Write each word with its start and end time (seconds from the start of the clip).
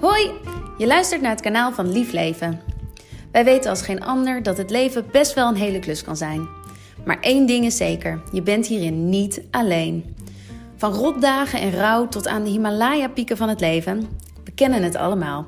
Hoi, 0.00 0.30
je 0.76 0.86
luistert 0.86 1.20
naar 1.20 1.30
het 1.30 1.40
kanaal 1.40 1.72
van 1.72 1.92
Lief 1.92 2.12
Leven. 2.12 2.60
Wij 3.32 3.44
weten 3.44 3.70
als 3.70 3.82
geen 3.82 4.04
ander 4.04 4.42
dat 4.42 4.56
het 4.56 4.70
leven 4.70 5.06
best 5.12 5.34
wel 5.34 5.48
een 5.48 5.56
hele 5.56 5.78
klus 5.78 6.02
kan 6.02 6.16
zijn. 6.16 6.48
Maar 7.04 7.20
één 7.20 7.46
ding 7.46 7.64
is 7.64 7.76
zeker, 7.76 8.22
je 8.32 8.42
bent 8.42 8.66
hierin 8.66 9.08
niet 9.08 9.42
alleen. 9.50 10.16
Van 10.76 10.92
rotdagen 10.92 11.60
en 11.60 11.72
rouw 11.72 12.08
tot 12.08 12.26
aan 12.26 12.44
de 12.44 12.50
Himalaya-pieken 12.50 13.36
van 13.36 13.48
het 13.48 13.60
leven, 13.60 14.08
we 14.44 14.50
kennen 14.50 14.82
het 14.82 14.96
allemaal. 14.96 15.46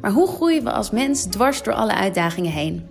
Maar 0.00 0.10
hoe 0.10 0.28
groeien 0.28 0.64
we 0.64 0.72
als 0.72 0.90
mens 0.90 1.24
dwars 1.24 1.62
door 1.62 1.74
alle 1.74 1.94
uitdagingen 1.94 2.52
heen? 2.52 2.86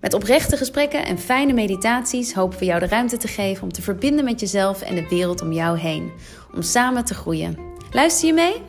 Met 0.00 0.14
oprechte 0.14 0.56
gesprekken 0.56 1.04
en 1.04 1.18
fijne 1.18 1.52
meditaties 1.52 2.34
hopen 2.34 2.58
we 2.58 2.64
jou 2.64 2.80
de 2.80 2.86
ruimte 2.86 3.16
te 3.16 3.28
geven 3.28 3.62
om 3.62 3.72
te 3.72 3.82
verbinden 3.82 4.24
met 4.24 4.40
jezelf 4.40 4.82
en 4.82 4.94
de 4.94 5.08
wereld 5.08 5.42
om 5.42 5.52
jou 5.52 5.78
heen. 5.78 6.10
Om 6.54 6.62
samen 6.62 7.04
te 7.04 7.14
groeien. 7.14 7.58
Luister 7.90 8.26
je 8.26 8.34
mee? 8.34 8.62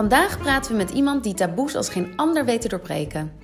Vandaag 0.00 0.38
praten 0.38 0.70
we 0.70 0.76
met 0.76 0.90
iemand 0.90 1.24
die 1.24 1.34
taboes 1.34 1.76
als 1.76 1.88
geen 1.88 2.16
ander 2.16 2.44
weet 2.44 2.60
te 2.60 2.68
doorbreken. 2.68 3.40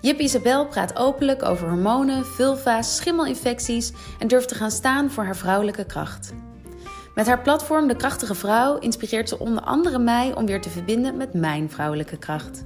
Jip 0.00 0.18
Isabel 0.18 0.66
praat 0.66 0.96
openlijk 0.96 1.42
over 1.42 1.68
hormonen, 1.68 2.26
vulva's, 2.26 2.96
schimmelinfecties 2.96 3.92
en 4.18 4.28
durft 4.28 4.48
te 4.48 4.54
gaan 4.54 4.70
staan 4.70 5.10
voor 5.10 5.24
haar 5.24 5.36
vrouwelijke 5.36 5.86
kracht. 5.86 6.34
Met 7.14 7.26
haar 7.26 7.42
platform 7.42 7.88
De 7.88 7.96
Krachtige 7.96 8.34
Vrouw 8.34 8.78
inspireert 8.78 9.28
ze 9.28 9.38
onder 9.38 9.62
andere 9.62 9.98
mij 9.98 10.34
om 10.34 10.46
weer 10.46 10.60
te 10.60 10.70
verbinden 10.70 11.16
met 11.16 11.34
mijn 11.34 11.70
vrouwelijke 11.70 12.18
kracht. 12.18 12.64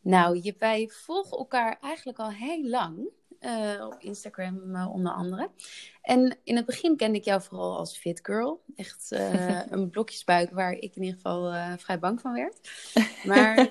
Nou, 0.00 0.38
Jip, 0.38 0.60
wij 0.60 0.90
volgen 0.92 1.38
elkaar 1.38 1.78
eigenlijk 1.80 2.18
al 2.18 2.30
heel 2.30 2.68
lang. 2.68 3.10
Uh, 3.44 3.86
op 3.86 3.96
Instagram 3.98 4.74
uh, 4.74 4.92
onder 4.92 5.12
andere. 5.12 5.50
En 6.02 6.36
in 6.44 6.56
het 6.56 6.66
begin 6.66 6.96
kende 6.96 7.18
ik 7.18 7.24
jou 7.24 7.42
vooral 7.42 7.76
als 7.76 7.98
fit 7.98 8.20
girl. 8.22 8.62
Echt 8.76 9.08
uh, 9.12 9.60
een 9.72 9.90
blokjesbuik 9.90 10.50
waar 10.50 10.72
ik 10.72 10.96
in 10.96 11.02
ieder 11.02 11.16
geval 11.16 11.52
vrij 11.78 11.98
bang 11.98 12.20
van 12.20 12.32
werd. 12.32 12.70
Maar 13.24 13.70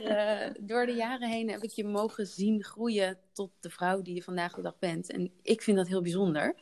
door 0.59 0.85
de 0.85 0.93
jaren 0.93 1.29
heen 1.29 1.49
heb 1.49 1.63
ik 1.63 1.71
je 1.71 1.85
mogen 1.85 2.27
zien 2.27 2.63
groeien 2.63 3.17
tot 3.33 3.51
de 3.59 3.69
vrouw 3.69 4.01
die 4.01 4.15
je 4.15 4.23
vandaag 4.23 4.53
de 4.53 4.61
dag 4.61 4.79
bent. 4.79 5.11
En 5.11 5.31
ik 5.41 5.61
vind 5.61 5.77
dat 5.77 5.87
heel 5.87 6.01
bijzonder. 6.01 6.55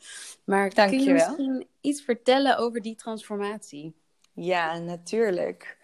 Maar 0.44 0.73
Dank 0.73 0.89
kun 0.89 0.99
je, 0.99 1.05
je 1.05 1.13
misschien 1.13 1.67
iets 1.81 2.01
vertellen 2.01 2.57
over 2.57 2.81
die 2.81 2.95
transformatie? 2.95 3.95
Ja, 4.33 4.77
natuurlijk. 4.77 5.77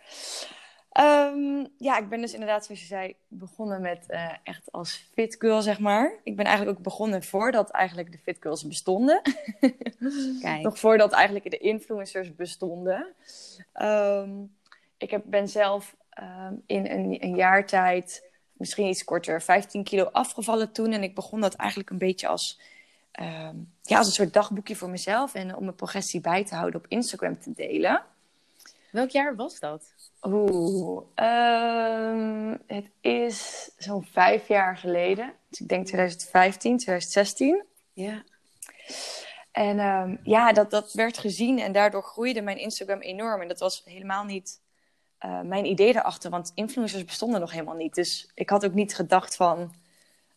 Um, 1.00 1.68
ja, 1.78 1.98
ik 1.98 2.10
ben 2.10 2.22
dus 2.22 2.34
inderdaad, 2.34 2.66
zoals 2.66 2.82
je 2.82 2.88
zei, 2.88 3.16
begonnen 3.28 3.82
met 3.82 4.06
uh, 4.10 4.34
echt 4.44 4.72
als 4.72 5.10
fit 5.14 5.36
girl, 5.40 5.62
zeg 5.62 5.80
maar. 5.80 6.20
Ik 6.24 6.36
ben 6.36 6.46
eigenlijk 6.46 6.78
ook 6.78 6.84
begonnen 6.84 7.24
voordat 7.24 7.70
eigenlijk 7.70 8.12
de 8.12 8.18
fit 8.18 8.38
girls 8.40 8.68
bestonden. 8.68 9.22
Kijk. 10.42 10.62
Nog 10.62 10.80
voordat 10.80 11.12
eigenlijk 11.12 11.52
de 11.52 11.58
influencers 11.58 12.36
bestonden. 12.36 13.14
Um, 13.82 14.56
ik 14.98 15.12
heb, 15.12 15.24
ben 15.26 15.48
zelf 15.48 15.96
um, 16.20 16.64
in 16.66 16.86
een, 16.86 17.24
een 17.24 17.36
jaar 17.36 17.66
tijd, 17.66 18.30
misschien 18.54 18.88
iets 18.88 19.04
korter, 19.04 19.42
15 19.42 19.84
kilo 19.84 20.04
afgevallen 20.04 20.72
toen. 20.72 20.92
En 20.92 21.04
ik 21.04 21.16
begon 21.16 21.42
dat 21.42 21.56
eigenlijk 21.56 21.90
een 21.90 21.98
beetje 21.98 22.28
als, 22.28 22.60
ja, 23.82 23.98
als 23.98 24.08
een 24.08 24.14
soort 24.14 24.34
dagboekje 24.34 24.76
voor 24.76 24.90
mezelf. 24.90 25.34
En 25.34 25.56
om 25.56 25.64
mijn 25.64 25.76
progressie 25.76 26.22
bij 26.22 26.46
te 26.46 26.56
houden 26.56 26.80
op 26.80 26.88
Instagram 26.88 27.40
te 27.40 27.54
delen. 27.54 28.04
Welk 28.96 29.10
jaar 29.10 29.36
was 29.36 29.60
dat? 29.60 29.94
Oeh, 30.22 31.04
um, 31.16 32.62
het 32.68 32.90
is 33.02 33.72
zo'n 33.78 34.04
vijf 34.04 34.48
jaar 34.48 34.78
geleden. 34.78 35.34
Dus 35.50 35.60
ik 35.60 35.68
denk 35.68 35.86
2015, 35.86 36.78
2016. 36.78 37.64
Ja. 37.94 38.24
En 39.52 39.80
um, 39.80 40.20
ja, 40.24 40.54
dat, 40.54 40.72
dat 40.72 40.94
werd 40.94 41.18
gezien 41.18 41.60
en 41.60 41.72
daardoor 41.72 42.04
groeide 42.04 42.42
mijn 42.42 42.58
Instagram 42.58 43.00
enorm. 43.00 43.42
En 43.42 43.48
dat 43.48 43.60
was 43.60 43.82
helemaal 43.86 44.24
niet 44.24 44.62
uh, 45.26 45.42
mijn 45.42 45.66
idee 45.66 45.96
erachter, 45.96 46.30
want 46.30 46.52
influencers 46.54 47.06
bestonden 47.06 47.40
nog 47.40 47.52
helemaal 47.52 47.76
niet. 47.76 47.96
Dus 47.96 48.32
ik 48.34 48.50
had 48.50 48.66
ook 48.66 48.74
niet 48.74 48.96
gedacht 48.96 49.36
van, 49.36 49.74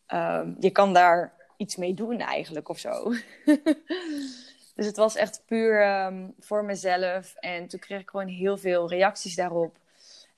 um, 0.08 0.56
je 0.60 0.70
kan 0.70 0.92
daar 0.92 1.34
iets 1.56 1.76
mee 1.76 1.94
doen 1.94 2.20
eigenlijk 2.20 2.68
of 2.68 2.78
zo. 2.78 3.12
Dus 4.78 4.86
het 4.86 4.96
was 4.96 5.16
echt 5.16 5.42
puur 5.46 6.04
um, 6.04 6.34
voor 6.40 6.64
mezelf. 6.64 7.34
En 7.34 7.68
toen 7.68 7.80
kreeg 7.80 8.00
ik 8.00 8.10
gewoon 8.10 8.26
heel 8.26 8.56
veel 8.56 8.88
reacties 8.88 9.34
daarop. 9.34 9.76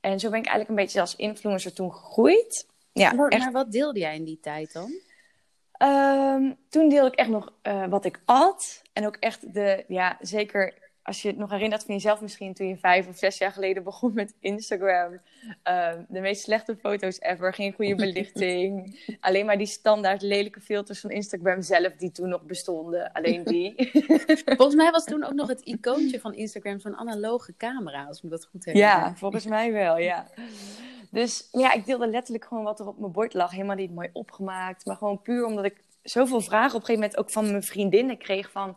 En 0.00 0.20
zo 0.20 0.30
ben 0.30 0.38
ik 0.38 0.46
eigenlijk 0.46 0.68
een 0.68 0.84
beetje 0.84 1.00
als 1.00 1.16
influencer 1.16 1.72
toen 1.72 1.92
gegroeid. 1.92 2.66
Ja, 2.92 3.12
maar, 3.12 3.28
echt. 3.28 3.42
maar 3.42 3.52
wat 3.52 3.72
deelde 3.72 3.98
jij 3.98 4.14
in 4.14 4.24
die 4.24 4.40
tijd 4.40 4.72
dan? 4.72 4.92
Um, 5.82 6.56
toen 6.68 6.88
deelde 6.88 7.10
ik 7.10 7.18
echt 7.18 7.28
nog 7.28 7.52
uh, 7.62 7.86
wat 7.86 8.04
ik 8.04 8.20
at. 8.24 8.82
En 8.92 9.06
ook 9.06 9.16
echt 9.16 9.54
de, 9.54 9.84
ja, 9.88 10.18
zeker 10.20 10.74
als 11.02 11.22
je 11.22 11.28
het 11.28 11.36
nog 11.36 11.50
herinnert 11.50 11.84
van 11.84 11.94
jezelf 11.94 12.20
misschien 12.20 12.54
toen 12.54 12.68
je 12.68 12.76
vijf 12.76 13.08
of 13.08 13.16
zes 13.16 13.38
jaar 13.38 13.52
geleden 13.52 13.82
begon 13.82 14.14
met 14.14 14.34
Instagram. 14.40 15.12
Uh, 15.68 15.92
de 16.08 16.20
meest 16.20 16.42
slechte 16.42 16.76
foto's 16.76 17.20
ever, 17.20 17.54
geen 17.54 17.72
goede 17.72 17.94
belichting. 18.04 18.98
Alleen 19.20 19.46
maar 19.46 19.58
die 19.58 19.66
standaard 19.66 20.22
lelijke 20.22 20.60
filters 20.60 21.00
van 21.00 21.10
Instagram 21.10 21.62
zelf 21.62 21.92
die 21.92 22.12
toen 22.12 22.28
nog 22.28 22.42
bestonden. 22.42 23.12
Alleen 23.12 23.44
die. 23.44 23.90
volgens 24.56 24.74
mij 24.74 24.90
was 24.90 25.04
toen 25.04 25.24
ook 25.24 25.34
nog 25.34 25.48
het 25.48 25.60
icoontje 25.60 26.20
van 26.20 26.34
Instagram 26.34 26.80
zo'n 26.80 26.96
analoge 26.96 27.54
camera, 27.56 28.04
als 28.04 28.22
ik 28.22 28.30
dat 28.30 28.44
goed 28.44 28.64
herinner. 28.64 28.90
Ja, 28.90 29.14
volgens 29.14 29.46
mij 29.46 29.72
wel, 29.72 29.98
ja. 29.98 30.26
Dus 31.10 31.48
ja, 31.52 31.72
ik 31.72 31.86
deelde 31.86 32.06
letterlijk 32.06 32.44
gewoon 32.44 32.64
wat 32.64 32.80
er 32.80 32.86
op 32.86 32.98
mijn 32.98 33.12
bord 33.12 33.34
lag. 33.34 33.50
Helemaal 33.50 33.76
niet 33.76 33.94
mooi 33.94 34.08
opgemaakt. 34.12 34.86
Maar 34.86 34.96
gewoon 34.96 35.22
puur 35.22 35.44
omdat 35.44 35.64
ik 35.64 35.84
zoveel 36.02 36.40
vragen 36.40 36.74
op 36.74 36.80
een 36.80 36.86
gegeven 36.86 37.00
moment 37.00 37.18
ook 37.18 37.30
van 37.30 37.50
mijn 37.50 37.62
vriendinnen 37.62 38.18
kreeg 38.18 38.50
van 38.50 38.76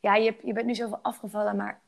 ja, 0.00 0.16
je, 0.16 0.34
je 0.42 0.52
bent 0.52 0.66
nu 0.66 0.74
zoveel 0.74 0.98
afgevallen, 1.02 1.56
maar 1.56 1.80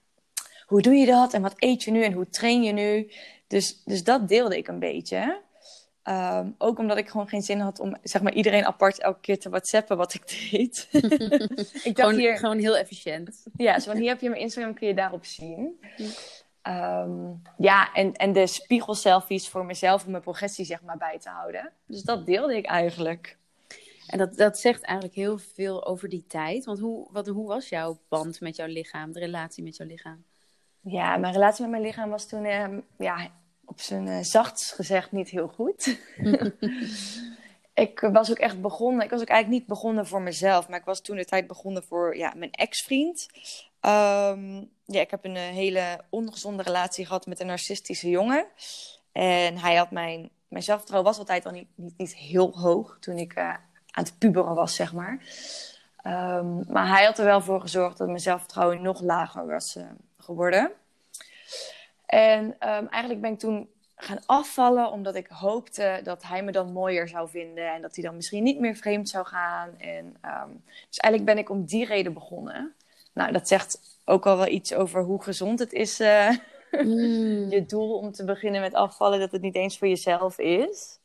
hoe 0.66 0.82
doe 0.82 0.94
je 0.94 1.06
dat? 1.06 1.32
En 1.32 1.42
wat 1.42 1.54
eet 1.56 1.82
je 1.82 1.90
nu? 1.90 2.02
En 2.02 2.12
hoe 2.12 2.28
train 2.28 2.62
je 2.62 2.72
nu? 2.72 3.12
Dus, 3.46 3.82
dus 3.84 4.04
dat 4.04 4.28
deelde 4.28 4.56
ik 4.56 4.68
een 4.68 4.78
beetje. 4.78 5.40
Um, 6.04 6.54
ook 6.58 6.78
omdat 6.78 6.96
ik 6.96 7.08
gewoon 7.08 7.28
geen 7.28 7.42
zin 7.42 7.60
had 7.60 7.80
om 7.80 7.96
zeg 8.02 8.22
maar, 8.22 8.32
iedereen 8.32 8.64
apart 8.64 8.98
elke 8.98 9.20
keer 9.20 9.38
te 9.38 9.48
whatsappen 9.48 9.96
wat 9.96 10.14
ik 10.14 10.50
deed. 10.50 10.88
ik 10.92 11.96
dacht 11.96 12.00
gewoon, 12.00 12.14
hier, 12.14 12.36
gewoon 12.38 12.58
heel 12.58 12.76
efficiënt. 12.76 13.46
Ja, 13.56 13.78
zo 13.78 13.90
van 13.90 14.00
hier 14.00 14.08
heb 14.08 14.20
je 14.20 14.28
mijn 14.28 14.40
Instagram, 14.40 14.74
kun 14.74 14.88
je 14.88 14.94
daarop 14.94 15.24
zien. 15.24 15.80
Um, 16.68 17.42
ja, 17.58 17.92
en, 17.92 18.12
en 18.12 18.32
de 18.32 18.46
spiegelselfies 18.46 19.48
voor 19.48 19.64
mezelf 19.64 20.04
om 20.04 20.10
mijn 20.10 20.22
progressie 20.22 20.64
zeg 20.64 20.82
maar, 20.82 20.96
bij 20.96 21.18
te 21.18 21.28
houden. 21.28 21.72
Dus 21.86 22.02
dat 22.02 22.26
deelde 22.26 22.56
ik 22.56 22.66
eigenlijk. 22.66 23.38
En 24.06 24.18
dat, 24.18 24.36
dat 24.36 24.58
zegt 24.58 24.82
eigenlijk 24.82 25.16
heel 25.16 25.38
veel 25.38 25.86
over 25.86 26.08
die 26.08 26.26
tijd. 26.26 26.64
Want 26.64 26.78
hoe, 26.78 27.08
wat, 27.10 27.26
hoe 27.26 27.46
was 27.46 27.68
jouw 27.68 28.00
band 28.08 28.40
met 28.40 28.56
jouw 28.56 28.66
lichaam, 28.66 29.12
de 29.12 29.18
relatie 29.18 29.64
met 29.64 29.76
jouw 29.76 29.86
lichaam? 29.86 30.24
Ja, 30.80 31.16
mijn 31.16 31.32
relatie 31.32 31.62
met 31.62 31.70
mijn 31.70 31.82
lichaam 31.82 32.10
was 32.10 32.26
toen 32.26 32.44
uh, 32.44 32.78
ja, 32.98 33.30
op 33.64 33.80
zijn 33.80 34.06
uh, 34.06 34.18
zachtst 34.20 34.72
gezegd 34.72 35.12
niet 35.12 35.28
heel 35.28 35.48
goed. 35.48 35.98
ik 37.74 38.00
was 38.12 38.30
ook 38.30 38.38
echt 38.38 38.60
begonnen, 38.60 39.04
ik 39.04 39.10
was 39.10 39.20
ook 39.20 39.28
eigenlijk 39.28 39.60
niet 39.60 39.68
begonnen 39.68 40.06
voor 40.06 40.22
mezelf, 40.22 40.68
maar 40.68 40.78
ik 40.78 40.84
was 40.84 41.00
toen 41.00 41.16
de 41.16 41.24
tijd 41.24 41.46
begonnen 41.46 41.84
voor 41.84 42.16
ja, 42.16 42.32
mijn 42.36 42.50
ex-vriend. 42.50 43.26
Um, 43.80 44.70
ja, 44.84 45.00
ik 45.00 45.10
heb 45.10 45.24
een 45.24 45.36
uh, 45.36 45.42
hele 45.42 46.00
ongezonde 46.10 46.62
relatie 46.62 47.06
gehad 47.06 47.26
met 47.26 47.40
een 47.40 47.46
narcistische 47.46 48.08
jongen. 48.08 48.46
En 49.12 49.58
hij 49.58 49.74
had 49.74 49.90
mijn, 49.90 50.30
mijn 50.48 50.62
zelfvertrouwen 50.62 51.10
was 51.10 51.18
altijd 51.18 51.46
al 51.46 51.52
niet, 51.52 51.68
niet, 51.74 51.98
niet 51.98 52.16
heel 52.16 52.58
hoog 52.58 52.96
toen 53.00 53.18
ik 53.18 53.34
aan 53.92 54.04
het 54.04 54.18
puberen 54.18 54.54
was, 54.54 54.74
zeg 54.74 54.92
maar. 54.92 55.18
Um, 56.06 56.64
maar 56.68 56.88
hij 56.88 57.04
had 57.04 57.18
er 57.18 57.24
wel 57.24 57.40
voor 57.40 57.60
gezorgd 57.60 57.98
dat 57.98 58.06
mijn 58.06 58.20
zelfvertrouwen 58.20 58.82
nog 58.82 59.00
lager 59.00 59.46
was 59.46 59.76
uh, 59.76 59.84
geworden. 60.18 60.70
En 62.06 62.44
um, 62.44 62.88
eigenlijk 62.88 63.20
ben 63.20 63.32
ik 63.32 63.38
toen 63.38 63.68
gaan 63.96 64.20
afvallen 64.26 64.90
omdat 64.90 65.14
ik 65.14 65.26
hoopte 65.26 66.00
dat 66.04 66.22
hij 66.22 66.42
me 66.42 66.52
dan 66.52 66.72
mooier 66.72 67.08
zou 67.08 67.28
vinden 67.28 67.74
en 67.74 67.82
dat 67.82 67.94
hij 67.94 68.04
dan 68.04 68.16
misschien 68.16 68.42
niet 68.42 68.60
meer 68.60 68.76
vreemd 68.76 69.08
zou 69.08 69.26
gaan. 69.26 69.78
En, 69.78 70.04
um, 70.04 70.62
dus 70.88 70.98
eigenlijk 70.98 71.24
ben 71.24 71.38
ik 71.38 71.50
om 71.50 71.64
die 71.64 71.86
reden 71.86 72.12
begonnen. 72.12 72.74
Nou, 73.12 73.32
dat 73.32 73.48
zegt 73.48 73.80
ook 74.04 74.26
al 74.26 74.36
wel 74.36 74.48
iets 74.48 74.74
over 74.74 75.02
hoe 75.02 75.22
gezond 75.22 75.58
het 75.58 75.72
is 75.72 76.00
uh, 76.00 76.30
Mm. 76.72 77.50
je 77.54 77.64
doel 77.66 77.96
om 77.96 78.12
te 78.12 78.24
beginnen 78.24 78.60
met 78.60 78.74
afvallen, 78.74 79.20
dat 79.20 79.32
het 79.32 79.42
niet 79.42 79.54
eens 79.54 79.78
voor 79.78 79.88
jezelf 79.88 80.38
is. 80.38 80.98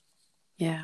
Ja. 0.56 0.84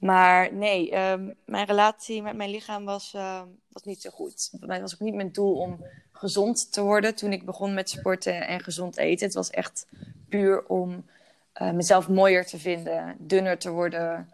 Maar 0.00 0.52
nee, 0.52 0.90
ehm, 0.90 1.30
mijn 1.44 1.66
relatie 1.66 2.22
met 2.22 2.36
mijn 2.36 2.50
lichaam 2.50 2.84
was, 2.84 3.12
uh, 3.16 3.42
was 3.68 3.82
niet 3.82 4.00
zo 4.00 4.10
goed. 4.10 4.50
Mij 4.60 4.80
was 4.80 4.94
ook 4.94 5.00
niet 5.00 5.14
mijn 5.14 5.32
doel 5.32 5.56
om 5.56 5.84
gezond 6.12 6.72
te 6.72 6.82
worden 6.82 7.14
toen 7.14 7.32
ik 7.32 7.44
begon 7.44 7.74
met 7.74 7.90
sporten 7.90 8.46
en 8.46 8.60
gezond 8.60 8.96
eten. 8.96 9.26
Het 9.26 9.34
was 9.34 9.50
echt 9.50 9.86
puur 10.28 10.66
om 10.66 11.06
uh, 11.62 11.70
mezelf 11.70 12.08
mooier 12.08 12.46
te 12.46 12.58
vinden, 12.58 13.16
dunner 13.18 13.58
te 13.58 13.70
worden, 13.70 14.30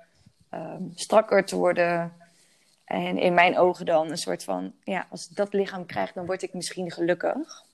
um, 0.54 0.92
strakker 0.94 1.44
te 1.44 1.56
worden. 1.56 2.12
En 2.84 3.18
in 3.18 3.34
mijn 3.34 3.58
ogen 3.58 3.86
dan 3.86 4.10
een 4.10 4.18
soort 4.18 4.44
van, 4.44 4.72
ja, 4.84 5.06
als 5.10 5.28
ik 5.30 5.36
dat 5.36 5.52
lichaam 5.52 5.86
krijg, 5.86 6.12
dan 6.12 6.26
word 6.26 6.42
ik 6.42 6.54
misschien 6.54 6.90
gelukkig. 6.90 7.64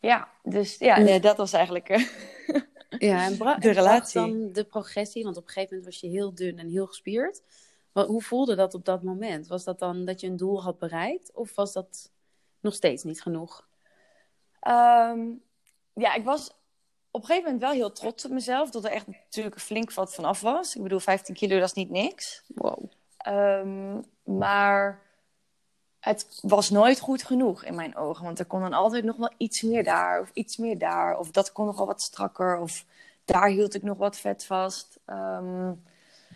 Ja, 0.00 0.28
dus 0.42 0.76
ja, 0.78 0.98
nee, 0.98 1.20
dat 1.20 1.36
was 1.36 1.52
eigenlijk 1.52 1.88
uh, 1.88 2.08
ja, 2.88 3.24
en 3.24 3.38
de 3.60 3.70
relatie. 3.70 4.20
dan 4.20 4.52
de 4.52 4.64
progressie, 4.64 5.24
want 5.24 5.36
op 5.36 5.42
een 5.42 5.48
gegeven 5.48 5.76
moment 5.76 5.92
was 5.92 6.10
je 6.10 6.16
heel 6.16 6.34
dun 6.34 6.58
en 6.58 6.68
heel 6.68 6.86
gespierd. 6.86 7.42
Hoe 7.92 8.22
voelde 8.22 8.54
dat 8.54 8.74
op 8.74 8.84
dat 8.84 9.02
moment? 9.02 9.46
Was 9.46 9.64
dat 9.64 9.78
dan 9.78 10.04
dat 10.04 10.20
je 10.20 10.26
een 10.26 10.36
doel 10.36 10.62
had 10.62 10.78
bereikt 10.78 11.32
of 11.32 11.54
was 11.54 11.72
dat 11.72 12.10
nog 12.60 12.74
steeds 12.74 13.04
niet 13.04 13.22
genoeg? 13.22 13.68
Um, 14.68 15.42
ja, 15.92 16.14
ik 16.14 16.24
was 16.24 16.50
op 17.10 17.20
een 17.20 17.26
gegeven 17.26 17.44
moment 17.44 17.60
wel 17.60 17.72
heel 17.72 17.92
trots 17.92 18.24
op 18.24 18.30
mezelf. 18.30 18.70
Dat 18.70 18.84
er 18.84 18.90
echt 18.90 19.06
natuurlijk 19.06 19.60
flink 19.60 19.92
wat 19.92 20.14
vanaf 20.14 20.40
was. 20.40 20.76
Ik 20.76 20.82
bedoel, 20.82 21.00
15 21.00 21.34
kilo, 21.34 21.58
dat 21.58 21.68
is 21.68 21.74
niet 21.74 21.90
niks. 21.90 22.42
Wow. 22.46 22.90
Um, 23.28 24.04
maar 24.22 25.02
het 26.00 26.38
was 26.42 26.70
nooit 26.70 27.00
goed 27.00 27.22
genoeg 27.22 27.64
in 27.64 27.74
mijn 27.74 27.96
ogen. 27.96 28.24
Want 28.24 28.38
er 28.38 28.44
kon 28.44 28.60
dan 28.60 28.72
altijd 28.72 29.04
nog 29.04 29.16
wel 29.16 29.32
iets 29.36 29.62
meer 29.62 29.84
daar 29.84 30.20
of 30.20 30.30
iets 30.32 30.56
meer 30.56 30.78
daar. 30.78 31.18
Of 31.18 31.30
dat 31.30 31.52
kon 31.52 31.66
nog 31.66 31.76
wel 31.76 31.86
wat 31.86 32.02
strakker. 32.02 32.58
Of 32.58 32.84
daar 33.24 33.48
hield 33.48 33.74
ik 33.74 33.82
nog 33.82 33.98
wat 33.98 34.18
vet 34.18 34.44
vast. 34.44 34.98
Um, 35.06 35.82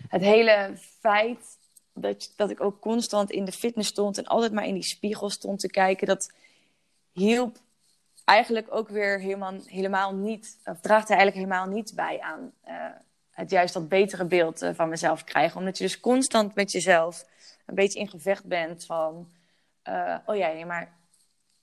het 0.08 0.22
hele 0.22 0.72
feit 1.00 1.58
dat, 1.92 2.32
dat 2.36 2.50
ik 2.50 2.60
ook 2.60 2.80
constant 2.80 3.30
in 3.30 3.44
de 3.44 3.52
fitness 3.52 3.88
stond 3.88 4.18
en 4.18 4.26
altijd 4.26 4.52
maar 4.52 4.66
in 4.66 4.74
die 4.74 4.82
spiegel 4.82 5.30
stond 5.30 5.60
te 5.60 5.70
kijken, 5.70 6.06
dat 6.06 6.32
hielp 7.12 7.56
eigenlijk 8.24 8.66
ook 8.70 8.88
weer 8.88 9.20
helemaal, 9.20 9.54
helemaal 9.64 10.14
niet, 10.14 10.58
of 10.64 10.80
draagt 10.80 11.08
eigenlijk 11.08 11.38
helemaal 11.38 11.66
niet 11.66 11.92
bij 11.94 12.20
aan 12.20 12.52
uh, 12.68 12.74
het 13.30 13.50
juist 13.50 13.74
dat 13.74 13.88
betere 13.88 14.24
beeld 14.24 14.62
uh, 14.62 14.70
van 14.74 14.88
mezelf 14.88 15.24
krijgen. 15.24 15.58
Omdat 15.58 15.78
je 15.78 15.84
dus 15.84 16.00
constant 16.00 16.54
met 16.54 16.72
jezelf 16.72 17.24
een 17.66 17.74
beetje 17.74 17.98
in 17.98 18.08
gevecht 18.08 18.44
bent 18.44 18.84
van, 18.84 19.28
uh, 19.88 20.16
oh 20.26 20.36
ja, 20.36 20.52
nee, 20.52 20.66
maar 20.66 20.92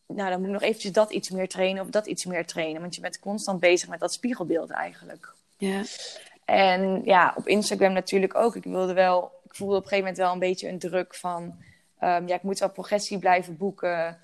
nou, 0.08 0.30
dan 0.30 0.40
moet 0.40 0.48
ik 0.48 0.54
nog 0.54 0.62
eventjes 0.62 0.92
dat 0.92 1.12
iets 1.12 1.30
meer 1.30 1.48
trainen 1.48 1.84
of 1.84 1.90
dat 1.90 2.06
iets 2.06 2.26
meer 2.26 2.46
trainen. 2.46 2.82
Want 2.82 2.96
je 2.96 3.02
bent 3.02 3.20
constant 3.20 3.60
bezig 3.60 3.90
met 3.90 4.00
dat 4.00 4.14
spiegelbeeld 4.14 4.70
eigenlijk. 4.70 5.34
Ja. 5.58 5.84
En 6.46 7.02
ja, 7.04 7.34
op 7.36 7.48
Instagram 7.48 7.94
natuurlijk 7.94 8.36
ook. 8.36 8.56
Ik 8.56 8.64
wilde 8.64 8.94
wel, 8.94 9.32
ik 9.44 9.56
voelde 9.56 9.76
op 9.76 9.84
een 9.84 9.88
gegeven 9.88 10.04
moment 10.04 10.18
wel 10.18 10.34
een 10.34 10.40
beetje 10.40 10.70
een 10.70 10.80
druk 10.80 11.16
van, 11.16 11.44
um, 12.02 12.28
ja, 12.28 12.36
ik 12.36 12.44
moet 12.44 12.60
wel 12.60 12.70
progressie 12.70 13.20
blijven 13.20 13.58
boeken. 13.58 14.18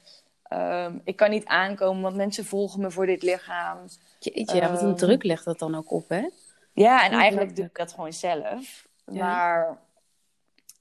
Um, 0.50 1.02
ik 1.04 1.16
kan 1.16 1.30
niet 1.30 1.46
aankomen, 1.46 2.02
want 2.02 2.16
mensen 2.16 2.46
volgen 2.46 2.82
me 2.82 2.92
voor 2.92 3.06
dit 3.06 3.24
lichaam. 3.24 3.78
Jeetje, 4.20 4.56
ja, 4.56 4.72
wat 4.72 4.82
een 4.82 4.88
ehm, 4.88 4.98
druk 4.98 5.24
legt 5.24 5.46
dat 5.46 5.60
dan 5.60 5.76
ook 5.76 5.92
op, 5.92 6.10
hè? 6.10 6.30
Ja, 6.74 7.06
en 7.06 7.12
eigenlijk 7.12 7.56
doe 7.56 7.66
ik 7.66 7.76
dat 7.76 7.92
gewoon 7.92 8.14
zelf. 8.14 8.88
Maar 9.06 9.78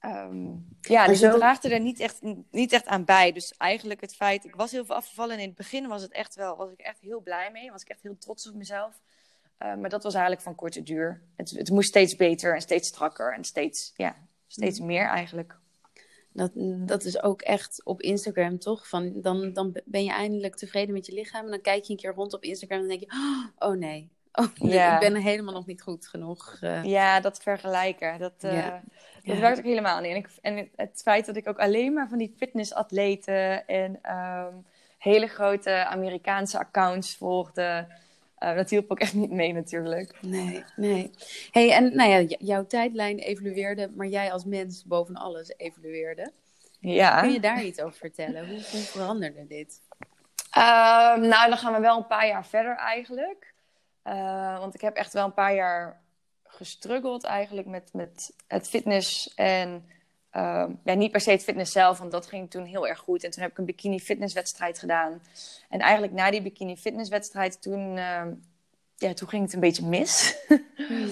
um, 0.05 0.67
ja, 0.81 1.07
dus 1.07 1.19
zo... 1.19 1.39
het 1.39 1.63
er 1.63 1.79
niet 1.79 1.99
echt, 1.99 2.21
niet 2.51 2.71
echt 2.71 2.85
aan 2.85 3.05
bij. 3.05 3.31
Dus 3.31 3.53
eigenlijk 3.57 4.01
het 4.01 4.15
feit, 4.15 4.45
ik 4.45 4.55
was 4.55 4.71
heel 4.71 4.85
veel 4.85 4.95
afgevallen. 4.95 5.33
En 5.33 5.41
in 5.41 5.47
het 5.47 5.57
begin 5.57 5.87
was 5.87 6.01
het 6.01 6.11
echt 6.11 6.35
wel, 6.35 6.55
was 6.55 6.71
ik 6.71 6.79
echt 6.79 6.99
heel 7.01 7.21
blij 7.21 7.51
mee. 7.51 7.71
Was 7.71 7.81
ik 7.81 7.89
echt 7.89 8.03
heel 8.03 8.17
trots 8.17 8.49
op 8.49 8.55
mezelf. 8.55 8.99
Uh, 9.59 9.75
maar 9.75 9.89
dat 9.89 10.03
was 10.03 10.13
eigenlijk 10.13 10.43
van 10.43 10.55
korte 10.55 10.83
duur. 10.83 11.21
Het, 11.35 11.49
het 11.49 11.69
moest 11.69 11.87
steeds 11.87 12.15
beter 12.15 12.53
en 12.53 12.61
steeds 12.61 12.87
strakker 12.87 13.33
en 13.33 13.43
steeds, 13.43 13.93
ja, 13.95 14.15
steeds 14.47 14.79
mm. 14.79 14.85
meer 14.85 15.07
eigenlijk. 15.07 15.55
Dat, 16.31 16.51
dat 16.87 17.03
is 17.03 17.21
ook 17.21 17.41
echt 17.41 17.81
op 17.83 18.01
Instagram, 18.01 18.59
toch? 18.59 18.87
Van, 18.87 19.21
dan, 19.21 19.53
dan 19.53 19.81
ben 19.85 20.03
je 20.03 20.11
eindelijk 20.11 20.55
tevreden 20.55 20.93
met 20.93 21.05
je 21.05 21.13
lichaam. 21.13 21.45
En 21.45 21.51
dan 21.51 21.61
kijk 21.61 21.83
je 21.83 21.91
een 21.91 21.99
keer 21.99 22.13
rond 22.13 22.33
op 22.33 22.43
Instagram 22.43 22.79
en 22.79 22.87
denk 22.87 22.99
je... 22.99 23.11
Oh 23.57 23.77
nee, 23.77 24.09
oh, 24.31 24.53
nee 24.55 24.91
ik 24.93 24.99
ben 24.99 25.15
helemaal 25.15 25.53
nog 25.53 25.65
niet 25.65 25.81
goed 25.81 26.07
genoeg. 26.07 26.57
Uh... 26.61 26.83
Ja, 26.83 27.19
dat 27.19 27.39
vergelijken. 27.41 28.19
Dat, 28.19 28.43
uh, 28.43 28.53
ja. 28.53 28.83
Dat 29.25 29.37
werkt 29.37 29.57
ook 29.57 29.63
helemaal 29.63 30.01
niet. 30.01 30.11
En, 30.11 30.17
ik, 30.17 30.29
en, 30.41 30.69
het 30.75 31.01
feit 31.03 31.25
dat 31.25 31.35
ik 31.35 31.47
ook 31.47 31.59
alleen 31.59 31.93
maar 31.93 32.09
van 32.09 32.17
die 32.17 32.33
fitnessatleten... 32.37 33.67
en 33.67 33.99
um, 34.15 34.65
hele 34.97 35.27
grote 35.27 35.85
Amerikaanse 35.85 36.59
accounts 36.59 37.15
volgde... 37.15 37.87
Uh, 38.39 38.55
dat 38.55 38.69
hielp 38.69 38.91
ook 38.91 38.99
echt 38.99 39.13
niet 39.13 39.31
mee 39.31 39.53
natuurlijk. 39.53 40.21
Nee, 40.21 40.63
nee. 40.75 41.11
Hey, 41.51 41.71
en 41.71 41.95
nou 41.95 42.09
ja, 42.09 42.35
jouw 42.39 42.65
tijdlijn 42.65 43.19
evolueerde, 43.19 43.91
maar 43.95 44.07
jij 44.07 44.31
als 44.31 44.45
mens 44.45 44.85
boven 44.85 45.15
alles 45.15 45.53
evolueerde. 45.57 46.31
Ja. 46.79 47.21
Kun 47.21 47.31
je 47.31 47.39
daar 47.39 47.63
iets 47.63 47.81
over 47.81 47.97
vertellen? 47.97 48.47
Hoe, 48.47 48.55
hoe 48.71 48.81
veranderde 48.81 49.47
dit? 49.47 49.81
Uh, 50.57 51.15
nou, 51.15 51.49
dan 51.49 51.57
gaan 51.57 51.73
we 51.73 51.79
wel 51.79 51.97
een 51.97 52.07
paar 52.07 52.27
jaar 52.27 52.45
verder 52.45 52.75
eigenlijk. 52.75 53.53
Uh, 54.03 54.59
want 54.59 54.73
ik 54.73 54.81
heb 54.81 54.95
echt 54.95 55.13
wel 55.13 55.25
een 55.25 55.33
paar 55.33 55.55
jaar 55.55 56.01
gestruggeld 56.55 57.23
eigenlijk 57.23 57.67
met, 57.67 57.89
met 57.93 58.33
het 58.47 58.67
fitness 58.67 59.33
en 59.33 59.85
uh, 60.35 60.65
ja, 60.83 60.93
niet 60.93 61.11
per 61.11 61.21
se 61.21 61.31
het 61.31 61.43
fitness 61.43 61.71
zelf, 61.71 61.97
want 61.97 62.11
dat 62.11 62.25
ging 62.25 62.51
toen 62.51 62.65
heel 62.65 62.87
erg 62.87 62.99
goed. 62.99 63.23
En 63.23 63.31
toen 63.31 63.41
heb 63.41 63.51
ik 63.51 63.57
een 63.57 63.65
bikini 63.65 63.99
fitnesswedstrijd 63.99 64.79
gedaan. 64.79 65.21
En 65.69 65.79
eigenlijk 65.79 66.13
na 66.13 66.31
die 66.31 66.41
bikini 66.41 66.77
fitnesswedstrijd, 66.77 67.61
toen, 67.61 67.97
uh, 67.97 68.23
ja, 68.97 69.13
toen 69.13 69.29
ging 69.29 69.43
het 69.43 69.53
een 69.53 69.59
beetje 69.59 69.85
mis. 69.85 70.35
Hmm. 70.75 71.09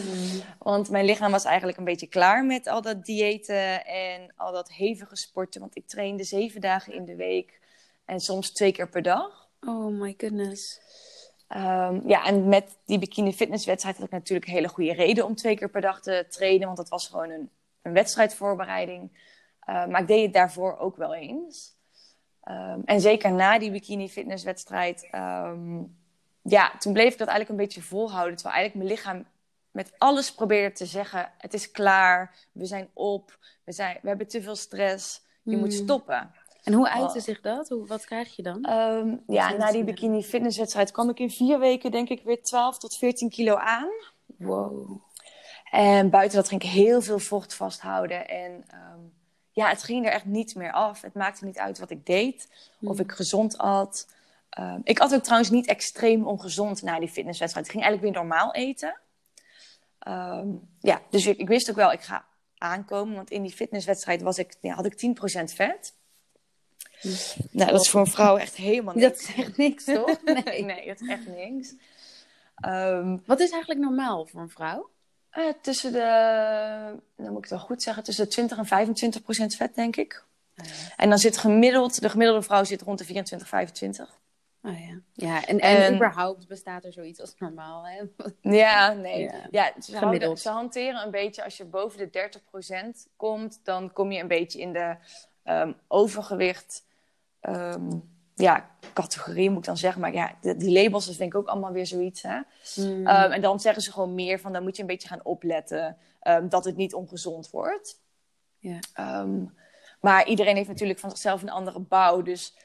want 0.59 0.89
mijn 0.89 1.05
lichaam 1.05 1.31
was 1.31 1.45
eigenlijk 1.45 1.77
een 1.77 1.83
beetje 1.83 2.07
klaar 2.07 2.45
met 2.45 2.67
al 2.67 2.81
dat 2.81 3.05
diëten 3.05 3.85
en 3.85 4.31
al 4.35 4.51
dat 4.51 4.71
hevige 4.71 5.15
sporten. 5.15 5.61
Want 5.61 5.75
ik 5.75 5.87
trainde 5.87 6.23
zeven 6.23 6.61
dagen 6.61 6.93
in 6.93 7.05
de 7.05 7.15
week 7.15 7.59
en 8.05 8.19
soms 8.19 8.51
twee 8.51 8.71
keer 8.71 8.89
per 8.89 9.01
dag. 9.01 9.49
Oh 9.59 9.99
my 9.99 10.13
goodness. 10.17 10.79
Um, 11.55 12.01
ja, 12.05 12.25
en 12.25 12.47
met 12.47 12.77
die 12.85 12.99
bikini 12.99 13.33
fitnesswedstrijd 13.33 13.95
had 13.95 14.05
ik 14.05 14.11
natuurlijk 14.11 14.47
een 14.47 14.53
hele 14.53 14.67
goede 14.67 14.93
reden 14.93 15.25
om 15.25 15.35
twee 15.35 15.55
keer 15.55 15.69
per 15.69 15.81
dag 15.81 16.01
te 16.01 16.25
trainen. 16.29 16.65
Want 16.65 16.77
dat 16.77 16.89
was 16.89 17.07
gewoon 17.07 17.29
een 17.29 17.49
een 17.83 17.93
wedstrijdvoorbereiding. 17.93 19.11
Uh, 19.69 19.85
maar 19.85 20.01
ik 20.01 20.07
deed 20.07 20.23
het 20.23 20.33
daarvoor 20.33 20.77
ook 20.77 20.97
wel 20.97 21.13
eens. 21.13 21.75
Um, 22.49 22.81
en 22.85 23.01
zeker 23.01 23.31
na 23.31 23.59
die 23.59 23.71
bikini 23.71 24.09
fitnesswedstrijd, 24.09 25.09
um, 25.15 25.97
ja, 26.41 26.77
toen 26.77 26.93
bleef 26.93 27.11
ik 27.11 27.17
dat 27.17 27.27
eigenlijk 27.27 27.49
een 27.49 27.65
beetje 27.65 27.81
volhouden. 27.81 28.35
Terwijl 28.35 28.55
eigenlijk 28.55 28.85
mijn 28.85 28.99
lichaam 28.99 29.25
met 29.71 29.93
alles 29.97 30.33
probeerde 30.33 30.75
te 30.75 30.85
zeggen: 30.85 31.31
het 31.37 31.53
is 31.53 31.71
klaar, 31.71 32.35
we 32.51 32.65
zijn 32.65 32.89
op, 32.93 33.37
we, 33.63 33.71
zijn, 33.71 33.99
we 34.01 34.07
hebben 34.07 34.27
te 34.27 34.41
veel 34.41 34.55
stress, 34.55 35.21
je 35.43 35.57
moet 35.57 35.73
hmm. 35.73 35.83
stoppen. 35.83 36.31
En 36.63 36.73
hoe 36.73 36.89
uitte 36.89 37.19
zich 37.19 37.41
dat? 37.41 37.69
Hoe, 37.69 37.87
wat 37.87 38.05
krijg 38.05 38.35
je 38.35 38.43
dan? 38.43 38.69
Um, 38.69 39.23
ja, 39.27 39.51
na 39.51 39.71
die 39.71 39.83
bikini 39.83 40.23
fitnesswedstrijd 40.23 40.91
kwam 40.91 41.09
ik 41.09 41.19
in 41.19 41.31
vier 41.31 41.59
weken 41.59 41.91
denk 41.91 42.09
ik 42.09 42.23
weer 42.23 42.43
12 42.43 42.77
tot 42.77 42.97
14 42.97 43.29
kilo 43.29 43.55
aan. 43.55 43.89
Wow. 44.25 45.01
En 45.71 46.09
buiten 46.09 46.37
dat 46.37 46.47
ging 46.47 46.63
ik 46.63 46.69
heel 46.69 47.01
veel 47.01 47.19
vocht 47.19 47.53
vasthouden. 47.53 48.27
En 48.27 48.51
um, 48.51 49.13
ja, 49.51 49.69
het 49.69 49.83
ging 49.83 50.05
er 50.05 50.11
echt 50.11 50.25
niet 50.25 50.55
meer 50.55 50.71
af. 50.71 51.01
Het 51.01 51.13
maakte 51.13 51.45
niet 51.45 51.57
uit 51.57 51.79
wat 51.79 51.89
ik 51.89 52.05
deed. 52.05 52.49
Of 52.81 52.99
ik 52.99 53.11
gezond 53.11 53.57
at. 53.57 54.07
Um, 54.59 54.81
ik 54.83 54.99
at 54.99 55.13
ook 55.13 55.23
trouwens 55.23 55.49
niet 55.49 55.67
extreem 55.67 56.27
ongezond 56.27 56.81
na 56.81 56.99
die 56.99 57.09
fitnesswedstrijd. 57.09 57.65
Ik 57.65 57.71
ging 57.71 57.83
eigenlijk 57.83 58.13
weer 58.13 58.23
normaal 58.23 58.53
eten. 58.53 58.99
Um, 60.07 60.69
ja, 60.79 61.01
dus 61.09 61.25
ik, 61.25 61.37
ik, 61.37 61.47
wist 61.47 61.69
ook 61.69 61.75
wel, 61.75 61.91
ik 61.91 62.01
ga 62.01 62.25
aankomen. 62.57 63.15
Want 63.15 63.29
in 63.29 63.41
die 63.41 63.53
fitnesswedstrijd 63.53 64.21
was 64.21 64.37
ik, 64.37 64.55
ja, 64.61 64.75
had 64.75 64.85
ik 64.85 65.15
10% 65.41 65.43
vet. 65.43 65.93
Nou, 67.51 67.71
dat 67.71 67.81
is 67.81 67.89
voor 67.89 67.99
een 67.99 68.07
vrouw 68.07 68.37
echt 68.37 68.55
helemaal 68.55 68.93
niks. 68.95 69.07
Dat 69.07 69.19
is 69.19 69.35
echt 69.35 69.57
niks, 69.57 69.83
toch? 69.83 70.19
Nee, 70.45 70.63
nee 70.63 70.87
dat 70.87 71.01
is 71.01 71.07
echt 71.07 71.27
niks. 71.27 71.73
Wat 73.25 73.39
is 73.39 73.51
eigenlijk 73.51 73.81
normaal 73.81 74.25
voor 74.25 74.41
een 74.41 74.49
vrouw? 74.49 74.89
Uh, 75.37 75.45
tussen 75.61 75.91
de, 75.91 75.99
dan 77.15 77.27
moet 77.27 77.37
ik 77.37 77.41
het 77.41 77.49
wel 77.49 77.59
goed 77.59 77.81
zeggen, 77.81 78.03
tussen 78.03 78.23
de 78.23 78.31
20 78.31 78.57
en 78.57 78.65
25 78.65 79.21
procent 79.21 79.55
vet, 79.55 79.75
denk 79.75 79.95
ik. 79.95 80.23
Ah, 80.55 80.65
en 80.97 81.09
dan 81.09 81.17
zit 81.17 81.37
gemiddeld, 81.37 82.01
de 82.01 82.09
gemiddelde 82.09 82.41
vrouw 82.41 82.63
zit 82.63 82.81
rond 82.81 82.97
de 82.97 83.05
24, 83.05 83.47
25. 83.47 84.19
Oh 84.63 84.79
ja, 84.79 84.99
ja 85.13 85.45
en, 85.45 85.59
en, 85.59 85.95
überhaupt 85.95 86.47
bestaat 86.47 86.85
er 86.85 86.93
zoiets 86.93 87.21
als 87.21 87.35
normaal, 87.37 87.87
hè? 87.87 88.01
Ja, 88.57 88.93
nee. 88.93 89.21
Ja, 89.21 89.47
ja 89.51 89.73
ze, 89.81 89.97
houden, 89.97 90.37
ze, 90.37 90.49
hanteren 90.49 91.03
een 91.03 91.11
beetje, 91.11 91.43
als 91.43 91.57
je 91.57 91.65
boven 91.65 91.97
de 91.97 92.09
30 92.09 92.43
procent 92.43 93.07
komt, 93.15 93.59
dan 93.63 93.93
kom 93.93 94.11
je 94.11 94.21
een 94.21 94.27
beetje 94.27 94.59
in 94.59 94.73
de 94.73 94.95
um, 95.43 95.75
overgewicht. 95.87 96.85
Um, 97.49 98.11
ja, 98.35 98.69
categorie 98.93 99.49
moet 99.49 99.59
ik 99.59 99.65
dan 99.65 99.77
zeggen. 99.77 100.01
Maar 100.01 100.13
ja, 100.13 100.35
die 100.41 100.71
labels, 100.71 101.05
dat 101.05 101.15
vind 101.15 101.33
ik 101.33 101.39
ook 101.39 101.47
allemaal 101.47 101.71
weer 101.71 101.85
zoiets. 101.85 102.21
Hè? 102.21 102.39
Hmm. 102.73 103.07
Um, 103.07 103.07
en 103.07 103.41
dan 103.41 103.59
zeggen 103.59 103.83
ze 103.83 103.91
gewoon 103.91 104.15
meer 104.15 104.39
van, 104.39 104.53
dan 104.53 104.63
moet 104.63 104.75
je 104.75 104.81
een 104.81 104.87
beetje 104.87 105.07
gaan 105.07 105.23
opletten 105.23 105.97
um, 106.27 106.49
dat 106.49 106.65
het 106.65 106.75
niet 106.75 106.93
ongezond 106.93 107.49
wordt. 107.49 108.01
Ja. 108.57 108.79
Um, 109.21 109.53
maar 109.99 110.27
iedereen 110.27 110.55
heeft 110.55 110.67
natuurlijk 110.67 110.99
van 110.99 111.09
zichzelf 111.09 111.41
een 111.41 111.49
andere 111.49 111.79
bouw. 111.79 112.21
Dus 112.21 112.57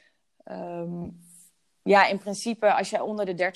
ja, 1.83 2.05
in 2.07 2.17
principe, 2.17 2.73
als 2.73 2.89
jij 2.89 2.99
onder 2.99 3.25
de 3.25 3.51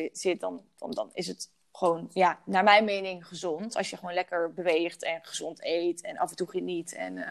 30% 0.00 0.10
zit, 0.12 0.40
dan, 0.40 0.62
dan, 0.76 0.90
dan 0.90 1.10
is 1.12 1.26
het 1.26 1.50
gewoon, 1.72 2.10
ja, 2.12 2.38
naar 2.44 2.64
mijn 2.64 2.84
mening 2.84 3.26
gezond. 3.26 3.76
Als 3.76 3.90
je 3.90 3.96
gewoon 3.96 4.14
lekker 4.14 4.52
beweegt 4.52 5.02
en 5.02 5.20
gezond 5.22 5.64
eet 5.64 6.00
en 6.00 6.18
af 6.18 6.30
en 6.30 6.36
toe 6.36 6.48
geniet. 6.48 6.94
En, 6.94 7.16
uh... 7.16 7.28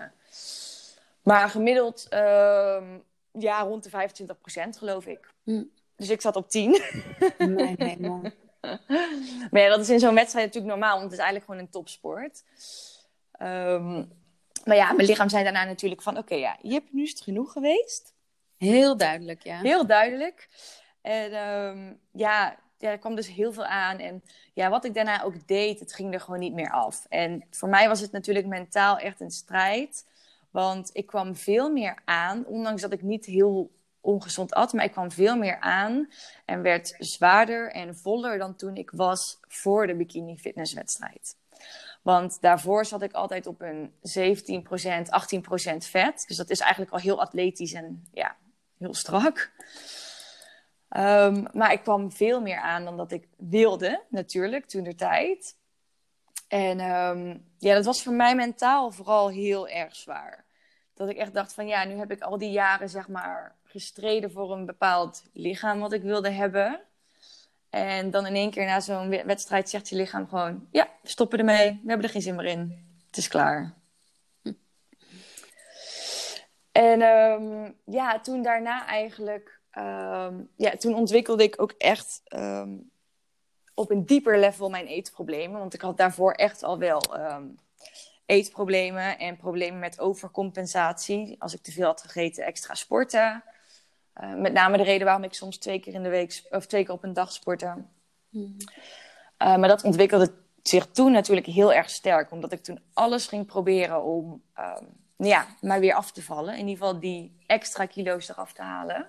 maar 1.24 1.50
gemiddeld, 1.50 2.08
ja, 3.38 3.62
rond 3.62 3.84
de 3.84 3.89
25% 3.89 4.77
geloof 4.77 5.06
ik. 5.06 5.34
Hm. 5.44 5.63
Dus 5.96 6.10
ik 6.10 6.22
zat 6.22 6.36
op 6.36 6.50
10. 6.50 6.82
Nee, 7.38 7.75
nee, 7.77 8.00
man. 8.00 8.22
maar 9.51 9.62
ja, 9.62 9.70
dat 9.70 9.80
is 9.80 9.89
in 9.89 10.00
zo'n 10.00 10.15
wedstrijd 10.15 10.46
natuurlijk 10.46 10.74
normaal, 10.74 10.92
want 10.92 11.04
het 11.04 11.12
is 11.12 11.25
eigenlijk 11.25 11.46
gewoon 11.46 11.62
een 11.62 11.72
topsport. 11.72 12.44
Um, 13.42 14.12
maar 14.65 14.75
ja, 14.75 14.92
mijn 14.94 15.08
lichaam 15.08 15.30
zei 15.30 15.44
daarna 15.44 15.63
natuurlijk 15.63 16.01
van... 16.01 16.18
oké, 16.18 16.36
ja, 16.36 16.58
je 16.62 16.74
hebt 16.74 16.94
nu 16.94 17.04
is 17.04 17.10
het 17.10 17.22
genoeg 17.22 17.51
geweest. 17.51 18.13
Heel 18.58 18.98
duidelijk, 18.98 19.44
ja. 19.44 19.60
Heel 19.60 19.86
duidelijk. 19.86 20.50
En 21.01 21.34
um, 21.50 22.00
ja, 22.12 22.58
ja, 22.77 22.89
er 22.89 22.98
kwam 22.98 23.15
dus 23.15 23.27
heel 23.27 23.54
veel 23.54 23.65
aan. 23.65 23.98
En 23.98 24.24
ja, 24.54 24.70
wat 24.70 24.86
ik 24.86 24.94
daarna 24.94 25.24
ook 25.24 25.48
deed, 25.48 25.80
het 25.80 25.94
ging 25.94 26.13
er 26.13 26.20
gewoon 26.20 26.39
niet 26.39 26.54
meer 26.54 26.72
af. 26.72 27.06
En 27.10 27.46
voor 27.50 27.70
mij 27.70 27.88
was 27.88 28.00
het 28.00 28.12
natuurlijk 28.12 28.46
mentaal 28.46 28.98
echt 28.98 29.20
een 29.20 29.32
strijd. 29.32 30.06
Want 30.56 30.90
ik 30.94 31.06
kwam 31.06 31.36
veel 31.36 31.72
meer 31.72 32.02
aan, 32.06 32.46
ondanks 32.46 32.82
dat 32.82 32.92
ik 32.92 33.02
niet 33.02 33.26
heel 33.26 33.72
ongezond 34.02 34.54
at, 34.54 34.74
maar 34.74 34.86
ik 34.86 34.92
kwam 34.92 35.12
veel 35.12 35.38
meer 35.38 35.60
aan 35.60 36.10
en 36.46 36.62
werd 36.62 36.96
zwaarder 36.98 37.72
en 37.72 37.96
voller 37.96 38.38
dan 38.38 38.56
toen 38.56 38.76
ik 38.76 38.92
was 38.92 39.40
voor 39.48 39.88
de 39.88 39.96
bikini 39.96 40.38
fitnesswedstrijd. 40.38 41.36
Want 42.02 42.42
daarvoor 42.42 42.86
zat 42.86 43.02
ik 43.02 43.14
altijd 43.14 43.48
op 43.48 43.62
een 43.62 43.92
17%, 43.92 43.94
18% 45.74 45.78
vet. 45.78 46.24
Dus 46.28 46.38
dat 46.38 46.50
is 46.50 46.60
eigenlijk 46.60 46.92
al 46.92 47.00
heel 47.00 47.22
atletisch 47.22 47.74
en 47.74 48.08
ja, 48.14 48.36
heel 48.78 48.94
strak. 48.94 49.52
Um, 50.90 51.48
maar 51.54 51.72
ik 51.72 51.82
kwam 51.82 52.12
veel 52.12 52.42
meer 52.42 52.60
aan 52.60 52.84
dan 52.84 52.98
dat 52.98 53.12
ik 53.12 53.28
wilde, 53.38 54.04
natuurlijk, 54.10 54.66
toen 54.66 54.84
de 54.84 54.96
tijd. 54.96 55.58
En 56.48 56.80
um, 56.80 57.46
ja, 57.58 57.74
dat 57.74 57.86
was 57.86 58.04
voor 58.04 58.14
mij 58.14 58.36
mentaal 58.36 58.92
vooral 58.92 59.30
heel 59.30 59.68
erg 59.68 59.96
zwaar. 59.96 60.45
Dat 60.96 61.10
ik 61.10 61.18
echt 61.18 61.34
dacht 61.34 61.54
van 61.54 61.68
ja, 61.68 61.84
nu 61.84 61.98
heb 61.98 62.12
ik 62.12 62.22
al 62.22 62.38
die 62.38 62.52
jaren 62.52 62.90
zeg 62.90 63.08
maar 63.08 63.56
gestreden 63.64 64.32
voor 64.32 64.52
een 64.52 64.66
bepaald 64.66 65.24
lichaam 65.34 65.80
wat 65.80 65.94
ik 65.94 66.02
wilde 66.02 66.30
hebben. 66.30 66.82
En 67.70 68.12
dan 68.12 68.25
in 68.25 68.36
één 68.36 68.52
keer 68.52 68.66
na 68.66 68.80
zo'n 68.80 69.10
wedstrijd 69.10 69.70
zegt 69.70 69.90
je 69.90 69.96
lichaam 69.96 70.28
gewoon: 70.28 70.68
Ja, 70.72 70.88
stoppen 71.04 71.40
ermee. 71.40 71.70
We 71.84 71.88
hebben 71.88 72.06
er 72.06 72.12
geen 72.12 72.22
zin 72.22 72.36
meer 72.36 72.46
in. 72.46 72.86
Het 73.08 73.18
is 73.18 73.28
klaar. 73.28 73.74
En 76.72 77.02
um, 77.02 77.75
ja, 77.86 78.20
toen 78.20 78.42
daarna 78.42 78.88
eigenlijk, 78.88 79.60
um, 79.78 80.50
ja, 80.56 80.72
toen 80.78 80.96
ontwikkelde 80.96 81.44
ik 81.44 81.62
ook 81.62 81.72
echt 81.72 82.22
um, 82.36 82.92
op 83.74 83.92
een 83.92 84.06
dieper 84.06 84.40
level 84.40 84.70
mijn 84.70 84.88
eetproblemen. 84.88 85.60
Want 85.60 85.74
ik 85.74 85.82
had 85.82 85.98
daarvoor 85.98 86.32
echt 86.32 86.64
al 86.64 86.78
wel 86.78 87.02
eetproblemen 88.25 89.20
en 89.20 89.38
problemen 89.38 89.79
met 89.79 90.00
overcompensatie. 90.00 91.36
Als 91.39 91.53
ik 91.53 91.62
te 91.62 91.72
veel 91.72 91.86
had 91.86 92.01
gegeten, 92.01 92.46
extra 92.46 92.74
sporten. 92.74 93.44
Uh, 94.22 94.34
met 94.34 94.53
name 94.53 94.77
de 94.77 94.84
reden 94.84 95.05
waarom 95.05 95.24
ik 95.24 95.34
soms 95.34 95.58
twee 95.58 95.79
keer 95.79 95.94
in 95.94 96.03
de 96.03 96.10
week 96.10 96.44
of 96.50 96.65
twee 96.65 96.86
keer 96.86 96.94
op 96.94 97.03
een 97.03 97.13
dag 97.13 97.32
sportte. 97.32 97.75
Hmm. 98.29 98.58
Uh, 99.41 99.58
maar 99.58 99.67
dat 99.67 99.84
ontwikkelde 99.84 100.34
zich 100.63 100.86
toen 100.86 101.12
natuurlijk 101.12 101.48
heel 101.48 101.74
erg 101.74 101.89
sterk, 101.89 102.32
omdat 102.32 102.51
ik 102.51 102.63
toen 102.63 102.79
alles 102.94 103.27
ging 103.27 103.46
proberen 103.46 104.03
om 104.03 104.41
um, 104.60 104.88
ja, 105.27 105.46
maar 105.62 105.79
weer 105.79 105.94
af 105.94 106.12
te 106.12 106.24
vallen. 106.24 106.53
In 106.53 106.67
ieder 106.67 106.86
geval 106.86 107.00
die 107.00 107.38
extra 107.46 107.86
kilo's 107.86 108.29
eraf 108.29 108.53
te 108.53 108.62
halen. 108.62 109.08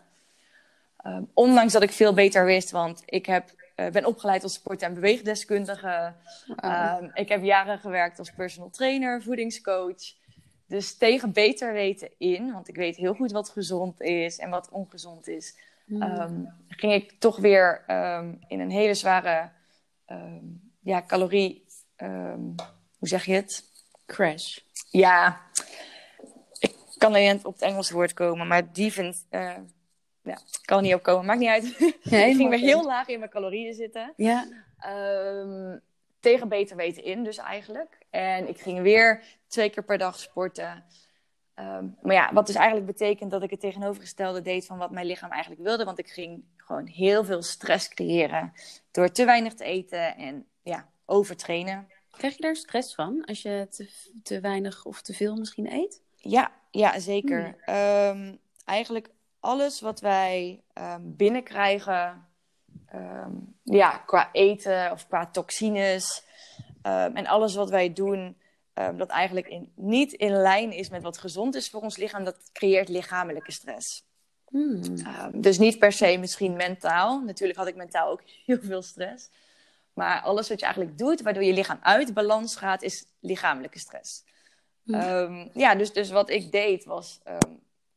Um, 1.07 1.31
ondanks 1.35 1.73
dat 1.73 1.83
ik 1.83 1.91
veel 1.91 2.15
beter 2.15 2.45
wist, 2.45 2.71
want 2.71 3.03
ik 3.05 3.27
heb, 3.27 3.51
uh, 3.77 3.91
ben 3.91 4.05
opgeleid 4.05 4.43
als 4.43 4.55
sport- 4.55 4.83
en 4.83 4.95
beweegdeskundige. 4.95 6.15
Wow. 6.47 7.03
Um, 7.03 7.11
ik 7.15 7.29
heb 7.29 7.43
jaren 7.43 7.79
gewerkt 7.79 8.19
als 8.19 8.31
personal 8.31 8.71
trainer, 8.71 9.23
voedingscoach. 9.23 10.15
Dus 10.67 10.97
tegen 10.97 11.33
beter 11.33 11.73
weten 11.73 12.11
in, 12.19 12.53
want 12.53 12.69
ik 12.69 12.77
weet 12.77 12.97
heel 12.97 13.15
goed 13.15 13.33
wat 13.33 13.49
gezond 13.49 14.01
is 14.01 14.39
en 14.39 14.51
wat 14.51 14.69
ongezond 14.71 15.29
is, 15.29 15.59
mm. 15.85 16.03
um, 16.03 16.53
ging 16.69 16.93
ik 16.93 17.13
toch 17.19 17.37
weer 17.39 17.85
um, 17.91 18.39
in 18.49 18.61
een 18.61 18.71
hele 18.71 18.95
zware 18.95 19.51
ja, 20.81 21.03
calorie. 21.07 21.67
hoe 22.99 23.09
zeg 23.09 23.25
je 23.25 23.33
het? 23.35 23.65
Crash. 24.07 24.59
Ja, 24.91 25.41
ik 26.59 26.75
kan 26.99 27.11
alleen 27.11 27.45
op 27.45 27.53
het 27.53 27.63
Engelse 27.63 27.95
woord 27.95 28.13
komen, 28.13 28.47
maar 28.47 28.73
die 28.73 28.93
vindt. 28.93 29.27
Uh, 29.31 29.55
ja, 30.27 30.39
kan 30.65 30.77
er 30.77 30.83
niet 30.83 30.95
op 30.95 31.03
komen, 31.03 31.27
maakt 31.27 31.39
niet 31.39 31.49
uit. 31.49 31.79
Nee, 32.11 32.31
ik 32.31 32.37
ging 32.37 32.51
weer 32.51 32.59
heel 32.59 32.85
laag 32.85 33.09
in 33.09 33.19
mijn 33.19 33.31
calorieën 33.31 33.75
zitten. 33.75 34.13
Ja. 34.17 34.47
tegen 36.21 36.49
beter 36.49 36.77
weten 36.77 37.05
in, 37.05 37.25
dus 37.25 37.39
eigenlijk. 37.39 37.99
En 38.11 38.49
ik 38.49 38.61
ging 38.61 38.83
weer 38.83 39.23
twee 39.47 39.71
keer 39.71 39.85
per 39.85 39.99
dag 39.99 40.19
sporten. 40.19 40.85
Um, 41.59 41.97
maar 42.03 42.15
ja, 42.15 42.31
wat 42.33 42.47
dus 42.47 42.55
eigenlijk 42.55 42.87
betekent 42.87 43.31
dat 43.31 43.43
ik 43.43 43.51
het 43.51 43.61
tegenovergestelde 43.61 44.43
deed 44.43 44.67
van 44.67 44.79
wat 44.79 44.91
mijn 44.91 45.07
lichaam 45.07 45.31
eigenlijk 45.31 45.63
wilde. 45.63 45.85
Want 45.85 45.99
ik 45.99 46.09
ging 46.09 46.45
gewoon 46.57 46.87
heel 46.87 47.25
veel 47.25 47.43
stress 47.43 47.89
creëren 47.89 48.53
door 48.91 49.11
te 49.11 49.25
weinig 49.25 49.55
te 49.55 49.65
eten 49.65 50.17
en 50.17 50.47
ja, 50.63 50.89
overtrainen. 51.05 51.89
Krijg 52.11 52.37
je 52.37 52.43
daar 52.43 52.57
stress 52.57 52.95
van 52.95 53.25
als 53.25 53.43
je 53.43 53.67
te, 53.71 53.91
te 54.23 54.41
weinig 54.41 54.85
of 54.85 55.03
te 55.03 55.13
veel 55.13 55.37
misschien 55.37 55.73
eet? 55.73 56.03
Ja, 56.17 56.53
ja 56.71 56.99
zeker. 56.99 57.57
Hmm. 57.65 57.75
Um, 57.75 58.39
eigenlijk 58.65 59.09
alles 59.41 59.81
wat 59.81 60.01
wij 60.01 60.63
um, 60.75 61.17
binnenkrijgen, 61.17 62.25
ja, 63.63 63.97
qua 63.97 64.29
eten 64.33 64.93
of 64.93 65.07
qua 65.07 65.27
toxines 65.27 66.25
en 66.83 67.27
alles 67.27 67.55
wat 67.55 67.71
wij 67.71 67.93
doen 67.93 68.37
dat 68.97 69.09
eigenlijk 69.09 69.49
in, 69.49 69.73
niet 69.75 70.13
in 70.13 70.33
lijn 70.33 70.73
is 70.73 70.89
met 70.89 71.03
wat 71.03 71.19
gezond 71.19 71.55
is 71.55 71.71
voor 71.71 71.81
ons 71.83 71.97
lichaam, 71.97 72.25
dat 72.25 72.51
creëert 72.53 72.89
lichamelijke 72.89 73.53
stress. 73.53 74.05
Hmm. 74.49 74.81
Dus 75.41 75.59
niet 75.59 75.79
per 75.79 75.93
se 75.93 76.17
misschien 76.19 76.57
mentaal. 76.57 77.21
Natuurlijk 77.21 77.59
had 77.59 77.69
ik 77.69 77.77
mentaal 77.77 78.11
ook 78.11 78.23
heel 78.47 78.59
veel 78.61 78.83
stress. 78.83 79.31
Maar 79.93 80.21
alles 80.21 80.49
wat 80.49 80.59
je 80.59 80.65
eigenlijk 80.65 80.99
doet, 80.99 81.23
waardoor 81.23 81.45
je 81.45 81.53
lichaam 81.53 81.79
uit 81.83 82.15
balans 82.15 82.57
gaat, 82.57 82.83
is 82.83 83.07
lichamelijke 83.21 83.79
stress. 83.79 84.25
Hmm. 84.83 85.51
Ja, 85.53 85.75
dus, 85.75 85.93
dus 85.93 86.11
wat 86.11 86.31
ik 86.31 86.53
deed 86.53 86.85
was 86.85 87.21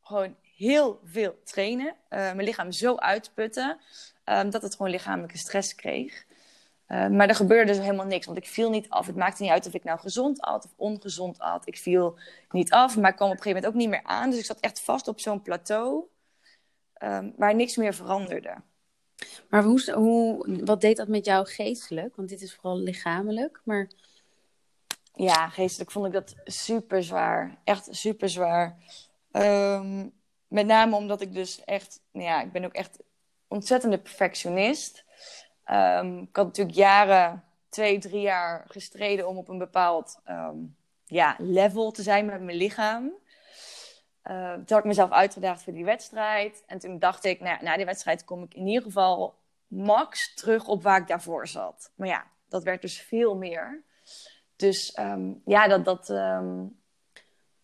gewoon 0.02 0.36
heel 0.60 1.00
veel 1.04 1.38
trainen. 1.44 1.86
Uh, 1.86 1.94
mijn 2.08 2.42
lichaam 2.42 2.72
zo 2.72 2.96
uitputten 2.96 3.78
dat 4.24 4.62
het 4.62 4.74
gewoon 4.74 4.90
lichamelijke 4.90 5.38
stress 5.38 5.74
kreeg. 5.74 6.24
Uh, 6.88 7.08
maar 7.08 7.28
er 7.28 7.34
gebeurde 7.34 7.72
dus 7.72 7.80
helemaal 7.80 8.06
niks, 8.06 8.26
want 8.26 8.38
ik 8.38 8.46
viel 8.46 8.70
niet 8.70 8.88
af. 8.88 9.06
Het 9.06 9.16
maakte 9.16 9.42
niet 9.42 9.50
uit 9.50 9.66
of 9.66 9.74
ik 9.74 9.84
nou 9.84 9.98
gezond 9.98 10.40
at 10.40 10.64
of 10.64 10.70
ongezond 10.76 11.38
at. 11.38 11.66
Ik 11.66 11.78
viel 11.78 12.18
niet 12.50 12.72
af, 12.72 12.96
maar 12.96 13.10
ik 13.10 13.16
kwam 13.16 13.30
op 13.30 13.36
een 13.36 13.42
gegeven 13.42 13.62
moment 13.62 13.66
ook 13.66 13.74
niet 13.74 13.88
meer 13.88 14.10
aan. 14.12 14.30
Dus 14.30 14.38
ik 14.38 14.44
zat 14.44 14.60
echt 14.60 14.80
vast 14.80 15.08
op 15.08 15.20
zo'n 15.20 15.42
plateau 15.42 16.04
um, 17.02 17.34
waar 17.36 17.54
niks 17.54 17.76
meer 17.76 17.94
veranderde. 17.94 18.54
Maar 19.48 19.62
hoe, 19.62 19.92
hoe, 19.92 20.64
wat 20.64 20.80
deed 20.80 20.96
dat 20.96 21.08
met 21.08 21.24
jou 21.24 21.46
geestelijk? 21.46 22.16
Want 22.16 22.28
dit 22.28 22.42
is 22.42 22.54
vooral 22.54 22.78
lichamelijk, 22.78 23.60
maar... 23.64 23.90
Ja, 25.14 25.48
geestelijk 25.48 25.90
vond 25.90 26.06
ik 26.06 26.12
dat 26.12 26.34
super 26.44 27.02
zwaar. 27.02 27.58
Echt 27.64 27.88
super 27.90 28.28
zwaar. 28.28 28.76
Um, 29.32 30.12
met 30.50 30.66
name 30.66 30.96
omdat 30.96 31.20
ik 31.20 31.34
dus 31.34 31.64
echt... 31.64 32.00
Nou 32.12 32.26
ja, 32.26 32.42
ik 32.42 32.52
ben 32.52 32.64
ook 32.64 32.74
echt 32.74 32.98
ontzettende 33.48 33.98
perfectionist... 33.98 35.04
Um, 35.70 36.18
ik 36.18 36.36
had 36.36 36.46
natuurlijk 36.46 36.76
jaren, 36.76 37.44
twee, 37.68 37.98
drie 37.98 38.20
jaar 38.20 38.64
gestreden 38.68 39.28
om 39.28 39.36
op 39.36 39.48
een 39.48 39.58
bepaald 39.58 40.20
um, 40.28 40.76
ja, 41.04 41.34
level 41.38 41.90
te 41.90 42.02
zijn 42.02 42.26
met 42.26 42.40
mijn 42.40 42.56
lichaam. 42.56 43.12
Uh, 44.24 44.52
toen 44.52 44.64
had 44.66 44.78
ik 44.78 44.84
mezelf 44.84 45.10
uitgedaagd 45.10 45.62
voor 45.62 45.72
die 45.72 45.84
wedstrijd. 45.84 46.62
En 46.66 46.78
toen 46.78 46.98
dacht 46.98 47.24
ik, 47.24 47.40
nou, 47.40 47.62
na 47.62 47.76
die 47.76 47.84
wedstrijd 47.84 48.24
kom 48.24 48.42
ik 48.42 48.54
in 48.54 48.66
ieder 48.66 48.82
geval 48.82 49.34
max 49.66 50.34
terug 50.34 50.66
op 50.66 50.82
waar 50.82 51.00
ik 51.00 51.06
daarvoor 51.06 51.48
zat. 51.48 51.92
Maar 51.94 52.08
ja, 52.08 52.26
dat 52.48 52.62
werd 52.62 52.82
dus 52.82 53.00
veel 53.00 53.36
meer. 53.36 53.82
Dus 54.56 54.92
ja, 55.44 55.68
dat, 55.68 55.84
dat, 55.84 56.08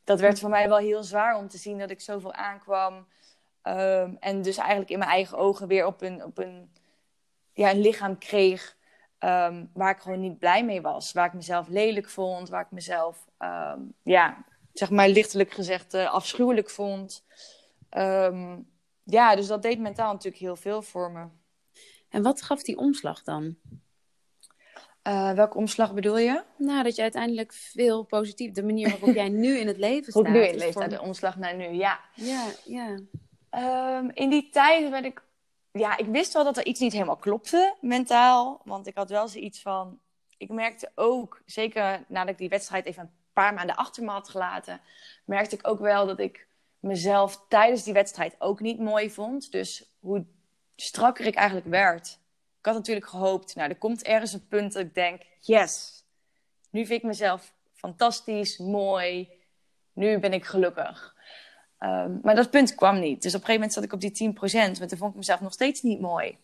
dat 0.06 0.20
werd 0.20 0.40
voor 0.40 0.50
mij 0.50 0.68
wel 0.68 0.78
heel 0.78 1.02
zwaar 1.02 1.36
om 1.36 1.48
te 1.48 1.58
zien 1.58 1.78
dat 1.78 1.90
ik 1.90 2.00
zoveel 2.00 2.32
aankwam. 2.32 3.06
en 4.20 4.42
dus 4.42 4.56
eigenlijk 4.56 4.90
in 4.90 4.98
mijn 4.98 5.10
eigen 5.10 5.38
ogen 5.38 5.66
weer 5.68 5.86
op 5.86 6.02
een, 6.02 6.24
op 6.24 6.38
een 6.38 6.70
ja, 7.52 7.70
een 7.70 7.80
lichaam 7.80 8.18
kreeg 8.18 8.76
um, 9.20 9.70
waar 9.72 9.90
ik 9.90 10.00
gewoon 10.00 10.20
niet 10.20 10.38
blij 10.38 10.64
mee 10.64 10.80
was. 10.80 11.12
Waar 11.12 11.26
ik 11.26 11.32
mezelf 11.32 11.68
lelijk 11.68 12.08
vond, 12.08 12.48
waar 12.48 12.62
ik 12.62 12.70
mezelf, 12.70 13.26
um, 13.38 13.94
ja, 14.02 14.44
zeg 14.72 14.90
maar 14.90 15.08
lichtelijk 15.08 15.50
gezegd, 15.52 15.94
uh, 15.94 16.12
afschuwelijk 16.12 16.70
vond. 16.70 17.24
Ja, 19.08 19.36
dus 19.36 19.46
dat 19.46 19.62
deed 19.62 19.78
mentaal 19.78 20.12
natuurlijk 20.12 20.42
heel 20.42 20.56
veel 20.56 20.82
voor 20.82 21.10
me. 21.10 21.26
En 22.08 22.22
wat 22.22 22.42
gaf 22.42 22.62
die 22.62 22.76
omslag 22.76 23.22
dan? 23.22 23.56
Uh, 25.06 25.32
welke 25.32 25.56
omslag 25.56 25.94
bedoel 25.94 26.18
je? 26.18 26.42
Nou, 26.56 26.82
dat 26.82 26.96
je 26.96 27.02
uiteindelijk 27.02 27.52
veel 27.52 28.02
positief, 28.02 28.52
de 28.52 28.62
manier 28.62 28.90
waarop 28.90 29.14
jij 29.14 29.28
nu 29.28 29.58
in 29.58 29.66
het 29.66 29.76
leven 29.76 30.12
staat. 30.12 30.22
Hoe 30.22 30.32
nu 30.32 30.40
in 30.40 30.46
het 30.46 30.56
leven 30.56 30.72
staat, 30.72 30.90
de 30.90 31.00
omslag 31.00 31.36
naar 31.36 31.56
nu, 31.56 31.68
ja. 31.68 32.00
Ja, 32.14 32.44
ja. 32.64 32.98
Um, 33.98 34.10
in 34.14 34.30
die 34.30 34.48
tijd 34.48 34.90
werd 34.90 35.04
ik 35.04 35.24
ja, 35.78 35.96
ik 35.96 36.06
wist 36.06 36.32
wel 36.32 36.44
dat 36.44 36.56
er 36.56 36.66
iets 36.66 36.80
niet 36.80 36.92
helemaal 36.92 37.16
klopte 37.16 37.74
mentaal. 37.80 38.60
Want 38.64 38.86
ik 38.86 38.96
had 38.96 39.10
wel 39.10 39.28
zoiets 39.28 39.62
van. 39.62 39.98
Ik 40.36 40.48
merkte 40.48 40.90
ook, 40.94 41.42
zeker 41.46 42.04
nadat 42.08 42.32
ik 42.32 42.38
die 42.38 42.48
wedstrijd 42.48 42.86
even 42.86 43.02
een 43.02 43.10
paar 43.32 43.54
maanden 43.54 43.76
achter 43.76 44.04
me 44.04 44.10
had 44.10 44.28
gelaten, 44.28 44.80
merkte 45.24 45.56
ik 45.56 45.68
ook 45.68 45.80
wel 45.80 46.06
dat 46.06 46.18
ik 46.18 46.46
mezelf 46.78 47.44
tijdens 47.48 47.82
die 47.82 47.92
wedstrijd 47.92 48.34
ook 48.38 48.60
niet 48.60 48.78
mooi 48.78 49.10
vond. 49.10 49.52
Dus 49.52 49.96
hoe 50.00 50.26
strakker 50.76 51.26
ik 51.26 51.34
eigenlijk 51.34 51.66
werd. 51.66 52.18
Ik 52.66 52.72
had 52.72 52.80
natuurlijk 52.80 53.06
gehoopt, 53.06 53.54
nou, 53.54 53.68
er 53.68 53.76
komt 53.76 54.02
ergens 54.02 54.32
een 54.32 54.46
punt 54.48 54.72
dat 54.72 54.82
ik 54.82 54.94
denk, 54.94 55.22
yes, 55.40 56.04
nu 56.70 56.86
vind 56.86 57.00
ik 57.00 57.06
mezelf 57.06 57.52
fantastisch, 57.74 58.58
mooi, 58.58 59.28
nu 59.92 60.18
ben 60.18 60.32
ik 60.32 60.44
gelukkig. 60.44 61.14
Um, 61.80 62.20
maar 62.22 62.34
dat 62.34 62.50
punt 62.50 62.74
kwam 62.74 62.98
niet. 62.98 63.22
Dus 63.22 63.34
op 63.34 63.40
een 63.40 63.46
gegeven 63.46 63.54
moment 63.54 63.72
zat 63.72 63.84
ik 63.84 63.92
op 63.92 64.00
die 64.00 64.32
10%, 64.32 64.78
maar 64.78 64.88
toen 64.88 64.98
vond 64.98 65.10
ik 65.10 65.16
mezelf 65.16 65.40
nog 65.40 65.52
steeds 65.52 65.82
niet 65.82 66.00
mooi. 66.00 66.38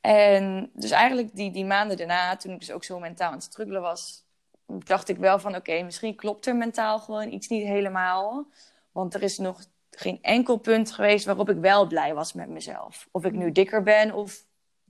En 0.00 0.70
dus 0.72 0.90
eigenlijk 0.90 1.36
die, 1.36 1.50
die 1.50 1.64
maanden 1.64 1.96
daarna, 1.96 2.36
toen 2.36 2.52
ik 2.52 2.60
dus 2.60 2.70
ook 2.70 2.84
zo 2.84 2.98
mentaal 2.98 3.28
aan 3.28 3.34
het 3.34 3.42
struggelen 3.42 3.82
was, 3.82 4.24
dacht 4.66 5.08
ik 5.08 5.16
wel 5.16 5.38
van 5.38 5.56
oké, 5.56 5.82
misschien 5.82 6.16
klopt 6.16 6.46
er 6.46 6.56
mentaal 6.56 6.98
gewoon 6.98 7.32
iets 7.32 7.48
niet 7.48 7.66
helemaal. 7.66 8.46
Want 8.92 9.14
er 9.14 9.22
is 9.22 9.38
nog 9.38 9.64
geen 9.90 10.18
enkel 10.22 10.56
punt 10.56 10.92
geweest 10.92 11.24
waarop 11.24 11.48
ik 11.48 11.58
wel 11.58 11.86
blij 11.86 12.14
was 12.14 12.32
met 12.32 12.48
mezelf. 12.48 13.08
Of 13.10 13.24
ik 13.24 13.32
nu 13.32 13.52
dikker 13.52 13.82
ben 13.82 14.12
of 14.12 14.44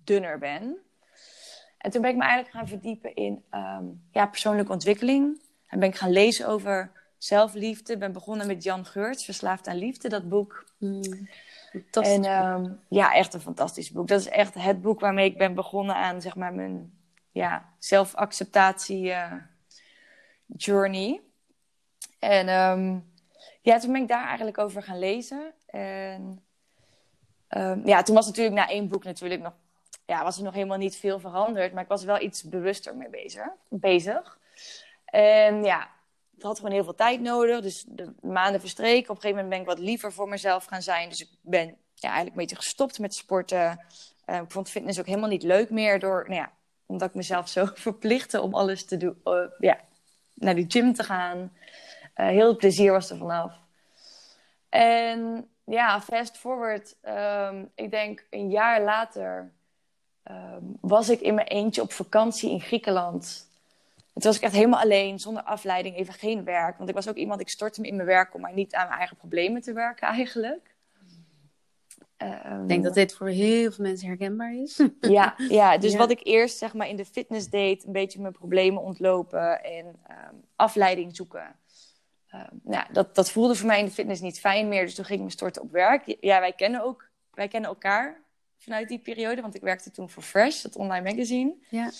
dunner 0.05 0.39
ben. 0.39 0.77
En 1.79 1.91
toen 1.91 2.03
ben 2.03 2.11
ik 2.11 2.17
me 2.17 2.23
eigenlijk 2.23 2.55
gaan 2.55 2.69
verdiepen 2.69 3.15
in 3.15 3.45
um, 3.51 4.03
ja, 4.11 4.27
persoonlijke 4.27 4.73
ontwikkeling. 4.73 5.41
En 5.69 5.79
ben 5.79 5.89
ik 5.89 5.97
gaan 5.97 6.13
lezen 6.13 6.49
over 6.49 6.91
zelfliefde. 7.19 7.97
Ben 7.97 8.13
begonnen 8.13 8.47
met 8.47 8.63
Jan 8.63 8.85
Geurts, 8.85 9.25
Verslaafd 9.25 9.67
aan 9.67 9.77
Liefde, 9.77 10.09
dat 10.09 10.29
boek. 10.29 10.65
Mm, 10.79 11.29
en 11.91 12.25
um, 12.25 12.81
ja, 12.89 13.15
echt 13.15 13.35
een 13.35 13.41
fantastisch 13.41 13.91
boek. 13.91 14.09
Dat 14.09 14.21
is 14.21 14.29
echt 14.29 14.55
het 14.55 14.83
boek 14.83 15.01
waarmee 15.01 15.31
ik 15.31 15.39
ben 15.39 15.55
begonnen 15.55 15.95
aan 15.95 16.21
zeg 16.21 16.37
maar, 16.37 16.55
mijn 16.55 16.93
ja, 17.31 17.73
zelfacceptatie 17.79 19.07
uh, 19.07 19.33
journey. 20.47 21.21
En 22.19 22.49
um, 22.49 23.13
ja, 23.63 23.79
toen 23.79 23.93
ben 23.93 24.03
ik 24.03 24.09
daar 24.09 24.27
eigenlijk 24.27 24.59
over 24.59 24.83
gaan 24.83 24.99
lezen. 24.99 25.53
En 25.67 26.45
um, 27.49 27.87
ja, 27.87 28.03
toen 28.03 28.15
was 28.15 28.27
natuurlijk 28.27 28.57
na 28.57 28.69
één 28.69 28.89
boek 28.89 29.05
natuurlijk 29.05 29.43
nog, 29.43 29.53
ja, 30.07 30.23
was 30.23 30.37
er 30.37 30.45
nog 30.45 30.55
helemaal 30.55 30.79
niet 30.79 30.97
veel 30.97 31.19
veranderd. 31.19 31.73
Maar 31.73 31.83
ik 31.83 31.89
was 31.89 32.05
wel 32.05 32.21
iets 32.21 32.43
bewuster 32.43 32.97
mee 32.97 33.11
bezig. 33.11 33.49
bezig. 33.69 34.39
En 35.05 35.65
ja, 35.65 35.91
het 36.35 36.43
had 36.43 36.57
gewoon 36.57 36.73
heel 36.73 36.85
veel 36.85 36.95
tijd 36.95 37.21
nodig. 37.21 37.61
Dus 37.61 37.85
de 37.89 38.15
maanden 38.21 38.61
verstreken. 38.61 39.11
Op 39.11 39.17
een 39.17 39.23
gegeven 39.23 39.43
moment 39.43 39.49
ben 39.49 39.61
ik 39.61 39.79
wat 39.79 39.87
liever 39.87 40.13
voor 40.13 40.29
mezelf 40.29 40.65
gaan 40.65 40.83
zijn. 40.83 41.09
Dus 41.09 41.21
ik 41.21 41.29
ben 41.41 41.67
ja, 41.95 42.09
eigenlijk 42.09 42.31
een 42.31 42.43
beetje 42.43 42.57
gestopt 42.57 42.99
met 42.99 43.15
sporten. 43.15 43.87
Uh, 44.27 44.37
ik 44.37 44.51
vond 44.51 44.71
fitness 44.71 44.99
ook 44.99 45.07
helemaal 45.07 45.29
niet 45.29 45.43
leuk 45.43 45.71
meer. 45.71 45.99
Door, 45.99 46.25
nou 46.29 46.41
ja, 46.41 46.53
omdat 46.87 47.09
ik 47.09 47.15
mezelf 47.15 47.49
zo 47.49 47.67
verplichtte 47.75 48.41
om 48.41 48.55
alles 48.55 48.85
te 48.85 48.97
doen. 48.97 49.21
Uh, 49.25 49.47
ja, 49.59 49.81
naar 50.35 50.55
die 50.55 50.71
gym 50.71 50.93
te 50.93 51.03
gaan. 51.03 51.53
Uh, 52.17 52.27
heel 52.27 52.57
plezier 52.57 52.93
was 52.93 53.11
er 53.11 53.17
vanaf. 53.17 53.53
En 54.69 55.49
ja, 55.65 56.01
fast 56.01 56.39
forward. 56.39 56.97
Um, 57.03 57.71
ik 57.75 57.91
denk 57.91 58.27
een 58.31 58.51
jaar 58.51 58.83
later 58.83 59.53
um, 60.31 60.76
was 60.81 61.09
ik 61.09 61.21
in 61.21 61.35
mijn 61.35 61.47
eentje 61.47 61.83
op 61.83 61.93
vakantie 61.93 62.50
in 62.50 62.61
Griekenland. 62.61 63.49
toen 63.97 64.23
was 64.23 64.37
ik 64.37 64.43
echt 64.43 64.52
helemaal 64.52 64.81
alleen, 64.81 65.19
zonder 65.19 65.43
afleiding, 65.43 65.97
even 65.97 66.14
geen 66.14 66.45
werk. 66.45 66.76
Want 66.76 66.88
ik 66.88 66.95
was 66.95 67.09
ook 67.09 67.16
iemand, 67.16 67.40
ik 67.40 67.49
stortte 67.49 67.81
me 67.81 67.87
in 67.87 67.97
mijn 67.97 68.09
werk 68.09 68.35
om 68.35 68.40
maar 68.40 68.52
niet 68.52 68.75
aan 68.75 68.87
mijn 68.87 68.99
eigen 68.99 69.16
problemen 69.16 69.62
te 69.62 69.73
werken 69.73 70.09
eigenlijk. 70.09 70.75
Um, 72.19 72.62
ik 72.62 72.69
denk 72.69 72.85
dat 72.85 72.95
dit 72.95 73.14
voor 73.14 73.28
heel 73.28 73.73
veel 73.73 73.85
mensen 73.85 74.09
herkenbaar 74.09 74.54
is. 74.54 74.83
Ja, 75.00 75.35
ja 75.49 75.78
dus 75.78 75.93
ja. 75.93 75.99
wat 75.99 76.11
ik 76.11 76.21
eerst 76.23 76.59
zeg 76.59 76.75
maar 76.75 76.88
in 76.88 76.97
de 76.97 77.04
fitness 77.04 77.49
deed, 77.49 77.85
een 77.85 77.93
beetje 77.93 78.21
mijn 78.21 78.33
problemen 78.33 78.83
ontlopen 78.83 79.62
en 79.64 79.87
um, 79.87 80.44
afleiding 80.57 81.16
zoeken. 81.16 81.57
Um, 82.35 82.61
nou, 82.62 82.92
dat, 82.92 83.14
dat 83.14 83.31
voelde 83.31 83.55
voor 83.55 83.66
mij 83.66 83.79
in 83.79 83.85
de 83.85 83.90
fitness 83.90 84.20
niet 84.20 84.40
fijn 84.40 84.68
meer, 84.68 84.85
dus 84.85 84.94
toen 84.94 85.05
ging 85.05 85.18
ik 85.18 85.25
me 85.25 85.31
storten 85.31 85.62
op 85.62 85.70
werk. 85.70 86.16
Ja, 86.20 86.40
wij 86.40 86.53
kennen, 86.53 86.83
ook, 86.83 87.09
wij 87.31 87.49
kennen 87.49 87.70
elkaar 87.70 88.24
vanuit 88.64 88.88
die 88.88 88.98
periode, 88.98 89.40
want 89.40 89.55
ik 89.55 89.62
werkte 89.62 89.90
toen 89.90 90.11
voor 90.11 90.22
Fresh, 90.22 90.62
dat 90.62 90.77
online 90.77 91.11
magazine. 91.11 91.55
Ja. 91.68 91.90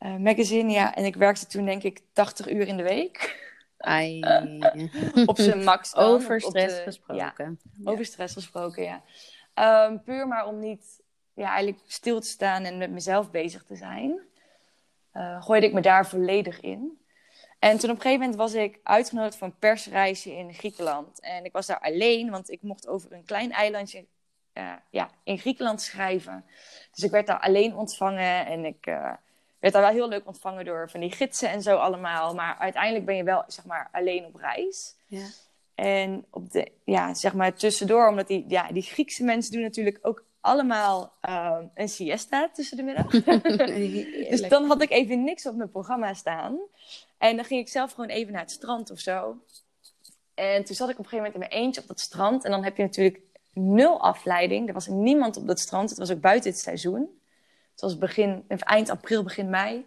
Uh, 0.00 0.16
magazine, 0.16 0.72
ja. 0.72 0.94
En 0.94 1.04
ik 1.04 1.16
werkte 1.16 1.46
toen 1.46 1.64
denk 1.64 1.82
ik 1.82 2.00
80 2.12 2.50
uur 2.50 2.66
in 2.66 2.76
de 2.76 2.82
week. 2.82 3.46
Ai. 3.78 4.20
op 5.26 5.38
zijn 5.38 5.64
max. 5.64 5.92
Dan, 5.92 6.04
over 6.04 6.40
stress 6.40 6.76
de, 6.76 6.82
gesproken. 6.82 7.58
Ja, 7.82 7.90
over 7.90 8.04
stress 8.04 8.34
gesproken, 8.34 8.82
ja. 8.82 9.02
Um, 9.86 10.02
puur 10.02 10.28
maar 10.28 10.46
om 10.46 10.58
niet 10.58 11.00
ja, 11.34 11.48
eigenlijk 11.48 11.80
stil 11.86 12.20
te 12.20 12.26
staan 12.26 12.64
en 12.64 12.78
met 12.78 12.90
mezelf 12.90 13.30
bezig 13.30 13.64
te 13.64 13.76
zijn. 13.76 14.20
Uh, 15.14 15.42
gooide 15.42 15.66
ik 15.66 15.72
me 15.72 15.80
daar 15.80 16.06
volledig 16.06 16.60
in. 16.60 16.98
En 17.58 17.78
toen 17.78 17.90
op 17.90 17.96
een 17.96 18.02
gegeven 18.02 18.20
moment 18.20 18.36
was 18.36 18.54
ik 18.54 18.80
uitgenodigd 18.82 19.36
voor 19.36 19.46
een 19.46 19.58
persreisje 19.58 20.36
in 20.36 20.54
Griekenland. 20.54 21.20
En 21.20 21.44
ik 21.44 21.52
was 21.52 21.66
daar 21.66 21.80
alleen, 21.80 22.30
want 22.30 22.50
ik 22.50 22.62
mocht 22.62 22.88
over 22.88 23.12
een 23.12 23.24
klein 23.24 23.52
eilandje 23.52 24.06
uh, 24.58 24.72
ja, 24.90 25.10
in 25.22 25.38
Griekenland 25.38 25.82
schrijven. 25.82 26.44
Dus 26.92 27.04
ik 27.04 27.10
werd 27.10 27.26
daar 27.26 27.40
alleen 27.40 27.76
ontvangen 27.76 28.46
en 28.46 28.64
ik 28.64 28.86
uh, 28.86 29.12
werd 29.58 29.74
daar 29.74 29.82
wel 29.82 29.92
heel 29.92 30.08
leuk 30.08 30.26
ontvangen 30.26 30.64
door 30.64 30.90
van 30.90 31.00
die 31.00 31.12
gidsen 31.12 31.50
en 31.50 31.62
zo 31.62 31.76
allemaal. 31.76 32.34
Maar 32.34 32.56
uiteindelijk 32.58 33.04
ben 33.04 33.16
je 33.16 33.22
wel, 33.22 33.44
zeg 33.46 33.64
maar, 33.64 33.88
alleen 33.92 34.24
op 34.24 34.34
reis. 34.34 34.94
Ja. 35.06 35.26
En 35.74 36.24
op 36.30 36.50
de, 36.50 36.72
ja, 36.84 37.14
zeg 37.14 37.34
maar 37.34 37.54
tussendoor, 37.54 38.08
omdat 38.08 38.26
die, 38.28 38.44
ja, 38.48 38.68
die 38.72 38.82
Griekse 38.82 39.24
mensen 39.24 39.52
doen 39.52 39.62
natuurlijk 39.62 39.98
ook 40.02 40.24
allemaal 40.40 41.12
uh, 41.28 41.58
een 41.74 41.88
siesta 41.88 42.48
tussen 42.52 42.76
de 42.76 42.82
middag. 42.82 43.10
dus 44.30 44.48
dan 44.48 44.64
had 44.64 44.82
ik 44.82 44.90
even 44.90 45.24
niks 45.24 45.46
op 45.46 45.54
mijn 45.54 45.70
programma 45.70 46.14
staan. 46.14 46.58
En 47.18 47.36
dan 47.36 47.44
ging 47.44 47.60
ik 47.60 47.68
zelf 47.68 47.92
gewoon 47.92 48.10
even 48.10 48.32
naar 48.32 48.42
het 48.42 48.50
strand 48.50 48.90
of 48.90 48.98
zo. 48.98 49.36
En 50.34 50.64
toen 50.64 50.76
zat 50.76 50.88
ik 50.88 50.98
op 50.98 51.04
een 51.04 51.10
gegeven 51.10 51.16
moment 51.16 51.34
in 51.34 51.40
mijn 51.40 51.64
eentje 51.64 51.80
op 51.80 51.86
dat 51.86 52.00
strand. 52.00 52.44
En 52.44 52.50
dan 52.50 52.64
heb 52.64 52.76
je 52.76 52.82
natuurlijk 52.82 53.20
nul 53.58 54.00
afleiding. 54.00 54.68
Er 54.68 54.74
was 54.74 54.86
niemand 54.86 55.36
op 55.36 55.46
dat 55.46 55.60
strand. 55.60 55.90
Het 55.90 55.98
was 55.98 56.10
ook 56.10 56.20
buiten 56.20 56.50
het 56.50 56.60
seizoen. 56.60 57.20
Het 57.72 57.80
was 57.80 57.98
begin, 57.98 58.44
eind 58.48 58.90
april, 58.90 59.22
begin 59.22 59.50
mei. 59.50 59.86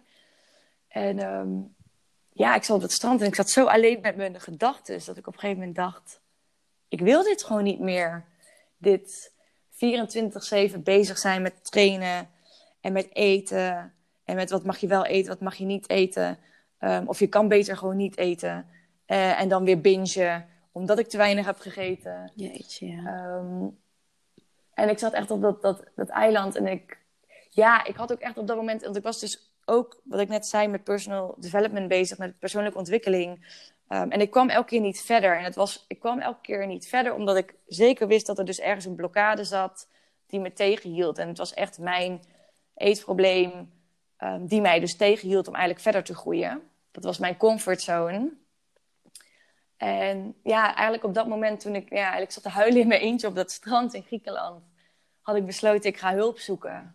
En 0.88 1.24
um, 1.24 1.74
ja, 2.32 2.54
ik 2.54 2.64
zat 2.64 2.76
op 2.76 2.82
dat 2.82 2.92
strand 2.92 3.20
en 3.20 3.26
ik 3.26 3.34
zat 3.34 3.50
zo 3.50 3.66
alleen 3.66 3.98
met 4.00 4.16
mijn 4.16 4.40
gedachten. 4.40 5.00
Dat 5.04 5.16
ik 5.16 5.26
op 5.26 5.32
een 5.32 5.40
gegeven 5.40 5.58
moment 5.58 5.76
dacht: 5.76 6.20
ik 6.88 7.00
wil 7.00 7.22
dit 7.22 7.44
gewoon 7.44 7.62
niet 7.62 7.80
meer. 7.80 8.24
Dit 8.76 9.32
24-7 10.74 10.78
bezig 10.78 11.18
zijn 11.18 11.42
met 11.42 11.64
trainen 11.64 12.28
en 12.80 12.92
met 12.92 13.14
eten. 13.14 13.94
En 14.24 14.36
met 14.36 14.50
wat 14.50 14.64
mag 14.64 14.78
je 14.78 14.86
wel 14.86 15.04
eten, 15.04 15.28
wat 15.28 15.40
mag 15.40 15.54
je 15.54 15.64
niet 15.64 15.88
eten. 15.88 16.38
Um, 16.80 17.08
of 17.08 17.18
je 17.18 17.26
kan 17.26 17.48
beter 17.48 17.76
gewoon 17.76 17.96
niet 17.96 18.16
eten. 18.16 18.66
Uh, 19.06 19.40
en 19.40 19.48
dan 19.48 19.64
weer 19.64 19.80
bingen, 19.80 20.48
omdat 20.72 20.98
ik 20.98 21.08
te 21.08 21.16
weinig 21.16 21.46
heb 21.46 21.58
gegeten. 21.58 22.32
Jeetje, 22.34 22.86
ja. 22.86 23.36
Um, 23.36 23.78
en 24.74 24.88
ik 24.88 24.98
zat 24.98 25.12
echt 25.12 25.30
op 25.30 25.42
dat, 25.42 25.62
dat, 25.62 25.84
dat 25.96 26.08
eiland 26.08 26.56
en 26.56 26.66
ik... 26.66 27.00
Ja, 27.50 27.84
ik 27.84 27.96
had 27.96 28.12
ook 28.12 28.20
echt 28.20 28.38
op 28.38 28.46
dat 28.46 28.56
moment... 28.56 28.82
Want 28.82 28.96
ik 28.96 29.02
was 29.02 29.20
dus 29.20 29.54
ook, 29.64 30.00
wat 30.04 30.20
ik 30.20 30.28
net 30.28 30.46
zei, 30.46 30.68
met 30.68 30.84
personal 30.84 31.34
development 31.38 31.88
bezig. 31.88 32.18
Met 32.18 32.38
persoonlijke 32.38 32.78
ontwikkeling. 32.78 33.60
Um, 33.88 34.10
en 34.10 34.20
ik 34.20 34.30
kwam 34.30 34.48
elke 34.48 34.68
keer 34.68 34.80
niet 34.80 35.02
verder. 35.02 35.38
En 35.38 35.44
het 35.44 35.54
was, 35.54 35.84
ik 35.88 36.00
kwam 36.00 36.18
elke 36.18 36.40
keer 36.40 36.66
niet 36.66 36.88
verder, 36.88 37.14
omdat 37.14 37.36
ik 37.36 37.54
zeker 37.66 38.06
wist 38.06 38.26
dat 38.26 38.38
er 38.38 38.44
dus 38.44 38.60
ergens 38.60 38.84
een 38.84 38.94
blokkade 38.94 39.44
zat 39.44 39.88
die 40.26 40.40
me 40.40 40.52
tegenhield. 40.52 41.18
En 41.18 41.28
het 41.28 41.38
was 41.38 41.54
echt 41.54 41.78
mijn 41.78 42.20
eetprobleem 42.74 43.72
um, 44.18 44.46
die 44.46 44.60
mij 44.60 44.80
dus 44.80 44.96
tegenhield 44.96 45.48
om 45.48 45.54
eigenlijk 45.54 45.82
verder 45.82 46.04
te 46.04 46.14
groeien. 46.14 46.62
Dat 46.90 47.04
was 47.04 47.18
mijn 47.18 47.36
comfortzone. 47.36 48.32
En 49.82 50.34
ja, 50.42 50.74
eigenlijk 50.74 51.04
op 51.04 51.14
dat 51.14 51.26
moment 51.26 51.60
toen 51.60 51.74
ik, 51.74 51.90
ja, 51.90 52.02
eigenlijk 52.02 52.32
zat 52.32 52.42
te 52.42 52.48
huilen 52.48 52.80
in 52.80 52.88
mijn 52.88 53.00
eentje 53.00 53.26
op 53.26 53.34
dat 53.34 53.50
strand 53.50 53.94
in 53.94 54.02
Griekenland, 54.02 54.62
had 55.20 55.36
ik 55.36 55.46
besloten, 55.46 55.90
ik 55.90 55.96
ga 55.96 56.14
hulp 56.14 56.38
zoeken. 56.38 56.94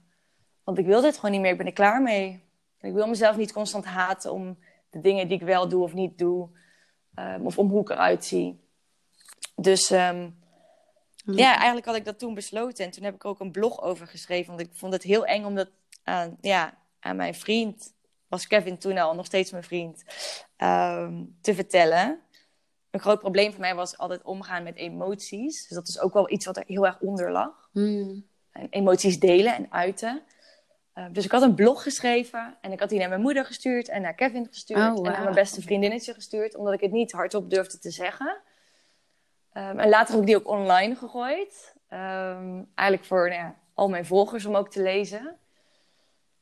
Want 0.63 0.77
ik 0.77 0.85
wil 0.85 1.01
dit 1.01 1.15
gewoon 1.15 1.31
niet 1.31 1.41
meer, 1.41 1.51
ik 1.51 1.57
ben 1.57 1.65
er 1.65 1.73
klaar 1.73 2.01
mee. 2.01 2.43
Ik 2.81 2.93
wil 2.93 3.07
mezelf 3.07 3.37
niet 3.37 3.53
constant 3.53 3.85
haten 3.85 4.33
om 4.33 4.57
de 4.89 4.99
dingen 4.99 5.27
die 5.27 5.37
ik 5.39 5.45
wel 5.45 5.67
doe 5.67 5.83
of 5.83 5.93
niet 5.93 6.17
doe. 6.17 6.49
Um, 7.15 7.45
of 7.45 7.57
om 7.57 7.69
hoe 7.69 7.81
ik 7.81 7.89
eruit 7.89 8.25
zie. 8.25 8.59
Dus 9.55 9.89
um, 9.91 10.39
ja, 11.25 11.55
eigenlijk 11.55 11.85
had 11.85 11.95
ik 11.95 12.05
dat 12.05 12.19
toen 12.19 12.33
besloten. 12.33 12.85
En 12.85 12.91
toen 12.91 13.03
heb 13.03 13.15
ik 13.15 13.23
er 13.23 13.29
ook 13.29 13.39
een 13.39 13.51
blog 13.51 13.81
over 13.81 14.07
geschreven. 14.07 14.55
Want 14.55 14.67
ik 14.67 14.73
vond 14.73 14.93
het 14.93 15.03
heel 15.03 15.25
eng 15.25 15.45
om 15.45 15.55
dat 15.55 15.69
aan, 16.03 16.37
ja, 16.41 16.77
aan 16.99 17.15
mijn 17.15 17.35
vriend, 17.35 17.93
was 18.27 18.47
Kevin 18.47 18.77
toen 18.77 18.97
al 18.97 19.15
nog 19.15 19.25
steeds 19.25 19.51
mijn 19.51 19.63
vriend, 19.63 20.03
um, 20.57 21.37
te 21.41 21.55
vertellen. 21.55 22.21
Een 22.97 23.03
groot 23.03 23.19
probleem 23.19 23.51
voor 23.51 23.59
mij 23.59 23.75
was 23.75 23.97
altijd 23.97 24.21
omgaan 24.21 24.63
met 24.63 24.75
emoties. 24.75 25.67
Dus 25.67 25.77
dat 25.77 25.87
is 25.87 25.99
ook 25.99 26.13
wel 26.13 26.31
iets 26.31 26.45
wat 26.45 26.57
er 26.57 26.63
heel 26.67 26.85
erg 26.85 26.99
onder 26.99 27.31
lag. 27.31 27.69
Mm. 27.71 28.25
En 28.51 28.67
emoties 28.69 29.19
delen 29.19 29.55
en 29.55 29.67
uiten. 29.69 30.21
Uh, 30.95 31.05
dus 31.11 31.25
ik 31.25 31.31
had 31.31 31.41
een 31.41 31.55
blog 31.55 31.83
geschreven 31.83 32.57
en 32.61 32.71
ik 32.71 32.79
had 32.79 32.89
die 32.89 32.99
naar 32.99 33.09
mijn 33.09 33.21
moeder 33.21 33.45
gestuurd 33.45 33.89
en 33.89 34.01
naar 34.01 34.13
Kevin 34.13 34.47
gestuurd 34.47 34.79
oh, 34.79 34.93
wow. 34.93 35.05
en 35.05 35.11
naar 35.11 35.21
mijn 35.21 35.35
beste 35.35 35.61
vriendinnetje 35.61 36.13
gestuurd, 36.13 36.55
omdat 36.55 36.73
ik 36.73 36.81
het 36.81 36.91
niet 36.91 37.11
hardop 37.11 37.49
durfde 37.49 37.79
te 37.79 37.91
zeggen. 37.91 38.37
Um, 39.53 39.79
en 39.79 39.89
later 39.89 40.13
heb 40.13 40.21
ik 40.21 40.27
die 40.27 40.35
ook 40.35 40.47
online 40.47 40.95
gegooid. 40.95 41.75
Ehm, 41.87 42.63
eigenlijk 42.75 43.07
voor 43.07 43.29
nou 43.29 43.41
ja, 43.41 43.55
al 43.73 43.89
mijn 43.89 44.05
volgers 44.05 44.45
om 44.45 44.55
ook 44.55 44.69
te 44.69 44.81
lezen. 44.81 45.37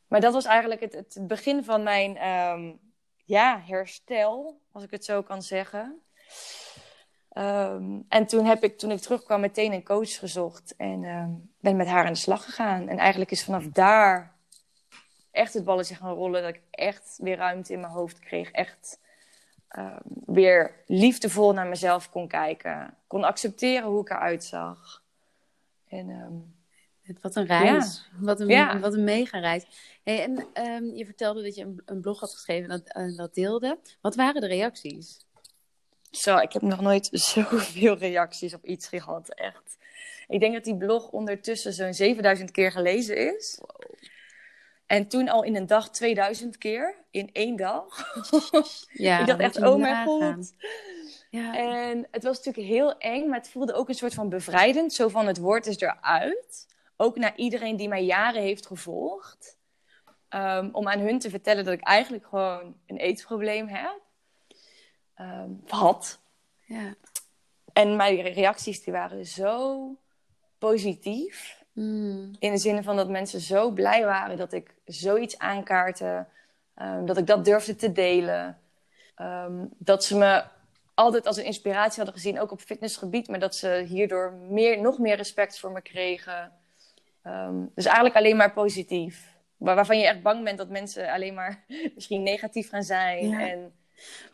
Maar 0.07 0.21
dat 0.21 0.33
was 0.33 0.45
eigenlijk 0.45 0.81
het, 0.81 0.93
het 0.93 1.27
begin 1.27 1.63
van 1.63 1.83
mijn 1.83 2.17
ehm, 2.17 2.71
ja, 3.25 3.61
herstel, 3.65 4.59
als 4.71 4.83
ik 4.83 4.91
het 4.91 5.05
zo 5.05 5.21
kan 5.21 5.41
zeggen. 5.41 5.99
Ehm, 7.29 7.99
en 8.09 8.25
toen 8.25 8.45
heb 8.45 8.63
ik, 8.63 8.77
toen 8.77 8.91
ik 8.91 8.99
terugkwam, 8.99 9.39
meteen 9.39 9.73
een 9.73 9.83
coach 9.83 10.19
gezocht 10.19 10.75
en 10.77 11.01
ben 11.59 11.75
met 11.75 11.87
haar 11.87 12.05
aan 12.05 12.13
de 12.13 12.19
slag 12.19 12.43
gegaan. 12.43 12.87
En 12.87 12.97
eigenlijk 12.97 13.31
is 13.31 13.43
vanaf 13.43 13.65
daar 13.65 14.35
echt 15.31 15.53
het 15.53 15.63
balletje 15.63 15.95
gaan 15.95 16.13
rollen, 16.13 16.41
dat 16.41 16.53
ik 16.55 16.61
echt 16.71 17.17
weer 17.21 17.37
ruimte 17.37 17.73
in 17.73 17.79
mijn 17.79 17.93
hoofd 17.93 18.19
kreeg. 18.19 18.51
Echt 18.51 18.99
weer 20.25 20.83
liefdevol 20.87 21.53
naar 21.53 21.67
mezelf 21.67 22.09
kon 22.09 22.27
kijken, 22.27 22.97
kon 23.07 23.23
accepteren 23.23 23.89
hoe 23.89 24.01
ik 24.01 24.09
eruit 24.09 24.43
zag. 24.43 25.03
En, 25.87 26.53
wat 27.21 27.35
een 27.35 27.45
reis. 27.45 28.09
Wat, 28.19 28.39
een, 28.39 28.79
wat 28.79 28.93
een 28.93 29.03
mega 29.03 29.39
reis. 29.39 29.65
Hey, 30.03 30.23
en 30.53 30.95
je 30.95 31.05
vertelde 31.05 31.43
dat 31.43 31.55
je 31.55 31.63
een, 31.63 31.81
een 31.85 32.01
blog 32.01 32.19
had 32.19 32.33
geschreven 32.33 32.69
en 32.69 32.83
dat, 32.83 33.03
uh, 33.03 33.17
dat 33.17 33.33
deelde. 33.33 33.79
Wat 34.01 34.15
waren 34.15 34.41
de 34.41 34.47
reacties? 34.47 35.24
Zo, 36.15 36.38
ik 36.38 36.54
heb 36.54 36.62
nog 36.62 36.82
nooit 36.82 37.10
zoveel 37.34 37.97
reacties 37.97 38.54
op 38.54 38.65
iets 38.65 38.88
gehad, 38.88 39.30
echt. 39.30 39.78
Ik 40.28 40.39
denk 40.39 40.54
dat 40.54 40.63
die 40.63 40.78
blog 40.78 41.10
ondertussen 41.10 41.73
zo'n 41.73 41.93
7000 41.93 42.51
keer 42.51 42.71
gelezen 42.71 43.36
is. 43.36 43.60
En 44.86 45.08
toen 45.08 45.30
al 45.30 45.43
in 45.43 45.56
een 45.56 45.67
dag 45.67 45.89
2000 45.89 46.58
keer, 46.58 46.95
in 47.12 47.30
één 47.34 47.56
dag. 47.56 47.86
Ja, 48.93 49.19
ik 49.21 49.25
dacht 49.25 49.39
echt, 49.39 49.62
oh 49.62 49.75
mijn 49.75 50.06
god. 50.06 50.54
Ja. 51.30 51.58
En 51.58 52.08
het 52.12 52.23
was 52.23 52.38
natuurlijk 52.38 52.67
heel 52.67 52.97
eng, 52.97 53.28
maar 53.30 53.38
het 53.38 53.49
voelde 53.49 53.73
ook 53.73 53.89
een 53.89 53.95
soort 53.95 54.13
van 54.13 54.30
bevrijdend. 54.30 54.93
Zo 54.93 55.08
van 55.08 55.28
het 55.28 55.38
woord 55.38 55.65
is 55.65 55.80
eruit. 55.80 56.67
Ook 56.97 57.17
naar 57.17 57.36
iedereen 57.36 57.75
die 57.75 57.88
mij 57.88 58.04
jaren 58.04 58.41
heeft 58.41 58.65
gevolgd. 58.65 59.58
Um, 60.30 60.69
om 60.71 60.88
aan 60.88 60.99
hun 60.99 61.19
te 61.19 61.30
vertellen 61.30 61.65
dat 61.65 61.73
ik 61.73 61.82
eigenlijk 61.82 62.25
gewoon 62.25 62.75
een 62.86 62.97
eetprobleem 62.97 63.67
heb. 63.67 64.01
Um, 65.21 65.63
had. 65.67 66.19
Ja. 66.65 66.95
En 67.73 67.95
mijn 67.95 68.21
reacties 68.21 68.84
die 68.84 68.93
waren 68.93 69.25
zo 69.25 69.89
positief. 70.58 71.63
Mm. 71.71 72.32
In 72.39 72.51
de 72.51 72.58
zin 72.58 72.84
van 72.84 72.95
dat 72.95 73.10
mensen 73.10 73.39
zo 73.39 73.71
blij 73.71 74.06
waren 74.06 74.38
dat 74.38 74.54
ik 74.54 74.73
zoiets 74.86 75.38
aankaartte. 75.38 76.25
Um, 76.82 77.06
dat 77.06 77.17
ik 77.17 77.28
dat 77.28 77.45
durfde 77.45 77.75
te 77.75 77.91
delen. 77.91 78.60
dat 79.78 80.04
ze 80.04 80.17
me 80.17 80.43
altijd 80.95 81.28
als 81.28 81.38
een 81.38 81.45
inspiratie 81.45 81.95
hadden 81.95 82.21
gezien, 82.21 82.39
ook 82.39 82.51
op 82.51 82.60
fitnessgebied, 82.60 83.28
maar 83.28 83.39
dat 83.39 83.56
ze 83.56 83.86
hierdoor 83.88 84.34
meer, 84.34 84.82
nog 84.82 84.99
meer 84.99 85.15
respect 85.15 85.60
voor 85.60 85.71
me 85.71 85.82
kregen. 85.82 86.51
Ehm, 87.21 87.56
dus 87.75 87.86
eigenlijk 87.86 88.15
alleen 88.15 88.36
maar 88.36 88.54
positief. 88.54 89.34
Waar, 89.58 89.75
waarvan 89.75 89.99
je 89.99 90.08
echt 90.08 90.21
bang 90.21 90.43
bent 90.43 90.58
dat 90.58 90.69
mensen 90.69 91.12
alleen 91.12 91.34
maar 91.34 91.63
misschien 91.95 92.23
negatief 92.23 92.69
gaan 92.69 92.84
zijn. 92.84 93.34
En, 93.34 93.73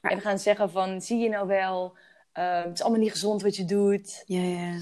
en 0.02 0.22
gaan 0.22 0.40
zeggen 0.40 0.72
van, 0.72 1.02
zie 1.02 1.18
je 1.18 1.30
nou 1.30 1.48
wel, 1.48 1.98
uh, 2.38 2.64
het 2.64 2.74
is 2.74 2.82
allemaal 2.82 3.00
niet 3.00 3.12
gezond 3.12 3.42
wat 3.42 3.56
je 3.56 3.66
doet. 3.66 4.24
Ja, 4.26 4.42
ja. 4.42 4.80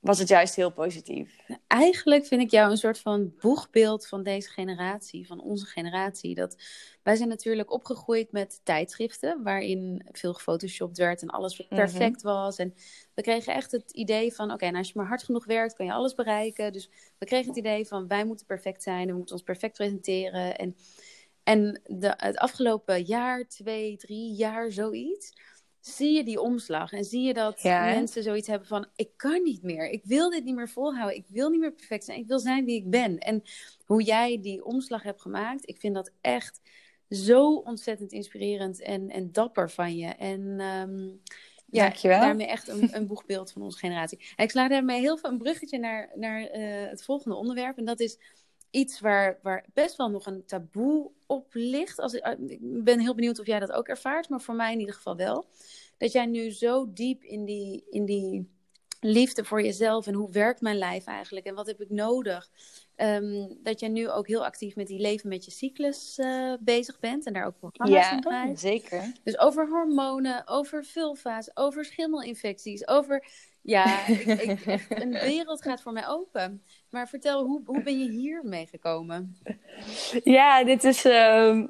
Was 0.00 0.18
het 0.18 0.28
juist 0.28 0.54
heel 0.54 0.72
positief. 0.72 1.36
Eigenlijk 1.66 2.26
vind 2.26 2.40
ik 2.40 2.50
jou 2.50 2.70
een 2.70 2.76
soort 2.76 2.98
van 2.98 3.34
boegbeeld 3.40 4.06
van 4.06 4.22
deze 4.22 4.48
generatie, 4.48 5.26
van 5.26 5.40
onze 5.40 5.66
generatie. 5.66 6.34
Dat 6.34 6.56
wij 7.02 7.16
zijn 7.16 7.28
natuurlijk 7.28 7.72
opgegroeid 7.72 8.32
met 8.32 8.60
tijdschriften 8.62 9.42
waarin 9.42 10.06
veel 10.12 10.34
gefotoshopt 10.34 10.98
werd 10.98 11.22
en 11.22 11.28
alles 11.28 11.58
mhm. 11.58 11.74
perfect 11.74 12.22
was. 12.22 12.58
En 12.58 12.74
we 13.14 13.22
kregen 13.22 13.54
echt 13.54 13.72
het 13.72 13.90
idee 13.90 14.34
van, 14.34 14.52
oké, 14.52 14.64
nou 14.64 14.76
als 14.76 14.88
je 14.88 14.92
maar 14.96 15.06
hard 15.06 15.22
genoeg 15.22 15.44
werkt, 15.44 15.74
kan 15.74 15.86
je 15.86 15.92
alles 15.92 16.14
bereiken. 16.14 16.72
Dus 16.72 16.90
we 17.18 17.26
kregen 17.26 17.48
het 17.48 17.58
idee 17.58 17.86
van, 17.86 18.08
wij 18.08 18.24
moeten 18.24 18.46
perfect 18.46 18.82
zijn, 18.82 19.06
we 19.06 19.16
moeten 19.16 19.34
ons 19.34 19.44
perfect 19.44 19.76
presenteren. 19.76 20.58
En, 20.58 20.76
en 21.44 21.80
de, 21.84 22.14
het 22.16 22.36
afgelopen 22.36 23.02
jaar, 23.02 23.48
twee, 23.48 23.96
drie 23.96 24.34
jaar, 24.34 24.72
zoiets 24.72 25.32
zie 25.80 26.12
je 26.12 26.24
die 26.24 26.40
omslag 26.40 26.92
en 26.92 27.04
zie 27.04 27.22
je 27.22 27.34
dat 27.34 27.62
mensen 27.62 28.22
zoiets 28.22 28.48
hebben 28.48 28.68
van: 28.68 28.86
ik 28.96 29.10
kan 29.16 29.42
niet 29.42 29.62
meer, 29.62 29.88
ik 29.88 30.04
wil 30.04 30.30
dit 30.30 30.44
niet 30.44 30.54
meer 30.54 30.68
volhouden, 30.68 31.16
ik 31.16 31.26
wil 31.28 31.50
niet 31.50 31.60
meer 31.60 31.72
perfect 31.72 32.04
zijn, 32.04 32.18
ik 32.18 32.26
wil 32.26 32.38
zijn 32.38 32.64
wie 32.64 32.76
ik 32.76 32.90
ben. 32.90 33.18
En 33.18 33.42
hoe 33.84 34.02
jij 34.02 34.40
die 34.40 34.64
omslag 34.64 35.02
hebt 35.02 35.20
gemaakt, 35.20 35.68
ik 35.68 35.78
vind 35.78 35.94
dat 35.94 36.10
echt 36.20 36.60
zo 37.08 37.54
ontzettend 37.54 38.12
inspirerend 38.12 38.82
en, 38.82 39.08
en 39.10 39.32
dapper 39.32 39.70
van 39.70 39.96
je. 39.96 40.06
En 40.06 40.40
um, 40.60 41.20
ja, 41.66 41.82
Dankjewel. 41.82 42.20
daarmee 42.20 42.46
echt 42.46 42.68
een, 42.68 42.96
een 42.96 43.06
boegbeeld 43.06 43.52
van 43.52 43.62
onze 43.62 43.78
generatie. 43.78 44.18
En 44.36 44.44
ik 44.44 44.50
sla 44.50 44.68
daarmee 44.68 45.00
heel 45.00 45.16
veel 45.16 45.30
een 45.30 45.38
bruggetje 45.38 45.78
naar, 45.78 46.10
naar 46.14 46.40
uh, 46.40 46.88
het 46.88 47.04
volgende 47.04 47.36
onderwerp. 47.36 47.78
En 47.78 47.84
dat 47.84 48.00
is 48.00 48.18
iets 48.74 49.00
waar, 49.00 49.38
waar 49.42 49.64
best 49.74 49.96
wel 49.96 50.08
nog 50.08 50.26
een 50.26 50.44
taboe 50.46 51.10
op 51.26 51.46
ligt. 51.52 52.00
Als, 52.00 52.12
ik 52.12 52.58
ben 52.60 53.00
heel 53.00 53.14
benieuwd 53.14 53.38
of 53.38 53.46
jij 53.46 53.58
dat 53.58 53.72
ook 53.72 53.88
ervaart, 53.88 54.28
maar 54.28 54.40
voor 54.40 54.54
mij 54.54 54.72
in 54.72 54.78
ieder 54.78 54.94
geval 54.94 55.16
wel. 55.16 55.46
Dat 55.98 56.12
jij 56.12 56.26
nu 56.26 56.50
zo 56.50 56.92
diep 56.92 57.22
in 57.22 57.44
die, 57.44 57.84
in 57.90 58.04
die 58.04 58.52
liefde 59.00 59.44
voor 59.44 59.62
jezelf 59.62 60.06
en 60.06 60.14
hoe 60.14 60.30
werkt 60.30 60.60
mijn 60.60 60.78
lijf 60.78 61.04
eigenlijk 61.04 61.46
en 61.46 61.54
wat 61.54 61.66
heb 61.66 61.80
ik 61.80 61.90
nodig. 61.90 62.50
Um, 62.96 63.58
dat 63.62 63.80
jij 63.80 63.88
nu 63.88 64.10
ook 64.10 64.26
heel 64.26 64.44
actief 64.44 64.76
met 64.76 64.86
die 64.86 65.00
leven 65.00 65.28
met 65.28 65.44
je 65.44 65.50
cyclus 65.50 66.18
uh, 66.18 66.54
bezig 66.60 66.98
bent 66.98 67.26
en 67.26 67.32
daar 67.32 67.46
ook 67.46 67.58
programma's 67.58 68.10
ja. 68.24 68.46
Ja, 68.46 68.56
zeker. 68.56 69.12
Dus 69.24 69.38
over 69.38 69.68
hormonen, 69.68 70.48
over 70.48 70.84
vulva's, 70.84 71.50
over 71.54 71.84
schimmelinfecties, 71.84 72.88
over... 72.88 73.26
Ja, 73.64 74.06
ik, 74.06 74.24
ik, 74.26 74.86
een 74.88 75.12
wereld 75.12 75.62
gaat 75.62 75.82
voor 75.82 75.92
mij 75.92 76.08
open. 76.08 76.62
Maar 76.90 77.08
vertel, 77.08 77.44
hoe, 77.44 77.62
hoe 77.64 77.82
ben 77.82 77.98
je 77.98 78.10
hier 78.10 78.40
meegekomen? 78.44 79.36
Ja, 80.24 80.64
dit 80.64 80.84
is... 80.84 81.04
Uh, 81.04 81.64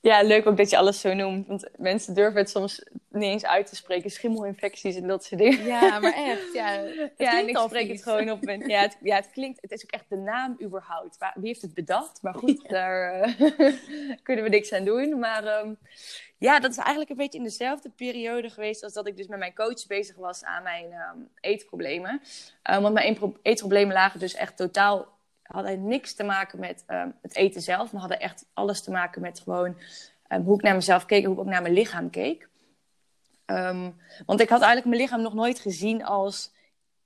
ja, 0.00 0.22
leuk 0.22 0.46
ook 0.46 0.56
dat 0.56 0.70
je 0.70 0.76
alles 0.76 1.00
zo 1.00 1.14
noemt. 1.14 1.46
Want 1.46 1.68
mensen 1.76 2.14
durven 2.14 2.40
het 2.40 2.50
soms 2.50 2.82
niet 3.08 3.22
eens 3.22 3.44
uit 3.44 3.66
te 3.66 3.76
spreken. 3.76 4.10
Schimmelinfecties 4.10 4.96
en 4.96 5.06
dat 5.06 5.24
soort 5.24 5.40
dingen. 5.40 5.64
Ja, 5.64 5.98
maar 5.98 6.14
echt. 6.14 6.52
Ja, 6.52 6.72
ja 7.26 7.40
en 7.40 7.48
ik 7.48 7.58
spreek 7.58 7.88
het 7.88 8.02
gewoon 8.02 8.30
op. 8.30 8.44
Ja, 8.66 8.80
het, 8.80 8.96
ja, 9.10 9.16
het 9.16 9.30
klinkt... 9.30 9.60
Het 9.60 9.72
is 9.72 9.84
ook 9.84 9.90
echt 9.90 10.04
de 10.08 10.16
naam 10.16 10.56
überhaupt. 10.62 11.16
Wie 11.34 11.46
heeft 11.46 11.62
het 11.62 11.74
bedacht? 11.74 12.22
Maar 12.22 12.34
goed, 12.34 12.68
daar 12.68 13.28
uh, 13.28 13.72
kunnen 14.22 14.44
we 14.44 14.50
niks 14.50 14.72
aan 14.72 14.84
doen. 14.84 15.18
Maar 15.18 15.60
um, 15.60 15.78
ja, 16.38 16.60
dat 16.60 16.70
is 16.70 16.76
eigenlijk 16.76 17.10
een 17.10 17.16
beetje 17.16 17.38
in 17.38 17.44
dezelfde 17.44 17.90
periode 17.90 18.50
geweest... 18.50 18.82
als 18.82 18.92
dat 18.92 19.06
ik 19.06 19.16
dus 19.16 19.26
met 19.26 19.38
mijn 19.38 19.54
coach 19.54 19.86
bezig 19.86 20.16
was 20.16 20.44
aan 20.44 20.62
mijn 20.62 20.92
um, 20.92 21.28
eetproblemen. 21.40 22.20
Um, 22.70 22.82
want 22.82 22.94
mijn 22.94 23.18
eetproblemen 23.42 23.94
lagen 23.94 24.20
dus 24.20 24.34
echt 24.34 24.56
totaal 24.56 25.14
hadden 25.42 25.88
niks 25.88 26.14
te 26.14 26.24
maken 26.24 26.60
met 26.60 26.84
um, 26.88 27.14
het 27.22 27.34
eten 27.34 27.62
zelf, 27.62 27.92
maar 27.92 28.00
hadden 28.00 28.20
echt 28.20 28.46
alles 28.52 28.82
te 28.82 28.90
maken 28.90 29.22
met 29.22 29.40
gewoon 29.40 29.76
um, 30.28 30.42
hoe 30.42 30.56
ik 30.56 30.62
naar 30.62 30.74
mezelf 30.74 31.04
keek 31.04 31.20
en 31.20 31.26
hoe 31.26 31.34
ik 31.34 31.40
ook 31.40 31.50
naar 31.50 31.62
mijn 31.62 31.74
lichaam 31.74 32.10
keek. 32.10 32.48
Want 34.26 34.40
ik 34.40 34.48
had 34.48 34.60
eigenlijk 34.60 34.84
mijn 34.84 35.00
lichaam 35.00 35.22
nog 35.22 35.34
nooit 35.34 35.58
gezien 35.58 36.04
als 36.04 36.52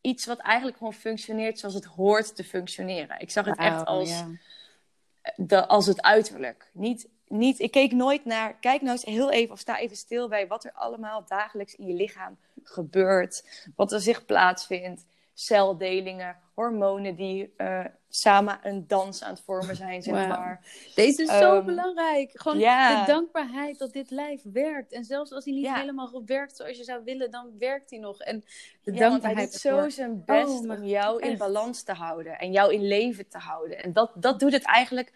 iets 0.00 0.26
wat 0.26 0.38
eigenlijk 0.38 0.76
gewoon 0.76 0.92
functioneert 0.92 1.58
zoals 1.58 1.74
het 1.74 1.84
hoort 1.84 2.36
te 2.36 2.44
functioneren. 2.44 3.20
Ik 3.20 3.30
zag 3.30 3.44
het 3.44 3.58
echt 3.58 3.84
als, 3.84 4.24
de, 5.36 5.66
als 5.66 5.86
het 5.86 6.02
uiterlijk. 6.02 6.70
Niet, 6.72 7.08
niet, 7.30 7.58
ik 7.58 7.70
keek 7.70 7.92
nooit 7.92 8.24
naar, 8.24 8.54
kijk 8.54 8.80
nou 8.80 8.92
eens 8.92 9.04
heel 9.04 9.30
even 9.30 9.52
of 9.52 9.58
sta 9.58 9.78
even 9.78 9.96
stil 9.96 10.28
bij 10.28 10.46
wat 10.46 10.64
er 10.64 10.72
allemaal 10.72 11.24
dagelijks 11.26 11.74
in 11.74 11.86
je 11.86 11.94
lichaam 11.94 12.38
gebeurt. 12.62 13.44
Wat 13.76 13.92
er 13.92 14.00
zich 14.00 14.24
plaatsvindt 14.24 15.04
celdelingen, 15.34 16.36
hormonen 16.54 17.14
die 17.14 17.54
uh, 17.56 17.84
samen 18.08 18.58
een 18.62 18.86
dans 18.86 19.22
aan 19.22 19.30
het 19.30 19.40
vormen 19.40 19.76
zijn, 19.76 20.02
zeg 20.02 20.28
maar. 20.28 20.60
Deze 20.94 21.22
is 21.22 21.28
zo 21.28 21.56
ehm, 21.56 21.64
belangrijk. 21.64 22.30
Gewoon 22.34 22.58
de 22.58 23.02
dankbaarheid 23.06 23.78
dat 23.78 23.92
dit 23.92 24.10
lijf 24.10 24.42
werkt. 24.52 24.92
En 24.92 25.04
zelfs 25.04 25.32
als 25.32 25.44
hij 25.44 25.54
niet 25.54 25.74
helemaal 25.74 26.22
werkt 26.26 26.56
zoals 26.56 26.76
je 26.76 26.84
zou 26.84 27.04
willen, 27.04 27.30
dan 27.30 27.58
werkt 27.58 27.90
hij 27.90 27.98
nog. 27.98 28.20
En 28.20 28.44
de 28.82 28.92
dankbaarheid. 28.92 29.52
doet 29.52 29.60
zo 29.60 29.88
zijn 29.88 30.24
best 30.24 30.64
oh, 30.64 30.70
om 30.70 30.84
jou 30.84 31.22
in 31.22 31.38
balans 31.38 31.82
te 31.82 31.92
houden 31.92 32.38
en 32.38 32.52
jou 32.52 32.72
in 32.74 32.86
leven 32.86 33.28
te 33.28 33.38
houden. 33.38 33.82
En 33.82 33.92
dat, 33.92 34.12
dat 34.14 34.40
doet 34.40 34.52
het 34.52 34.64
eigenlijk 34.64 35.12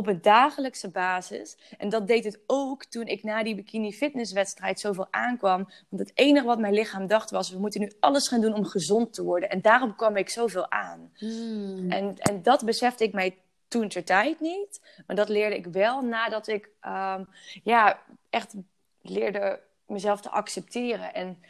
op 0.00 0.06
een 0.06 0.22
dagelijkse 0.22 0.90
basis. 0.90 1.56
En 1.78 1.88
dat 1.88 2.06
deed 2.06 2.24
het 2.24 2.40
ook 2.46 2.84
toen 2.84 3.06
ik 3.06 3.22
na 3.22 3.42
die 3.42 3.54
bikini 3.54 3.92
fitnesswedstrijd 3.92 4.80
zoveel 4.80 5.06
aankwam. 5.10 5.68
Want 5.88 6.08
het 6.08 6.12
enige 6.14 6.46
wat 6.46 6.58
mijn 6.58 6.72
lichaam 6.72 7.06
dacht 7.06 7.30
was, 7.30 7.50
we 7.50 7.58
moeten 7.58 7.80
nu 7.80 7.92
alles 8.00 8.28
gaan 8.28 8.40
doen 8.40 8.54
om 8.54 8.64
gezond 8.64 9.12
te 9.12 9.22
worden. 9.22 9.50
En 9.50 9.60
daarom 9.60 9.96
kwam 9.96 10.16
ik 10.16 10.28
zoveel 10.28 10.70
aan. 10.70 11.12
Hmm. 11.14 11.90
En, 11.90 12.18
en 12.18 12.42
dat 12.42 12.64
besefte 12.64 13.04
ik 13.04 13.12
mij 13.12 13.38
toen 13.68 13.88
ter 13.88 14.04
tijd 14.04 14.40
niet. 14.40 14.80
Maar 15.06 15.16
dat 15.16 15.28
leerde 15.28 15.56
ik 15.56 15.66
wel 15.66 16.02
nadat 16.02 16.48
ik 16.48 16.68
um, 16.86 17.28
ja, 17.62 18.02
echt 18.30 18.54
leerde 19.02 19.60
mezelf 19.86 20.20
te 20.20 20.30
accepteren. 20.30 21.14
En 21.14 21.42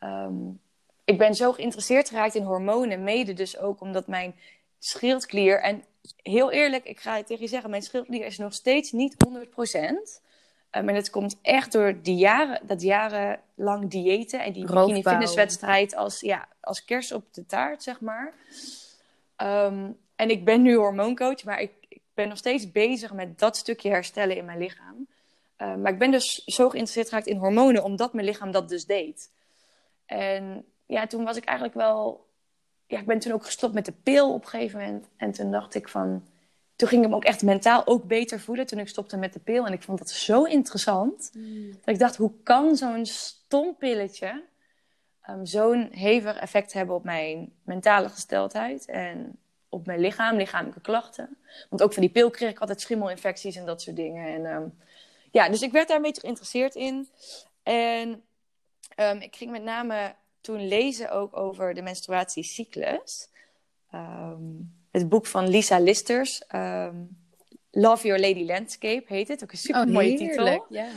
um, 0.00 0.60
ik 1.04 1.18
ben 1.18 1.34
zo 1.34 1.52
geïnteresseerd 1.52 2.08
geraakt 2.08 2.34
in 2.34 2.42
hormonen. 2.42 3.02
Mede 3.02 3.32
dus 3.32 3.58
ook 3.58 3.80
omdat 3.80 4.06
mijn 4.06 4.34
schildklier... 4.80 5.60
En 5.60 5.84
heel 6.22 6.50
eerlijk, 6.50 6.84
ik 6.84 7.00
ga 7.00 7.16
het 7.16 7.26
tegen 7.26 7.42
je 7.42 7.48
zeggen, 7.48 7.70
mijn 7.70 7.82
schildklier 7.82 8.26
is 8.26 8.38
nog 8.38 8.54
steeds 8.54 8.92
niet 8.92 9.16
100%. 9.28 10.30
Um, 10.72 10.88
en 10.88 10.94
het 10.94 11.10
komt 11.10 11.38
echt 11.42 11.72
door 11.72 12.02
die 12.02 12.16
jaren, 12.16 12.66
dat 12.66 12.82
jarenlang 12.82 13.90
diëten 13.90 14.42
en 14.42 14.52
die 14.52 14.64
bikini 14.64 15.02
fitnesswedstrijd 15.02 15.94
als, 15.96 16.20
ja, 16.20 16.48
als 16.60 16.84
kers 16.84 17.12
op 17.12 17.24
de 17.34 17.46
taart, 17.46 17.82
zeg 17.82 18.00
maar. 18.00 18.32
Um, 19.36 19.98
en 20.16 20.30
ik 20.30 20.44
ben 20.44 20.62
nu 20.62 20.76
hormooncoach, 20.76 21.44
maar 21.44 21.60
ik, 21.60 21.72
ik, 21.88 22.00
ben 22.14 22.28
nog 22.28 22.38
steeds 22.38 22.72
bezig 22.72 23.12
met 23.12 23.38
dat 23.38 23.56
stukje 23.56 23.90
herstellen 23.90 24.36
in 24.36 24.44
mijn 24.44 24.58
lichaam. 24.58 25.06
Uh, 25.58 25.74
maar 25.74 25.92
ik 25.92 25.98
ben 25.98 26.10
dus 26.10 26.34
zo 26.44 26.68
geïnteresseerd 26.68 27.08
geraakt 27.08 27.26
in 27.26 27.36
hormonen, 27.36 27.82
omdat 27.82 28.12
mijn 28.12 28.26
lichaam 28.26 28.50
dat 28.50 28.68
dus 28.68 28.86
deed. 28.86 29.30
En 30.06 30.64
ja, 30.86 31.06
toen 31.06 31.24
was 31.24 31.36
ik 31.36 31.44
eigenlijk 31.44 31.76
wel... 31.76 32.28
Ja, 32.90 32.98
ik 32.98 33.06
ben 33.06 33.18
toen 33.18 33.32
ook 33.32 33.44
gestopt 33.44 33.74
met 33.74 33.84
de 33.84 33.92
pil 33.92 34.34
op 34.34 34.42
een 34.42 34.48
gegeven 34.48 34.78
moment. 34.80 35.06
En 35.16 35.32
toen 35.32 35.50
dacht 35.50 35.74
ik 35.74 35.88
van... 35.88 36.24
Toen 36.76 36.88
ging 36.88 37.02
ik 37.02 37.08
me 37.08 37.14
ook 37.14 37.24
echt 37.24 37.42
mentaal 37.42 37.86
ook 37.86 38.04
beter 38.04 38.40
voelen 38.40 38.66
toen 38.66 38.78
ik 38.78 38.88
stopte 38.88 39.16
met 39.16 39.32
de 39.32 39.40
pil. 39.40 39.66
En 39.66 39.72
ik 39.72 39.82
vond 39.82 39.98
dat 39.98 40.10
zo 40.10 40.44
interessant. 40.44 41.30
Mm. 41.32 41.70
Dat 41.70 41.94
ik 41.94 41.98
dacht, 41.98 42.16
hoe 42.16 42.32
kan 42.42 42.76
zo'n 42.76 43.06
stom 43.06 43.76
pilletje... 43.76 44.48
Um, 45.30 45.46
zo'n 45.46 45.88
hevig 45.92 46.36
effect 46.36 46.72
hebben 46.72 46.94
op 46.94 47.04
mijn 47.04 47.52
mentale 47.64 48.08
gesteldheid 48.08 48.86
en 48.86 49.38
op 49.68 49.86
mijn 49.86 50.00
lichaam, 50.00 50.36
lichamelijke 50.36 50.80
klachten. 50.80 51.36
Want 51.68 51.82
ook 51.82 51.92
van 51.92 52.02
die 52.02 52.10
pil 52.10 52.30
kreeg 52.30 52.50
ik 52.50 52.58
altijd 52.58 52.80
schimmelinfecties 52.80 53.56
en 53.56 53.66
dat 53.66 53.82
soort 53.82 53.96
dingen. 53.96 54.34
En, 54.34 54.54
um, 54.54 54.78
ja, 55.30 55.48
dus 55.48 55.62
ik 55.62 55.72
werd 55.72 55.88
daar 55.88 55.96
een 55.96 56.02
beetje 56.02 56.20
geïnteresseerd 56.20 56.74
in. 56.74 57.08
En 57.62 58.22
um, 58.96 59.20
ik 59.20 59.36
ging 59.36 59.50
met 59.50 59.62
name 59.62 60.14
toen 60.40 60.68
lezen 60.68 61.10
ook 61.10 61.36
over 61.36 61.74
de 61.74 61.82
menstruatiecyclus. 61.82 63.28
Um, 63.94 64.74
het 64.90 65.08
boek 65.08 65.26
van 65.26 65.48
Lisa 65.48 65.78
Listers. 65.78 66.42
Love 67.70 68.06
Your 68.06 68.20
Lady 68.20 68.44
Landscape 68.44 69.04
heet 69.06 69.28
het. 69.28 69.42
Ook 69.42 69.52
een 69.52 69.58
super 69.58 69.88
mooie 69.88 70.12
oh, 70.12 70.18
titel. 70.18 70.66
Ja. 70.68 70.88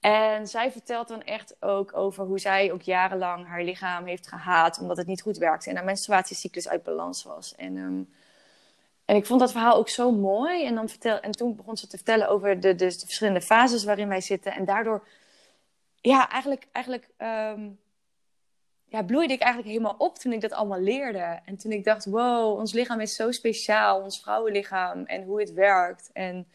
En 0.00 0.46
zij 0.46 0.72
vertelt 0.72 1.08
dan 1.08 1.22
echt 1.22 1.56
ook 1.60 1.96
over 1.96 2.24
hoe 2.24 2.38
zij 2.38 2.72
ook 2.72 2.82
jarenlang 2.82 3.46
haar 3.46 3.62
lichaam 3.62 4.04
heeft 4.04 4.28
gehaat 4.28 4.78
omdat 4.80 4.96
het 4.96 5.06
niet 5.06 5.22
goed 5.22 5.36
werkte 5.36 5.70
en 5.70 5.76
haar 5.76 5.84
menstruatiecyclus 5.84 6.68
uit 6.68 6.82
balans 6.82 7.22
was. 7.22 7.54
En, 7.54 7.76
um, 7.76 8.12
en 9.04 9.16
ik 9.16 9.26
vond 9.26 9.40
dat 9.40 9.52
verhaal 9.52 9.76
ook 9.76 9.88
zo 9.88 10.10
mooi. 10.10 10.64
En, 10.64 10.74
dan 10.74 10.88
vertel, 10.88 11.20
en 11.20 11.30
toen 11.30 11.56
begon 11.56 11.76
ze 11.76 11.86
te 11.86 11.96
vertellen 11.96 12.28
over 12.28 12.60
de, 12.60 12.74
de, 12.74 12.86
de 12.86 13.06
verschillende 13.06 13.40
fases 13.40 13.84
waarin 13.84 14.08
wij 14.08 14.20
zitten. 14.20 14.52
En 14.52 14.64
daardoor, 14.64 15.06
ja, 16.00 16.30
eigenlijk, 16.30 16.66
eigenlijk 16.72 17.08
um, 17.18 17.78
ja, 18.88 19.02
bloeide 19.02 19.32
ik 19.32 19.40
eigenlijk 19.40 19.72
helemaal 19.72 19.94
op 19.98 20.18
toen 20.18 20.32
ik 20.32 20.40
dat 20.40 20.52
allemaal 20.52 20.80
leerde. 20.80 21.40
En 21.44 21.56
toen 21.56 21.72
ik 21.72 21.84
dacht, 21.84 22.04
wow, 22.04 22.58
ons 22.58 22.72
lichaam 22.72 23.00
is 23.00 23.14
zo 23.14 23.30
speciaal, 23.30 24.02
ons 24.02 24.20
vrouwenlichaam 24.20 25.04
en 25.04 25.24
hoe 25.24 25.40
het 25.40 25.52
werkt. 25.52 26.10
En 26.12 26.46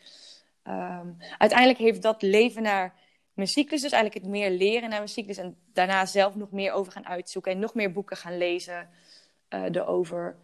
um, 0.68 1.18
uiteindelijk 1.38 1.80
heeft 1.80 2.02
dat 2.02 2.22
leven 2.22 2.62
naar 2.62 2.94
mijn 3.34 3.48
cyclus 3.48 3.82
dus 3.82 3.92
eigenlijk 3.92 4.24
het 4.24 4.34
meer 4.34 4.50
leren 4.50 4.90
naar 4.90 4.98
mijn 4.98 5.10
cyclus. 5.10 5.38
En 5.38 5.58
daarna 5.74 6.06
zelf 6.06 6.36
nog 6.36 6.52
meer 6.52 6.72
over 6.72 6.92
gaan 6.92 7.08
uitzoeken. 7.08 7.52
En 7.52 7.60
nog 7.60 7.74
meer 7.74 7.92
boeken 7.92 8.18
gaan 8.18 8.38
lezen 8.38 8.90
uh, 9.50 9.64
erover. 9.64 10.36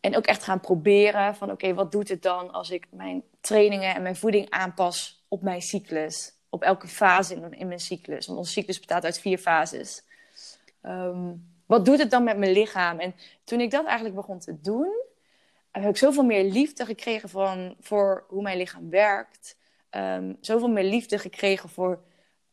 En 0.00 0.16
ook 0.16 0.26
echt 0.26 0.44
gaan 0.44 0.60
proberen 0.60 1.34
van 1.34 1.50
oké, 1.50 1.74
wat 1.74 1.92
doet 1.92 2.08
het 2.08 2.22
dan 2.22 2.52
als 2.52 2.70
ik 2.70 2.86
mijn 2.90 3.22
trainingen 3.40 3.94
en 3.94 4.02
mijn 4.02 4.16
voeding 4.16 4.50
aanpas 4.50 5.24
op 5.28 5.42
mijn 5.42 5.62
cyclus? 5.62 6.32
Op 6.50 6.62
elke 6.62 6.88
fase 6.88 7.50
in 7.50 7.68
mijn 7.68 7.80
cyclus. 7.80 8.26
Want 8.26 8.38
onze 8.38 8.52
cyclus 8.52 8.78
bestaat 8.78 9.04
uit 9.04 9.20
vier 9.20 9.38
fases. 9.38 10.02
Um, 10.82 11.56
wat 11.66 11.84
doet 11.84 11.98
het 11.98 12.10
dan 12.10 12.24
met 12.24 12.38
mijn 12.38 12.52
lichaam? 12.52 12.98
En 12.98 13.14
toen 13.44 13.60
ik 13.60 13.70
dat 13.70 13.84
eigenlijk 13.84 14.16
begon 14.16 14.38
te 14.38 14.60
doen, 14.60 15.06
heb 15.70 15.90
ik 15.90 15.96
zoveel 15.96 16.24
meer 16.24 16.44
liefde 16.44 16.84
gekregen 16.84 17.28
van, 17.28 17.76
voor 17.80 18.24
hoe 18.28 18.42
mijn 18.42 18.58
lichaam 18.58 18.90
werkt. 18.90 19.56
Um, 19.90 20.36
zoveel 20.40 20.68
meer 20.68 20.84
liefde 20.84 21.18
gekregen 21.18 21.68
voor 21.68 22.02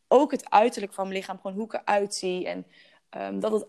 ook 0.08 0.32
het 0.32 0.50
uiterlijk 0.50 0.94
van 0.94 1.04
mijn 1.08 1.20
lichaam, 1.20 1.40
gewoon 1.42 1.56
hoe 1.56 1.66
ik 1.66 1.74
eruit 1.74 2.16
zie. 2.16 2.48
En 2.48 2.66
um, 3.18 3.40
dat 3.40 3.52
het 3.52 3.66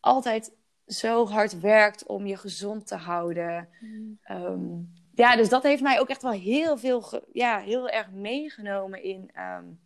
altijd 0.00 0.52
zo 0.86 1.26
hard 1.26 1.60
werkt 1.60 2.06
om 2.06 2.26
je 2.26 2.36
gezond 2.36 2.86
te 2.86 2.96
houden. 2.96 3.68
Mm. 3.80 4.18
Um, 4.30 4.92
ja, 5.14 5.36
dus 5.36 5.48
dat 5.48 5.62
heeft 5.62 5.82
mij 5.82 6.00
ook 6.00 6.08
echt 6.08 6.22
wel 6.22 6.32
heel 6.32 6.76
veel, 6.76 7.04
ja, 7.32 7.58
heel 7.58 7.88
erg 7.88 8.10
meegenomen 8.10 9.02
in, 9.02 9.30
um, 9.58 9.80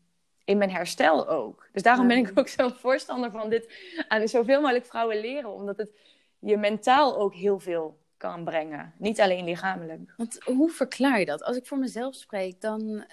in 0.51 0.59
mijn 0.59 0.71
herstel 0.71 1.29
ook. 1.29 1.69
Dus 1.73 1.83
daarom 1.83 2.09
ben 2.09 2.17
ik 2.17 2.31
ook 2.35 2.49
zo'n 2.59 2.75
voorstander 2.75 3.31
van 3.31 3.51
dit 3.51 3.73
aan 4.09 4.29
zoveel 4.29 4.61
mogelijk 4.61 4.87
vrouwen 4.87 5.21
leren, 5.21 5.53
omdat 5.53 5.77
het 5.77 5.91
je 6.39 6.57
mentaal 6.57 7.19
ook 7.19 7.35
heel 7.35 7.59
veel 7.59 7.99
kan 8.17 8.45
brengen. 8.45 8.95
Niet 8.99 9.21
alleen 9.21 9.45
lichamelijk. 9.45 10.15
Want 10.17 10.39
hoe 10.45 10.71
verklaar 10.71 11.19
je 11.19 11.25
dat? 11.25 11.43
Als 11.43 11.57
ik 11.57 11.67
voor 11.67 11.79
mezelf 11.79 12.15
spreek, 12.15 12.61
dan 12.61 13.05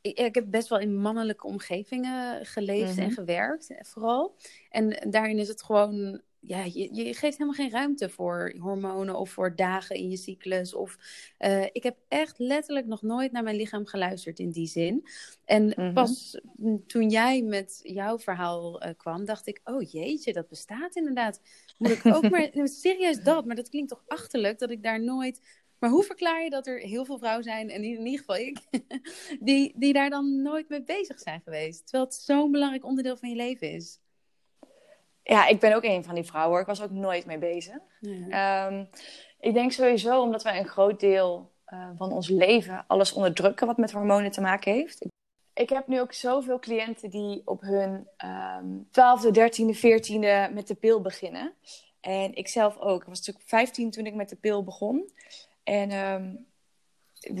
ik, 0.00 0.18
ik, 0.18 0.34
heb 0.34 0.50
best 0.50 0.68
wel 0.68 0.78
in 0.78 0.96
mannelijke 0.96 1.46
omgevingen 1.46 2.46
geleefd 2.46 2.98
en 2.98 3.04
mhm. 3.04 3.14
gewerkt, 3.14 3.74
vooral. 3.80 4.36
En 4.70 5.10
daarin 5.10 5.38
is 5.38 5.48
het 5.48 5.62
gewoon, 5.62 6.20
ja, 6.40 6.64
je, 6.64 6.94
je, 6.94 7.04
geeft 7.04 7.38
helemaal 7.38 7.52
geen 7.52 7.70
ruimte 7.70 8.08
voor 8.08 8.54
hormonen 8.58 9.18
of 9.18 9.30
voor 9.30 9.56
dagen 9.56 9.96
in 9.96 10.10
je 10.10 10.16
cyclus. 10.16 10.74
Of, 10.74 10.96
uh, 11.38 11.64
ik 11.72 11.82
heb 11.82 11.96
echt 12.08 12.38
letterlijk 12.38 12.86
nog 12.86 13.02
nooit 13.02 13.32
naar 13.32 13.42
mijn 13.42 13.56
lichaam 13.56 13.86
geluisterd 13.86 14.38
in 14.38 14.50
die 14.50 14.66
zin. 14.66 15.06
En 15.44 15.66
mhm. 15.66 15.92
pas 15.92 16.40
toen 16.86 17.10
jij 17.10 17.42
met 17.42 17.80
jouw 17.82 18.18
verhaal 18.18 18.84
uh, 18.84 18.90
kwam, 18.96 19.24
dacht 19.24 19.46
ik, 19.46 19.60
oh 19.64 19.90
jeetje, 19.90 20.32
dat 20.32 20.48
bestaat 20.48 20.96
inderdaad. 20.96 21.40
Moet 21.78 21.90
ik 21.90 22.06
ook 22.06 22.30
maar, 22.30 22.50
serieus 22.68 23.22
dat, 23.22 23.44
maar 23.44 23.56
dat 23.56 23.68
klinkt 23.68 23.90
toch 23.90 24.04
achterlijk 24.06 24.58
dat 24.58 24.70
ik 24.70 24.82
daar 24.82 25.02
nooit 25.02 25.40
maar 25.78 25.90
hoe 25.90 26.04
verklaar 26.04 26.42
je 26.42 26.50
dat 26.50 26.66
er 26.66 26.78
heel 26.78 27.04
veel 27.04 27.18
vrouwen 27.18 27.44
zijn, 27.44 27.70
en 27.70 27.82
in 27.84 28.06
ieder 28.06 28.18
geval 28.18 28.36
ik, 28.36 28.58
die, 29.40 29.72
die 29.76 29.92
daar 29.92 30.10
dan 30.10 30.42
nooit 30.42 30.68
mee 30.68 30.82
bezig 30.82 31.18
zijn 31.18 31.40
geweest? 31.40 31.82
Terwijl 31.82 32.04
het 32.04 32.14
zo'n 32.14 32.50
belangrijk 32.50 32.84
onderdeel 32.84 33.16
van 33.16 33.28
je 33.28 33.36
leven 33.36 33.72
is. 33.72 34.00
Ja, 35.28 35.46
ik 35.46 35.60
ben 35.60 35.74
ook 35.74 35.84
een 35.84 36.04
van 36.04 36.14
die 36.14 36.24
vrouwen. 36.24 36.60
Ik 36.60 36.66
was 36.66 36.82
ook 36.82 36.90
nooit 36.90 37.26
mee 37.26 37.38
bezig. 37.38 37.76
Ehm, 38.28 38.84
ik 39.40 39.54
denk 39.54 39.72
sowieso 39.72 40.22
omdat 40.22 40.42
wij 40.42 40.58
een 40.58 40.68
groot 40.68 41.00
deel 41.00 41.50
uh, 41.68 41.88
van 41.96 42.12
ons 42.12 42.28
leven 42.28 42.84
alles 42.86 43.12
onderdrukken 43.12 43.66
wat 43.66 43.76
met 43.76 43.92
hormonen 43.92 44.30
te 44.30 44.40
maken 44.40 44.72
heeft. 44.72 45.06
Ik 45.54 45.68
heb 45.68 45.86
nu 45.86 46.00
ook 46.00 46.12
zoveel 46.12 46.58
cliënten 46.58 47.10
die 47.10 47.42
op 47.44 47.60
hun 47.60 48.08
um, 48.60 48.88
12e, 48.88 49.28
13e, 49.28 49.76
14e 49.76 50.54
met 50.54 50.66
de 50.66 50.76
pil 50.80 51.00
beginnen. 51.00 51.52
En 52.00 52.34
ik 52.34 52.48
zelf 52.48 52.78
ook. 52.78 53.00
Ik 53.00 53.08
was 53.08 53.18
natuurlijk 53.18 53.48
15 53.48 53.90
toen 53.90 54.06
ik 54.06 54.14
met 54.14 54.28
de 54.28 54.36
pil 54.36 54.64
begon. 54.64 55.10
En 55.62 55.92
um, 55.92 56.46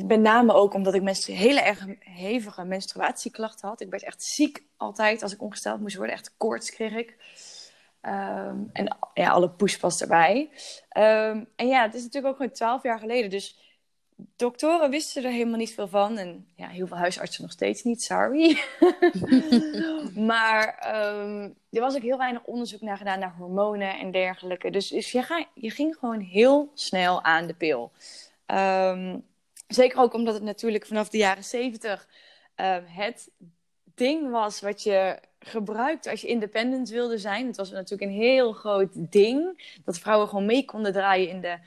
met 0.06 0.20
name 0.20 0.52
ook 0.52 0.74
omdat 0.74 0.94
ik 0.94 1.16
hele 1.24 1.60
erg 1.60 1.86
hevige 2.00 2.64
menstruatieklachten 2.64 3.68
had. 3.68 3.80
Ik 3.80 3.90
werd 3.90 4.02
echt 4.02 4.22
ziek 4.22 4.62
altijd 4.76 5.22
als 5.22 5.32
ik 5.32 5.42
ongesteld 5.42 5.80
moest 5.80 5.96
worden. 5.96 6.14
Echt 6.14 6.34
koorts 6.36 6.70
kreeg 6.70 6.94
ik. 6.94 7.16
Um, 8.02 8.70
en 8.72 8.96
ja, 9.14 9.30
alle 9.30 9.50
pushpas 9.50 10.00
erbij. 10.00 10.50
Um, 10.96 11.48
en 11.56 11.66
ja, 11.66 11.82
het 11.82 11.94
is 11.94 12.02
natuurlijk 12.02 12.32
ook 12.32 12.36
gewoon 12.36 12.52
twaalf 12.52 12.82
jaar 12.82 12.98
geleden. 12.98 13.30
Dus 13.30 13.58
doktoren 14.36 14.90
wisten 14.90 15.24
er 15.24 15.30
helemaal 15.30 15.58
niet 15.58 15.74
veel 15.74 15.88
van. 15.88 16.18
En 16.18 16.46
ja, 16.56 16.68
heel 16.68 16.86
veel 16.86 16.96
huisartsen 16.96 17.42
nog 17.42 17.52
steeds 17.52 17.82
niet, 17.82 18.02
sorry. 18.02 18.58
maar 20.32 20.92
um, 20.96 21.54
er 21.70 21.80
was 21.80 21.96
ook 21.96 22.02
heel 22.02 22.18
weinig 22.18 22.44
onderzoek 22.44 22.80
naar 22.80 22.96
gedaan 22.96 23.18
naar 23.18 23.34
hormonen 23.38 23.98
en 23.98 24.10
dergelijke. 24.10 24.70
Dus, 24.70 24.88
dus 24.88 25.12
je, 25.12 25.22
ga, 25.22 25.46
je 25.54 25.70
ging 25.70 25.96
gewoon 25.96 26.20
heel 26.20 26.70
snel 26.74 27.22
aan 27.22 27.46
de 27.46 27.54
pil. 27.54 27.92
Zeker 29.68 29.98
ook 29.98 30.12
omdat 30.14 30.34
het 30.34 30.42
natuurlijk 30.42 30.86
vanaf 30.86 31.08
de 31.08 31.18
jaren 31.18 31.44
zeventig 31.44 32.08
um, 32.56 32.84
het 32.86 33.30
ding 33.94 34.30
was 34.30 34.60
wat 34.60 34.82
je 34.82 35.18
gebruikte 35.40 36.10
als 36.10 36.20
je 36.20 36.26
independent 36.26 36.88
wilde 36.88 37.18
zijn. 37.18 37.46
Het 37.46 37.56
was 37.56 37.70
natuurlijk 37.70 38.10
een 38.10 38.16
heel 38.16 38.52
groot 38.52 38.90
ding 38.94 39.62
dat 39.84 39.98
vrouwen 39.98 40.28
gewoon 40.28 40.46
mee 40.46 40.64
konden 40.64 40.92
draaien 40.92 41.28
in 41.28 41.40
de 41.40 41.58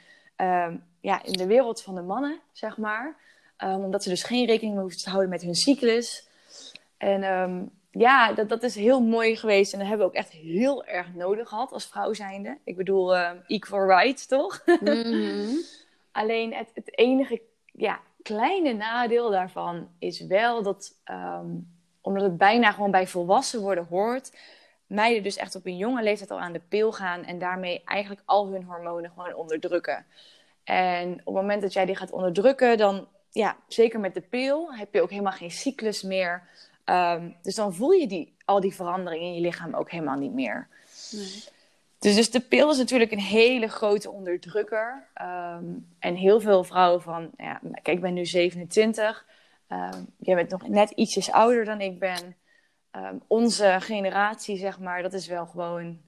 ja, 1.01 1.23
in 1.23 1.33
de 1.33 1.45
wereld 1.45 1.81
van 1.81 1.95
de 1.95 2.01
mannen, 2.01 2.39
zeg 2.51 2.77
maar. 2.77 3.15
Um, 3.57 3.83
omdat 3.83 4.03
ze 4.03 4.09
dus 4.09 4.23
geen 4.23 4.45
rekening 4.45 4.73
meer 4.73 4.81
hoeven 4.81 5.01
te 5.01 5.09
houden 5.09 5.29
met 5.29 5.41
hun 5.41 5.55
cyclus. 5.55 6.27
En 6.97 7.23
um, 7.23 7.71
ja, 7.91 8.33
dat, 8.33 8.49
dat 8.49 8.63
is 8.63 8.75
heel 8.75 9.01
mooi 9.01 9.35
geweest. 9.35 9.73
En 9.73 9.79
dat 9.79 9.87
hebben 9.87 10.07
we 10.07 10.11
ook 10.11 10.19
echt 10.19 10.31
heel 10.31 10.85
erg 10.85 11.13
nodig 11.13 11.49
gehad 11.49 11.71
als 11.71 11.87
vrouw 11.87 12.13
zijnde. 12.13 12.57
Ik 12.63 12.77
bedoel, 12.77 13.15
uh, 13.15 13.31
equal 13.47 13.87
rights, 13.87 14.25
toch? 14.25 14.63
Mm 14.79 15.59
Alleen 16.11 16.53
het, 16.53 16.71
het 16.73 16.97
enige 16.97 17.41
ja, 17.65 17.99
kleine 18.21 18.73
nadeel 18.73 19.29
daarvan 19.29 19.89
is 19.99 20.25
wel 20.25 20.63
dat... 20.63 20.99
Um, 21.11 21.79
omdat 22.01 22.23
het 22.23 22.37
bijna 22.37 22.71
gewoon 22.71 22.91
bij 22.91 23.07
volwassen 23.07 23.61
worden 23.61 23.85
hoort... 23.89 24.37
meiden 24.87 25.23
dus 25.23 25.37
echt 25.37 25.55
op 25.55 25.65
een 25.65 25.77
jonge 25.77 26.03
leeftijd 26.03 26.31
al 26.31 26.39
aan 26.39 26.53
de 26.53 26.61
pil 26.69 26.91
gaan... 26.91 27.23
en 27.23 27.39
daarmee 27.39 27.81
eigenlijk 27.85 28.21
al 28.25 28.47
hun 28.47 28.63
hormonen 28.63 29.11
gewoon 29.15 29.35
onderdrukken. 29.35 30.05
En 30.63 31.11
op 31.11 31.25
het 31.25 31.33
moment 31.33 31.61
dat 31.61 31.73
jij 31.73 31.85
die 31.85 31.95
gaat 31.95 32.11
onderdrukken, 32.11 32.77
dan, 32.77 33.07
ja, 33.29 33.57
zeker 33.67 33.99
met 33.99 34.13
de 34.13 34.21
pil, 34.21 34.73
heb 34.73 34.93
je 34.93 35.01
ook 35.01 35.09
helemaal 35.09 35.31
geen 35.31 35.51
cyclus 35.51 36.01
meer. 36.01 36.43
Um, 36.85 37.35
dus 37.41 37.55
dan 37.55 37.73
voel 37.73 37.91
je 37.91 38.07
die, 38.07 38.33
al 38.45 38.59
die 38.59 38.75
veranderingen 38.75 39.27
in 39.27 39.33
je 39.33 39.41
lichaam 39.41 39.73
ook 39.73 39.91
helemaal 39.91 40.17
niet 40.17 40.33
meer. 40.33 40.67
Nee. 41.11 41.43
Dus, 41.99 42.15
dus 42.15 42.31
de 42.31 42.39
pil 42.39 42.71
is 42.71 42.77
natuurlijk 42.77 43.11
een 43.11 43.19
hele 43.19 43.67
grote 43.67 44.11
onderdrukker. 44.11 45.07
Um, 45.21 45.87
en 45.99 46.15
heel 46.15 46.39
veel 46.39 46.63
vrouwen 46.63 47.01
van, 47.01 47.31
ja, 47.37 47.59
kijk, 47.73 47.87
ik 47.87 48.01
ben 48.01 48.13
nu 48.13 48.25
27. 48.25 49.25
Um, 49.71 50.13
jij 50.17 50.35
bent 50.35 50.49
nog 50.49 50.67
net 50.67 50.89
ietsjes 50.89 51.31
ouder 51.31 51.65
dan 51.65 51.81
ik 51.81 51.99
ben. 51.99 52.35
Ehm, 52.91 53.17
onze 53.27 53.75
generatie, 53.79 54.57
zeg 54.57 54.79
maar, 54.79 55.01
dat 55.01 55.13
is 55.13 55.27
wel 55.27 55.45
gewoon... 55.45 56.01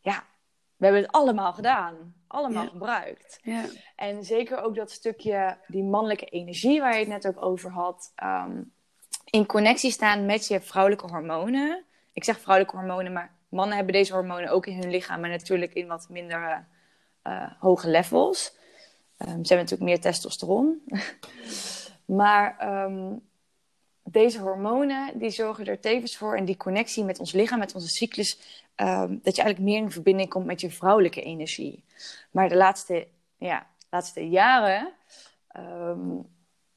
Ja, 0.00 0.24
we 0.76 0.84
hebben 0.84 1.02
het 1.02 1.12
allemaal 1.12 1.52
gedaan. 1.52 2.14
Allemaal 2.26 2.68
gebruikt. 2.68 3.38
Ja. 3.42 3.64
En 3.96 4.24
zeker 4.24 4.62
ook 4.62 4.74
dat 4.74 4.90
stukje, 4.90 5.58
die 5.66 5.82
mannelijke 5.82 6.24
energie 6.24 6.80
waar 6.80 6.92
je 6.92 6.98
het 6.98 7.08
net 7.08 7.26
ook 7.26 7.44
over 7.44 7.70
had. 7.70 8.12
Ehm, 8.14 8.62
in 9.24 9.46
connectie 9.46 9.90
staan 9.90 10.26
met 10.26 10.46
je 10.46 10.60
vrouwelijke 10.60 11.06
hormonen. 11.06 11.84
Ik 12.12 12.24
zeg 12.24 12.40
vrouwelijke 12.40 12.76
hormonen, 12.76 13.12
maar 13.12 13.34
mannen 13.48 13.76
hebben 13.76 13.94
deze 13.94 14.12
hormonen 14.12 14.50
ook 14.50 14.66
in 14.66 14.78
hun 14.78 14.90
lichaam. 14.90 15.20
Maar 15.20 15.30
natuurlijk 15.30 15.72
in 15.72 15.86
wat 15.86 16.06
minder 16.08 16.66
uh, 17.24 17.50
hoge 17.58 17.88
levels. 17.88 18.52
Um, 19.18 19.26
ze 19.26 19.32
hebben 19.32 19.56
natuurlijk 19.56 19.80
meer 19.80 20.00
testosteron. 20.00 20.82
maar 22.16 22.58
ehm, 22.58 23.16
deze 24.02 24.40
hormonen 24.40 25.18
die 25.18 25.30
zorgen 25.30 25.66
er 25.66 25.80
tevens 25.80 26.16
voor 26.16 26.36
en 26.36 26.44
die 26.44 26.56
connectie 26.56 27.04
met 27.04 27.18
ons 27.18 27.32
lichaam, 27.32 27.58
met 27.58 27.74
onze 27.74 27.88
cyclus, 27.88 28.38
um, 28.76 29.20
dat 29.22 29.36
je 29.36 29.42
eigenlijk 29.42 29.58
meer 29.58 29.82
in 29.82 29.90
verbinding 29.90 30.28
komt 30.28 30.46
met 30.46 30.60
je 30.60 30.70
vrouwelijke 30.70 31.22
energie. 31.22 31.84
Maar 32.30 32.48
de 32.48 32.56
laatste, 32.56 33.06
ja, 33.36 33.66
laatste 33.90 34.28
jaren, 34.28 34.92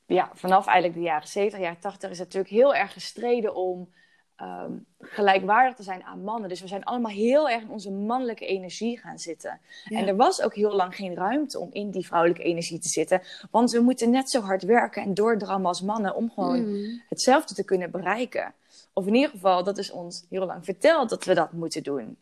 ja, 0.05 0.31
vanaf 0.33 0.65
eigenlijk 0.65 0.97
de 0.97 1.05
jaren 1.05 1.27
70, 1.27 1.59
jaren 1.59 1.79
80, 1.79 2.09
is 2.09 2.19
natuurlijk 2.19 2.53
heel 2.53 2.75
erg 2.75 2.93
gestreden 2.93 3.55
om 3.55 3.93
um, 4.41 4.85
gelijkwaardig 4.99 5.75
te 5.75 5.83
zijn 5.83 6.03
aan 6.03 6.23
mannen. 6.23 6.49
Dus 6.49 6.61
we 6.61 6.67
zijn 6.67 6.83
allemaal 6.83 7.11
heel 7.11 7.49
erg 7.49 7.61
in 7.61 7.69
onze 7.69 7.91
mannelijke 7.91 8.45
energie 8.45 8.99
gaan 8.99 9.19
zitten. 9.19 9.59
En 9.85 10.07
er 10.07 10.15
was 10.15 10.41
ook 10.41 10.55
heel 10.55 10.75
lang 10.75 10.95
geen 10.95 11.15
ruimte 11.15 11.59
om 11.59 11.69
in 11.71 11.91
die 11.91 12.05
vrouwelijke 12.05 12.43
energie 12.43 12.79
te 12.79 12.87
zitten. 12.87 13.21
Want 13.51 13.71
we 13.71 13.79
moeten 13.79 14.09
net 14.09 14.29
zo 14.29 14.41
hard 14.41 14.63
werken 14.63 15.03
en 15.03 15.13
doordrammen 15.13 15.67
als 15.67 15.81
mannen 15.81 16.15
om 16.15 16.31
gewoon 16.31 16.69
mm. 16.69 17.01
hetzelfde 17.09 17.53
te 17.53 17.65
kunnen 17.65 17.91
bereiken. 17.91 18.53
Of 18.93 19.07
in 19.07 19.15
ieder 19.15 19.29
geval, 19.29 19.63
dat 19.63 19.77
is 19.77 19.91
ons 19.91 20.25
heel 20.29 20.45
lang 20.45 20.65
verteld 20.65 21.09
dat 21.09 21.25
we 21.25 21.33
dat 21.33 21.51
moeten 21.51 21.83
doen. 21.83 22.17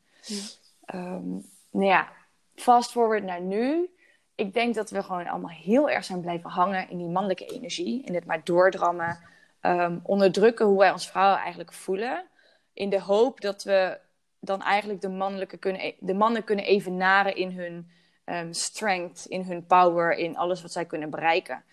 Um, 0.96 1.46
nou 1.72 1.86
ja, 1.86 2.08
fast 2.56 2.92
forward 2.92 3.24
naar 3.24 3.42
nu. 3.42 3.90
Ik 4.36 4.54
denk 4.54 4.76
dat 4.76 4.90
we 4.90 5.04
gewoon 5.04 5.28
allemaal 5.28 5.50
heel 5.50 5.90
erg 5.90 6.04
zijn 6.04 6.22
blijven 6.22 6.50
hangen 6.50 6.90
in 6.90 6.98
die 6.98 7.08
mannelijke 7.08 7.46
energie. 7.46 8.04
In 8.04 8.16
het 8.16 8.26
maar 8.26 8.42
doordrammen 8.44 9.20
um, 9.62 10.00
onderdrukken 10.04 10.66
hoe 10.66 10.80
wij 10.80 10.92
ons 10.92 11.10
vrouwen 11.10 11.40
eigenlijk 11.40 11.74
voelen. 11.74 12.28
In 12.74 12.90
de 12.90 13.02
hoop 13.02 13.42
dat 13.42 13.64
we 13.64 14.00
dan 14.40 14.62
eigenlijk 14.62 15.02
de, 15.02 15.10
mannelijke 15.10 15.58
kunnen, 15.58 15.86
e-, 15.86 15.96
de 16.00 16.14
mannen 16.14 16.44
kunnen 16.44 16.66
evenaren 16.66 17.36
in 17.36 17.52
hun 17.52 17.92
um, 18.26 18.54
strength, 18.54 19.26
in 19.26 19.42
hun 19.42 19.66
power, 19.66 20.14
in 20.14 20.38
alles 20.38 20.62
wat 20.62 20.72
zij 20.72 20.86
kunnen 20.86 21.10
bereiken. 21.10 21.64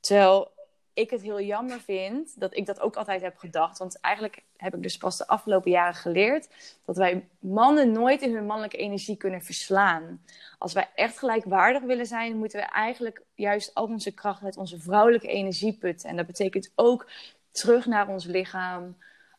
Terwijl 0.00 0.52
ik 1.00 1.10
het 1.10 1.22
heel 1.22 1.40
jammer 1.40 1.80
vind 1.80 2.40
dat 2.40 2.56
ik 2.56 2.66
dat 2.66 2.80
ook 2.80 2.96
altijd 2.96 3.22
heb 3.22 3.36
gedacht. 3.36 3.78
Want 3.78 4.00
eigenlijk 4.00 4.42
heb 4.56 4.74
ik 4.74 4.82
dus 4.82 4.96
pas 4.96 5.16
de 5.16 5.26
afgelopen 5.26 5.70
jaren 5.70 5.94
geleerd 5.94 6.48
dat 6.84 6.96
wij 6.96 7.28
mannen 7.38 7.92
nooit 7.92 8.22
in 8.22 8.34
hun 8.34 8.46
mannelijke 8.46 8.76
energie 8.76 9.16
kunnen 9.16 9.42
verslaan. 9.42 10.22
Als 10.58 10.72
wij 10.72 10.88
echt 10.94 11.18
gelijkwaardig 11.18 11.82
willen 11.82 12.06
zijn, 12.06 12.36
moeten 12.36 12.60
we 12.60 12.66
eigenlijk 12.66 13.22
juist 13.34 13.74
al 13.74 13.86
onze 13.86 14.14
kracht 14.14 14.42
uit 14.42 14.56
onze 14.56 14.80
vrouwelijke 14.80 15.28
energie 15.28 15.72
putten. 15.72 16.08
En 16.08 16.16
dat 16.16 16.26
betekent 16.26 16.72
ook 16.74 17.10
terug 17.50 17.86
naar 17.86 18.08
ons 18.08 18.24
lichaam. 18.24 18.96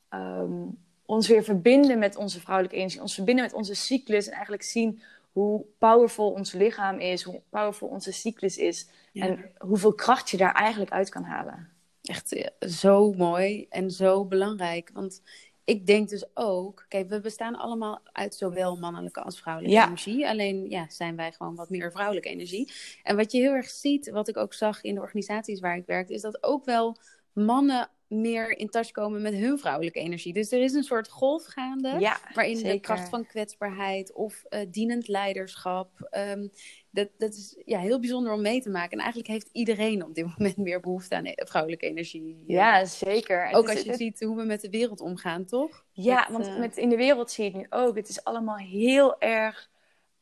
Ehm, 0.10 0.65
ons 1.06 1.28
weer 1.28 1.43
verbinden 1.43 2.00
met 2.00 2.15
onze 2.15 2.39
vrouwelijke 2.39 2.78
energie. 2.78 3.02
Ons 3.02 3.13
verbinden 3.13 3.43
met 3.43 3.54
onze 3.54 3.76
cyclus. 3.76 4.26
En 4.26 4.34
eigenlijk 4.34 4.63
zien 4.63 5.02
hoe 5.32 5.65
powerful 5.78 6.32
ons 6.32 6.52
lichaam 6.52 7.00
is. 7.00 7.24
Hoe 7.24 7.41
powerful 7.50 7.88
onze 7.88 8.12
cyclus 8.12 8.58
is. 8.58 8.88
En 9.13 9.52
hoeveel 9.58 9.94
kracht 9.94 10.30
je 10.30 10.38
daar 10.38 10.54
eigenlijk 10.54 10.91
uit 10.91 11.10
kan 11.10 11.24
halen. 11.24 11.70
Echt 12.02 12.34
eh, 12.34 12.70
zo 12.70 13.13
mooi 13.13 13.65
en 13.70 13.91
zo 13.91 14.26
belangrijk. 14.26 14.89
Want 14.94 15.22
ik 15.63 15.86
denk 15.86 16.10
dus 16.10 16.26
ook, 16.34 16.86
kijk, 16.88 17.10
we 17.10 17.20
bestaan 17.20 17.56
allemaal 17.56 18.02
uit 18.12 18.36
zowel 18.36 18.78
mannelijke 18.78 19.22
als 19.22 19.39
vrouwelijke 19.39 19.78
energie. 19.78 20.28
Alleen 20.28 20.70
ja, 20.70 20.89
zijn 20.89 21.15
wij 21.15 21.32
gewoon 21.32 21.56
wat 21.56 21.70
meer 21.70 21.91
vrouwelijke 21.91 22.30
energie. 22.30 22.72
En 23.04 23.15
wat 23.15 23.32
je 23.32 23.39
heel 23.39 23.54
erg 23.54 23.70
ziet, 23.70 24.10
wat 24.10 24.28
ik 24.28 24.38
ook 24.38 24.54
zag 24.54 24.82
in 24.82 24.96
de 24.96 25.02
organisaties 25.02 25.60
waar 25.60 25.78
ik 25.78 25.86
werkte, 25.86 26.13
is 26.13 26.22
dat 26.22 26.44
ook 26.44 26.65
wel 26.65 26.98
mannen 27.34 27.89
meer 28.12 28.58
in 28.58 28.69
touch 28.69 28.91
komen 28.91 29.21
met 29.21 29.34
hun 29.34 29.60
vrouwelijke 29.60 30.00
energie. 30.00 30.34
Dus 30.34 30.52
er 30.52 30.62
is 30.62 30.74
een 30.74 30.84
soort 30.84 31.10
golf 31.10 31.45
gaande, 31.45 32.17
waarin 32.34 32.63
de 32.63 32.80
kracht 32.80 33.10
van 33.10 33.26
kwetsbaarheid 33.26 34.13
of 34.13 34.43
uh, 34.50 34.60
dienend 34.69 35.08
leiderschap, 35.08 36.10
um, 36.30 36.52
dat, 36.89 37.10
dat 37.17 37.34
is 37.34 37.62
ja, 37.65 37.80
heel 37.80 38.00
bijzonder 38.00 38.34
om 38.34 38.41
mee 38.41 38.62
te 38.62 38.69
maken. 38.69 38.91
En 38.91 39.00
eigenlijk 39.00 39.28
heeft 39.28 39.50
iedereen 39.52 40.06
op 40.06 40.15
dit 40.15 40.26
moment 40.38 40.58
meer 40.58 40.80
behoefte 40.80 41.15
aan 41.15 41.26
e-, 41.26 41.34
vrouwelijke 41.36 41.88
energie. 41.88 42.43
Ja, 42.47 42.86
zeker. 42.86 43.52
Ook 43.52 43.69
als 43.69 43.82
je 43.82 43.93
ziet 43.93 44.19
hoe 44.19 44.36
we 44.36 44.43
met 44.43 44.62
de 44.62 44.69
wereld 44.69 45.02
omgaan, 45.02 45.45
toch? 45.45 45.86
Ja, 45.91 46.28
want 46.32 46.47
uh... 46.47 46.60
met, 46.60 46.78
in 46.78 46.89
de 46.89 46.95
wereld 46.95 47.32
zie 47.32 47.43
je 47.43 47.50
het 47.50 47.60
nu 47.60 47.65
ook. 47.69 47.95
Het 47.95 48.10
is 48.10 48.24
allemaal 48.24 48.58
heel 48.58 49.19
erg 49.19 49.71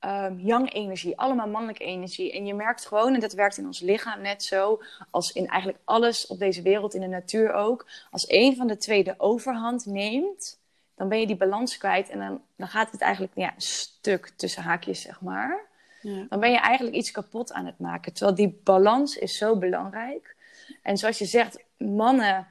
um, 0.06 0.40
yang 0.40 0.74
energie, 0.74 1.18
allemaal 1.18 1.48
mannelijke 1.48 1.84
energie. 1.84 2.32
En 2.32 2.46
je 2.46 2.54
merkt 2.54 2.86
gewoon, 2.86 3.14
en 3.14 3.20
dat 3.20 3.34
werkt 3.34 3.58
in 3.58 3.66
ons 3.66 3.80
lichaam 3.80 4.22
net 4.22 4.44
zo, 4.44 4.82
als 5.10 5.32
in 5.32 5.48
eigenlijk 5.48 5.82
alles 5.86 6.28
op 6.28 6.40
deze 6.40 6.62
wereld, 6.62 6.94
in 6.94 7.02
de 7.02 7.08
natuur 7.08 7.54
ook. 7.54 7.88
Als 8.12 8.30
een 8.30 8.56
van 8.56 8.68
de 8.68 8.78
twee 8.78 9.04
de 9.04 9.16
overhand 9.18 9.86
neemt, 9.86 10.60
dan 10.96 11.10
ben 11.10 11.20
je 11.20 11.28
die 11.28 11.36
balans 11.36 11.78
kwijt 11.78 12.10
en 12.10 12.20
dan, 12.20 12.42
dan 12.56 12.68
gaat 12.68 12.92
het 12.92 13.02
eigenlijk 13.02 13.32
ja, 13.36 13.54
stuk 13.58 14.32
tussen 14.36 14.64
haakjes, 14.64 15.02
zeg 15.02 15.22
maar. 15.22 15.68
Ja. 16.02 16.26
Dan 16.30 16.40
ben 16.40 16.52
je 16.52 16.60
eigenlijk 16.60 16.96
iets 16.96 17.12
kapot 17.12 17.54
aan 17.54 17.66
het 17.66 17.80
maken. 17.80 18.14
Terwijl 18.14 18.36
die 18.36 18.60
balans 18.64 19.18
is 19.18 19.38
zo 19.38 19.58
belangrijk. 19.58 20.36
En 20.84 20.98
zoals 20.98 21.18
je 21.18 21.26
zegt, 21.26 21.64
mannen 21.78 22.48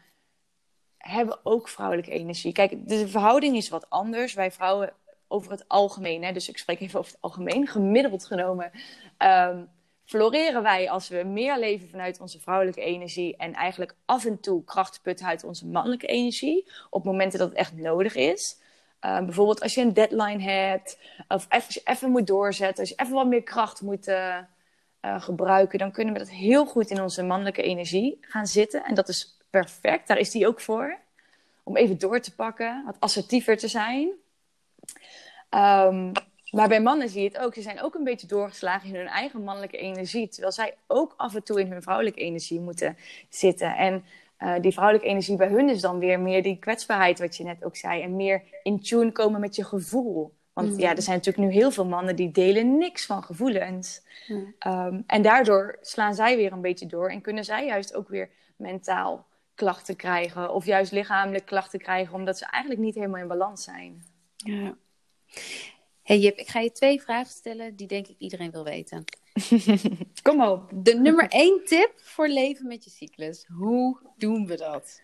hebben 0.98 1.38
ook 1.42 1.68
vrouwelijke 1.68 2.10
energie. 2.10 2.52
Kijk, 2.52 2.88
de 2.88 3.08
verhouding 3.08 3.56
is 3.56 3.68
wat 3.68 3.90
anders. 3.90 4.34
Wij 4.34 4.50
vrouwen 4.50 4.92
over 5.28 5.50
het 5.50 5.68
algemeen, 5.68 6.24
hè, 6.24 6.32
dus 6.32 6.48
ik 6.48 6.58
spreek 6.58 6.80
even 6.80 6.98
over 6.98 7.12
het 7.12 7.20
algemeen, 7.20 7.66
gemiddeld 7.66 8.26
genomen, 8.26 8.70
um, 9.18 9.68
floreren 10.04 10.62
wij 10.62 10.90
als 10.90 11.08
we 11.08 11.22
meer 11.22 11.58
leven 11.58 11.88
vanuit 11.88 12.20
onze 12.20 12.40
vrouwelijke 12.40 12.80
energie 12.80 13.36
en 13.36 13.52
eigenlijk 13.54 13.94
af 14.04 14.24
en 14.24 14.40
toe 14.40 14.64
kracht 14.64 15.02
putten 15.02 15.26
uit 15.26 15.44
onze 15.44 15.66
mannelijke 15.66 16.06
energie 16.06 16.70
op 16.90 17.04
momenten 17.04 17.38
dat 17.38 17.48
het 17.48 17.58
echt 17.58 17.76
nodig 17.76 18.14
is. 18.14 18.58
Um, 19.00 19.24
bijvoorbeeld 19.24 19.62
als 19.62 19.74
je 19.74 19.80
een 19.80 19.92
deadline 19.92 20.42
hebt, 20.42 20.98
of 21.28 21.46
als 21.48 21.74
je 21.74 21.80
even 21.84 22.10
moet 22.10 22.26
doorzetten, 22.26 22.80
als 22.80 22.88
je 22.88 22.94
even 22.96 23.14
wat 23.14 23.26
meer 23.26 23.42
kracht 23.42 23.82
moet 23.82 24.08
uh, 24.08 24.36
uh, 25.02 25.22
gebruiken, 25.22 25.78
dan 25.78 25.92
kunnen 25.92 26.12
we 26.12 26.18
dat 26.18 26.30
heel 26.30 26.66
goed 26.66 26.90
in 26.90 27.02
onze 27.02 27.22
mannelijke 27.22 27.62
energie 27.62 28.18
gaan 28.20 28.46
zitten. 28.46 28.84
En 28.84 28.94
dat 28.94 29.08
is 29.08 29.38
perfect, 29.50 30.08
daar 30.08 30.18
is 30.18 30.30
die 30.30 30.46
ook 30.46 30.60
voor. 30.60 30.98
Om 31.62 31.76
even 31.76 31.98
door 31.98 32.20
te 32.20 32.34
pakken, 32.34 32.82
wat 32.84 32.96
assertiever 32.98 33.56
te 33.56 33.68
zijn. 33.68 34.10
Um, 35.54 36.12
maar 36.50 36.68
bij 36.68 36.80
mannen 36.80 37.08
zie 37.08 37.22
je 37.22 37.28
het 37.28 37.38
ook. 37.38 37.54
Ze 37.54 37.62
zijn 37.62 37.82
ook 37.82 37.94
een 37.94 38.04
beetje 38.04 38.26
doorgeslagen 38.26 38.88
in 38.88 38.94
hun 38.94 39.06
eigen 39.06 39.42
mannelijke 39.42 39.76
energie. 39.76 40.28
Terwijl 40.28 40.52
zij 40.52 40.74
ook 40.86 41.14
af 41.16 41.34
en 41.34 41.42
toe 41.42 41.60
in 41.60 41.72
hun 41.72 41.82
vrouwelijke 41.82 42.20
energie 42.20 42.60
moeten 42.60 42.96
zitten. 43.28 43.76
En 43.76 44.04
uh, 44.38 44.54
die 44.60 44.72
vrouwelijke 44.72 45.08
energie 45.08 45.36
bij 45.36 45.48
hun 45.48 45.68
is 45.68 45.80
dan 45.80 45.98
weer 45.98 46.20
meer 46.20 46.42
die 46.42 46.58
kwetsbaarheid, 46.58 47.18
wat 47.18 47.36
je 47.36 47.44
net 47.44 47.64
ook 47.64 47.76
zei. 47.76 48.02
En 48.02 48.16
meer 48.16 48.42
in 48.62 48.80
tune 48.80 49.12
komen 49.12 49.40
met 49.40 49.56
je 49.56 49.64
gevoel. 49.64 50.36
Want 50.52 50.72
mm. 50.72 50.78
ja, 50.78 50.96
er 50.96 51.02
zijn 51.02 51.16
natuurlijk 51.16 51.46
nu 51.46 51.52
heel 51.52 51.70
veel 51.70 51.86
mannen 51.86 52.16
die 52.16 52.30
delen 52.30 52.78
niks 52.78 53.06
van 53.06 53.22
gevoelens. 53.22 54.02
Mm. 54.28 54.54
Um, 54.66 55.04
en 55.06 55.22
daardoor 55.22 55.78
slaan 55.80 56.14
zij 56.14 56.36
weer 56.36 56.52
een 56.52 56.60
beetje 56.60 56.86
door. 56.86 57.10
En 57.10 57.20
kunnen 57.20 57.44
zij 57.44 57.66
juist 57.66 57.94
ook 57.94 58.08
weer 58.08 58.30
mentaal 58.56 59.26
klachten 59.54 59.96
krijgen. 59.96 60.54
Of 60.54 60.64
juist 60.64 60.92
lichamelijk 60.92 61.46
klachten 61.46 61.78
krijgen. 61.78 62.14
Omdat 62.14 62.38
ze 62.38 62.46
eigenlijk 62.50 62.82
niet 62.82 62.94
helemaal 62.94 63.20
in 63.20 63.28
balans 63.28 63.64
zijn. 63.64 64.04
Ja. 64.36 64.76
Hey 66.02 66.18
Jip, 66.18 66.38
ik 66.38 66.48
ga 66.48 66.60
je 66.60 66.72
twee 66.72 67.00
vragen 67.00 67.32
stellen 67.32 67.76
die 67.76 67.86
denk 67.86 68.06
ik 68.06 68.18
iedereen 68.18 68.50
wil 68.50 68.64
weten. 68.64 69.04
Kom 70.22 70.42
op. 70.42 70.70
De 70.74 70.94
nummer 70.94 71.28
één 71.28 71.64
tip 71.64 71.92
voor 71.96 72.28
leven 72.28 72.66
met 72.66 72.84
je 72.84 72.90
cyclus. 72.90 73.44
Hoe 73.46 73.98
doen 74.16 74.46
we 74.46 74.56
dat? 74.56 75.00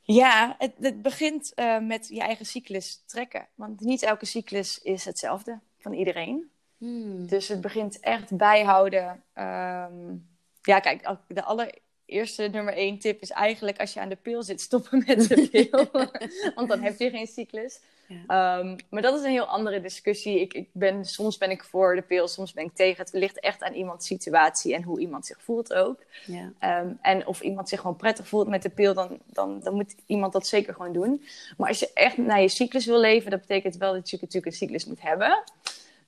Ja, 0.00 0.54
het, 0.58 0.72
het 0.80 1.02
begint 1.02 1.52
uh, 1.56 1.78
met 1.78 2.08
je 2.08 2.20
eigen 2.20 2.46
cyclus 2.46 3.02
trekken. 3.06 3.48
Want 3.54 3.80
niet 3.80 4.02
elke 4.02 4.26
cyclus 4.26 4.82
is 4.82 5.04
hetzelfde 5.04 5.60
van 5.78 5.92
iedereen. 5.92 6.50
Hmm. 6.78 7.26
Dus 7.26 7.48
het 7.48 7.60
begint 7.60 8.00
echt 8.00 8.36
bijhouden. 8.36 9.22
Um, 9.34 10.28
ja, 10.62 10.80
kijk, 10.80 11.16
de 11.28 11.42
allereerste 11.42 12.42
nummer 12.42 12.74
één 12.74 12.98
tip 12.98 13.20
is 13.20 13.30
eigenlijk 13.30 13.80
als 13.80 13.92
je 13.92 14.00
aan 14.00 14.08
de 14.08 14.16
pil 14.16 14.42
zit, 14.42 14.60
stoppen 14.60 15.04
met 15.06 15.28
de 15.28 15.48
pil. 15.52 15.88
Want 16.54 16.68
dan 16.68 16.82
heb 16.82 16.98
je 16.98 17.10
geen 17.10 17.26
cyclus. 17.26 17.80
Ehm, 18.08 18.76
maar 18.90 19.02
dat 19.02 19.18
is 19.18 19.24
een 19.24 19.30
heel 19.30 19.46
andere 19.46 19.80
discussie. 19.80 20.40
Ik, 20.40 20.54
ik, 20.54 20.68
ben, 20.72 21.04
soms 21.04 21.38
ben 21.38 21.50
ik 21.50 21.64
voor 21.64 21.94
de 21.94 22.02
pil, 22.02 22.28
soms 22.28 22.52
ben 22.52 22.64
ik 22.64 22.74
tegen. 22.74 23.04
Het 23.04 23.12
ligt 23.12 23.40
echt 23.40 23.62
aan 23.62 23.72
iemands 23.72 24.06
situatie 24.06 24.74
en 24.74 24.82
hoe 24.82 25.00
iemand 25.00 25.26
zich 25.26 25.42
voelt 25.42 25.74
ook. 25.74 25.98
Ja. 26.26 26.52
Ehm, 26.58 26.92
en 27.00 27.26
of 27.26 27.40
iemand 27.40 27.68
zich 27.68 27.80
gewoon 27.80 27.96
prettig 27.96 28.28
voelt 28.28 28.48
met 28.48 28.62
de 28.62 28.68
pil, 28.68 28.94
dan, 28.94 29.18
dan, 29.26 29.60
dan 29.60 29.74
moet 29.74 29.94
iemand 30.06 30.32
dat 30.32 30.46
zeker 30.46 30.74
gewoon 30.74 30.92
doen. 30.92 31.24
Maar 31.56 31.68
als 31.68 31.78
je 31.78 31.90
echt 31.94 32.16
naar 32.16 32.40
je 32.40 32.48
cyclus 32.48 32.86
wil 32.86 33.00
leven, 33.00 33.30
dat 33.30 33.40
betekent 33.40 33.76
wel 33.76 33.92
dat 33.92 34.10
je 34.10 34.18
natuurlijk 34.20 34.46
een 34.46 34.58
cyclus 34.58 34.84
moet 34.84 35.02
hebben. 35.02 35.42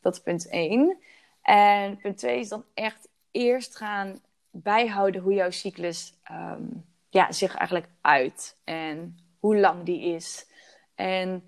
Dat 0.00 0.14
is 0.14 0.20
punt 0.20 0.48
één. 0.48 0.98
En 1.42 1.96
punt 1.96 2.18
twee 2.18 2.40
is 2.40 2.48
dan 2.48 2.64
echt 2.74 3.08
eerst 3.30 3.76
gaan 3.76 4.20
bijhouden 4.50 5.22
hoe 5.22 5.34
jouw 5.34 5.50
cyclus 5.50 6.14
um, 6.30 6.84
ja, 7.10 7.32
zich 7.32 7.54
eigenlijk 7.54 7.88
uit 8.00 8.56
en 8.64 9.18
hoe 9.38 9.56
lang 9.56 9.84
die 9.84 10.14
is. 10.14 10.46
En 10.94 11.44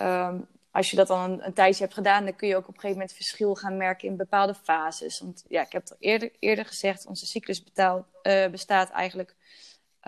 ehm, 0.00 0.38
als 0.70 0.90
je 0.90 0.96
dat 0.96 1.06
dan 1.06 1.42
een, 1.42 1.52
tijdje 1.52 1.82
hebt 1.82 1.94
gedaan, 1.94 2.24
dan 2.24 2.36
kun 2.36 2.48
je 2.48 2.56
ook 2.56 2.68
op 2.68 2.74
een 2.74 2.80
gegeven 2.80 2.98
moment 2.98 3.16
verschil 3.16 3.54
gaan 3.54 3.76
merken 3.76 4.08
in 4.08 4.16
bepaalde 4.16 4.54
fases. 4.54 5.20
Want 5.20 5.44
ja, 5.48 5.62
ik 5.62 5.72
heb 5.72 5.82
het 5.82 5.96
eerder, 5.98 6.30
eerder 6.38 6.64
gezegd, 6.64 7.06
onze 7.06 7.26
cyclus 7.26 7.64
betaal, 7.64 8.06
uh, 8.22 8.46
bestaat 8.46 8.90
eigenlijk 8.90 9.34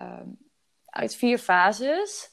um, 0.01 0.39
uit 0.87 1.17
vier 1.17 1.39
fases. 1.39 2.31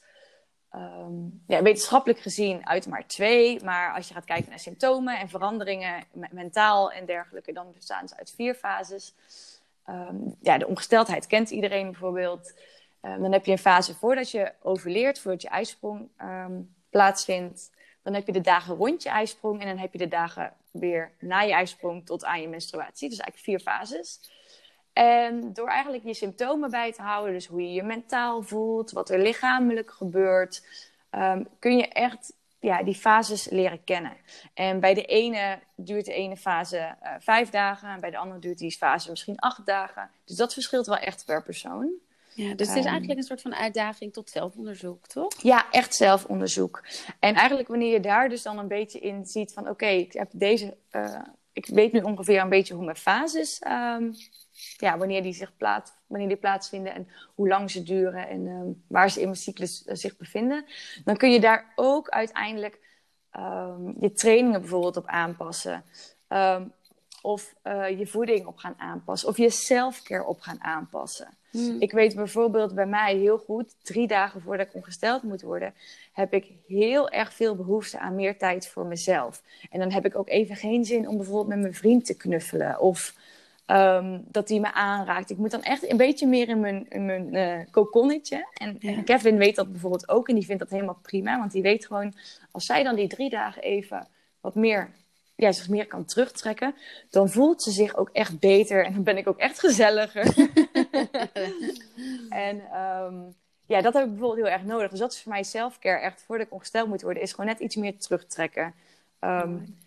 Um, 0.74 1.42
ja, 1.46 1.62
wetenschappelijk 1.62 2.20
gezien 2.20 2.66
uit 2.66 2.86
maar 2.86 3.06
twee. 3.06 3.64
Maar 3.64 3.94
als 3.94 4.08
je 4.08 4.14
gaat 4.14 4.24
kijken 4.24 4.48
naar 4.48 4.58
symptomen 4.58 5.18
en 5.18 5.28
veranderingen, 5.28 6.04
mentaal 6.30 6.92
en 6.92 7.06
dergelijke, 7.06 7.52
dan 7.52 7.72
bestaan 7.72 8.08
ze 8.08 8.16
uit 8.16 8.32
vier 8.36 8.54
fases. 8.54 9.14
Ja, 10.40 10.58
de 10.58 10.66
ongesteldheid 10.66 11.26
kent 11.26 11.50
iedereen 11.50 11.90
bijvoorbeeld. 11.90 12.52
Dan 13.00 13.32
heb 13.32 13.44
je 13.44 13.52
een 13.52 13.58
fase 13.58 13.94
voordat 13.94 14.30
je 14.30 14.52
overleert, 14.62 15.18
voordat 15.18 15.42
je 15.42 15.48
ijsprong 15.48 16.08
plaatsvindt. 16.90 17.70
Dan 18.02 18.14
heb 18.14 18.26
je 18.26 18.32
de 18.32 18.40
dagen 18.40 18.74
rond 18.74 19.02
je 19.02 19.08
ijsprong 19.08 19.60
en 19.60 19.66
dan 19.66 19.78
heb 19.78 19.92
je 19.92 19.98
de 19.98 20.08
dagen 20.08 20.52
weer 20.70 21.12
na 21.18 21.40
je 21.40 21.52
ijsprong 21.52 22.06
tot 22.06 22.24
aan 22.24 22.40
je 22.40 22.48
menstruatie. 22.48 23.08
Dus 23.08 23.18
eigenlijk 23.18 23.44
vier 23.44 23.72
fases. 23.72 24.20
En 24.92 25.52
door 25.52 25.68
eigenlijk 25.68 26.04
je 26.04 26.14
symptomen 26.14 26.70
bij 26.70 26.92
te 26.92 27.02
houden, 27.02 27.32
dus 27.32 27.46
hoe 27.46 27.62
je 27.62 27.72
je 27.72 27.82
mentaal 27.82 28.42
voelt, 28.42 28.90
wat 28.90 29.10
er 29.10 29.18
lichamelijk 29.18 29.90
gebeurt, 29.90 30.66
um, 31.10 31.48
kun 31.58 31.76
je 31.76 31.88
echt 31.88 32.32
ja, 32.60 32.82
die 32.82 32.94
fases 32.94 33.48
leren 33.48 33.84
kennen. 33.84 34.16
En 34.54 34.80
bij 34.80 34.94
de 34.94 35.04
ene 35.04 35.58
duurt 35.76 36.04
de 36.04 36.12
ene 36.12 36.36
fase 36.36 36.96
uh, 37.02 37.14
vijf 37.18 37.50
dagen, 37.50 37.88
en 37.88 38.00
bij 38.00 38.10
de 38.10 38.16
andere 38.16 38.40
duurt 38.40 38.58
die 38.58 38.76
fase 38.76 39.10
misschien 39.10 39.38
acht 39.38 39.66
dagen. 39.66 40.10
Dus 40.24 40.36
dat 40.36 40.52
verschilt 40.52 40.86
wel 40.86 40.96
echt 40.96 41.24
per 41.24 41.42
persoon. 41.42 41.90
Ja, 42.34 42.54
dus 42.54 42.68
het 42.68 42.76
is 42.76 42.84
ehm, 42.84 42.92
eigenlijk 42.92 43.18
een 43.18 43.26
soort 43.26 43.40
van 43.40 43.54
uitdaging 43.54 44.12
tot 44.12 44.30
zelfonderzoek, 44.30 45.06
toch? 45.06 45.42
Ja, 45.42 45.70
echt 45.70 45.94
zelfonderzoek. 45.94 46.84
En 47.18 47.34
eigenlijk 47.34 47.68
wanneer 47.68 47.92
je 47.92 48.00
daar 48.00 48.28
dus 48.28 48.42
dan 48.42 48.58
een 48.58 48.68
beetje 48.68 48.98
in 48.98 49.26
ziet 49.26 49.52
van... 49.52 49.68
oké, 49.68 49.86
ik 49.86 50.12
heb 50.12 50.28
deze... 50.32 50.76
Uh, 50.92 51.20
ik 51.52 51.66
weet 51.66 51.92
nu 51.92 52.00
ongeveer 52.00 52.40
een 52.40 52.48
beetje 52.48 52.74
hoe 52.74 52.84
mijn 52.84 52.96
fases 52.96 53.62
um, 53.66 54.14
ja, 54.76 54.98
wanneer 54.98 55.22
die 55.22 55.32
zich 55.32 55.56
plaats, 55.56 55.92
wanneer 56.06 56.28
die 56.28 56.36
plaatsvinden 56.36 56.94
en 56.94 57.08
hoe 57.34 57.48
lang 57.48 57.70
ze 57.70 57.82
duren 57.82 58.28
en 58.28 58.46
um, 58.46 58.84
waar 58.86 59.10
ze 59.10 59.18
in 59.18 59.24
mijn 59.24 59.36
cyclus 59.36 59.86
uh, 59.86 59.94
zich 59.94 60.16
bevinden, 60.16 60.64
dan 61.04 61.16
kun 61.16 61.30
je 61.30 61.40
daar 61.40 61.72
ook 61.74 62.08
uiteindelijk 62.08 62.78
je 64.00 64.12
trainingen 64.14 64.60
bijvoorbeeld 64.60 64.96
op 64.96 65.06
aanpassen. 65.06 65.84
Um, 66.28 66.72
of 67.22 67.54
uh, 67.64 67.98
je 67.98 68.06
voeding 68.06 68.46
op 68.46 68.56
gaan 68.56 68.74
aanpassen. 68.78 69.28
Of 69.28 69.36
je 69.36 69.50
selfcare 69.50 70.26
op 70.26 70.40
gaan 70.40 70.62
aanpassen. 70.62 71.28
Hmm. 71.50 71.76
Ik 71.80 71.92
weet 71.92 72.14
bijvoorbeeld 72.14 72.74
bij 72.74 72.86
mij 72.86 73.16
heel 73.16 73.38
goed, 73.38 73.74
drie 73.82 74.06
dagen 74.06 74.40
voordat 74.40 74.66
ik 74.66 74.74
ongesteld 74.74 75.22
moet 75.22 75.42
worden, 75.42 75.74
heb 76.12 76.32
ik 76.32 76.46
heel 76.66 77.10
erg 77.10 77.32
veel 77.32 77.56
behoefte 77.56 77.98
aan 77.98 78.14
meer 78.14 78.38
tijd 78.38 78.68
voor 78.68 78.86
mezelf. 78.86 79.42
En 79.70 79.78
dan 79.78 79.92
heb 79.92 80.04
ik 80.04 80.16
ook 80.16 80.28
even 80.28 80.56
geen 80.56 80.84
zin 80.84 81.08
om 81.08 81.16
bijvoorbeeld 81.16 81.48
met 81.48 81.58
mijn 81.58 81.74
vriend 81.74 82.04
te 82.04 82.16
knuffelen. 82.16 82.80
Of 82.80 83.14
Um, 83.72 84.24
dat 84.28 84.48
die 84.48 84.60
me 84.60 84.72
aanraakt. 84.72 85.30
Ik 85.30 85.36
moet 85.36 85.50
dan 85.50 85.62
echt 85.62 85.90
een 85.90 85.96
beetje 85.96 86.26
meer 86.26 86.48
in 86.48 86.60
mijn, 86.60 86.86
in 86.88 87.06
mijn 87.06 87.34
uh, 87.34 87.66
kokonnetje. 87.70 88.46
En, 88.54 88.78
en, 88.80 89.04
Kevin 89.04 89.36
weet 89.36 89.56
dat 89.56 89.70
bijvoorbeeld 89.70 90.08
ook. 90.08 90.28
En 90.28 90.34
die 90.34 90.44
vindt 90.44 90.60
dat 90.60 90.70
helemaal 90.70 90.98
prima. 91.02 91.38
Want 91.38 91.52
die 91.52 91.62
weet 91.62 91.86
gewoon, 91.86 92.14
als 92.50 92.66
zij 92.66 92.82
dan 92.82 92.94
die 92.94 93.08
drie 93.08 93.30
dagen 93.30 93.62
even 93.62 94.08
wat 94.40 94.54
meer, 94.54 94.90
ja, 95.40 95.52
zich 95.52 95.68
meer 95.68 95.86
kan 95.86 96.04
terugtrekken. 96.04 96.74
Dan 97.10 97.28
voelt 97.28 97.62
ze 97.62 97.70
zich 97.70 97.96
ook 97.96 98.10
echt 98.12 98.38
beter. 98.38 98.84
En 98.84 98.92
dan 98.92 99.02
ben 99.02 99.16
ik 99.16 99.28
ook 99.28 99.38
echt 99.38 99.58
gezelliger. 99.58 100.34
en 102.46 102.62
um, 102.80 103.34
ja, 103.66 103.80
dat 103.80 103.92
heb 103.94 104.04
ik 104.04 104.10
bijvoorbeeld 104.10 104.46
heel 104.46 104.54
erg 104.54 104.64
nodig. 104.64 104.90
Dus 104.90 104.98
dat 104.98 105.12
is 105.12 105.22
voor 105.22 105.32
mij 105.32 105.42
selfcare. 105.42 106.00
Echt 106.00 106.22
voordat 106.26 106.46
ik 106.46 106.52
ongesteld 106.52 106.88
moet 106.88 107.02
worden, 107.02 107.22
is 107.22 107.30
gewoon 107.30 107.46
net 107.46 107.60
iets 107.60 107.76
meer 107.76 107.98
terugtrekken. 107.98 108.74
Um, 109.20 109.78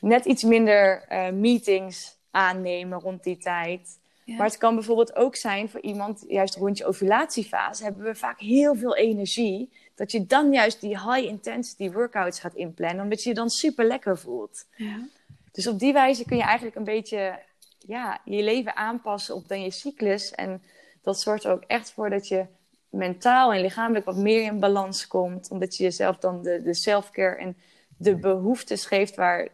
net 0.00 0.24
iets 0.24 0.42
minder 0.42 1.04
uh, 1.12 1.30
meetings 1.30 2.16
aannemen 2.30 3.00
rond 3.00 3.22
die 3.22 3.36
tijd. 3.36 3.98
Maar 4.36 4.46
het 4.46 4.58
kan 4.58 4.74
bijvoorbeeld 4.74 5.16
ook 5.16 5.36
zijn 5.36 5.68
voor 5.68 5.80
iemand, 5.80 6.24
juist 6.28 6.56
rond 6.56 6.78
je 6.78 6.86
ovulatiefase, 6.86 7.84
hebben 7.84 8.04
we 8.04 8.14
vaak 8.14 8.40
heel 8.40 8.74
veel 8.74 8.96
energie. 8.96 9.72
Dat 9.98 10.12
je 10.12 10.26
dan 10.26 10.52
juist 10.52 10.80
die 10.80 10.98
high 10.98 11.28
intensity 11.28 11.90
workouts 11.90 12.40
gaat 12.40 12.54
inplannen, 12.54 13.02
omdat 13.02 13.22
je 13.22 13.28
je 13.28 13.34
dan 13.34 13.50
super 13.50 13.86
lekker 13.86 14.18
voelt. 14.18 14.66
Ja. 14.76 15.08
Dus 15.52 15.66
op 15.66 15.78
die 15.78 15.92
wijze 15.92 16.24
kun 16.24 16.36
je 16.36 16.42
eigenlijk 16.42 16.76
een 16.76 16.84
beetje 16.84 17.38
ja, 17.78 18.20
je 18.24 18.42
leven 18.42 18.76
aanpassen 18.76 19.34
op 19.34 19.48
dan 19.48 19.62
je 19.62 19.70
cyclus. 19.70 20.30
En 20.30 20.62
dat 21.02 21.20
zorgt 21.20 21.44
er 21.44 21.52
ook 21.52 21.64
echt 21.66 21.90
voor 21.90 22.10
dat 22.10 22.28
je 22.28 22.46
mentaal 22.90 23.52
en 23.52 23.60
lichamelijk 23.60 24.04
wat 24.04 24.16
meer 24.16 24.42
in 24.42 24.60
balans 24.60 25.06
komt. 25.06 25.50
Omdat 25.50 25.76
je 25.76 25.82
jezelf 25.82 26.16
dan 26.16 26.42
de, 26.42 26.62
de 26.62 26.74
self-care 26.74 27.36
en 27.36 27.56
de 27.96 28.16
behoeftes 28.16 28.86
geeft 28.86 29.16
waar 29.16 29.48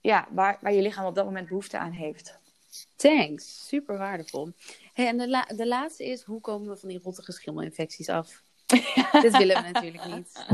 ja, 0.00 0.28
waar, 0.30 0.58
waar 0.60 0.72
je 0.72 0.82
lichaam 0.82 1.06
op 1.06 1.14
dat 1.14 1.24
moment 1.24 1.48
behoefte 1.48 1.78
aan 1.78 1.92
heeft. 1.92 2.38
Thanks, 2.96 3.68
super 3.68 3.98
waardevol. 3.98 4.52
Hey, 4.92 5.06
en 5.06 5.18
de, 5.18 5.28
la 5.28 5.44
de 5.44 5.66
laatste 5.66 6.04
is, 6.04 6.22
hoe 6.22 6.40
komen 6.40 6.68
we 6.68 6.76
van 6.76 6.88
die 6.88 7.00
rottige 7.02 7.32
schimmelinfecties 7.32 8.08
af? 8.08 8.42
Dit 9.22 9.36
willen 9.36 9.62
we 9.62 9.70
natuurlijk 9.72 10.04
niet. 10.04 10.46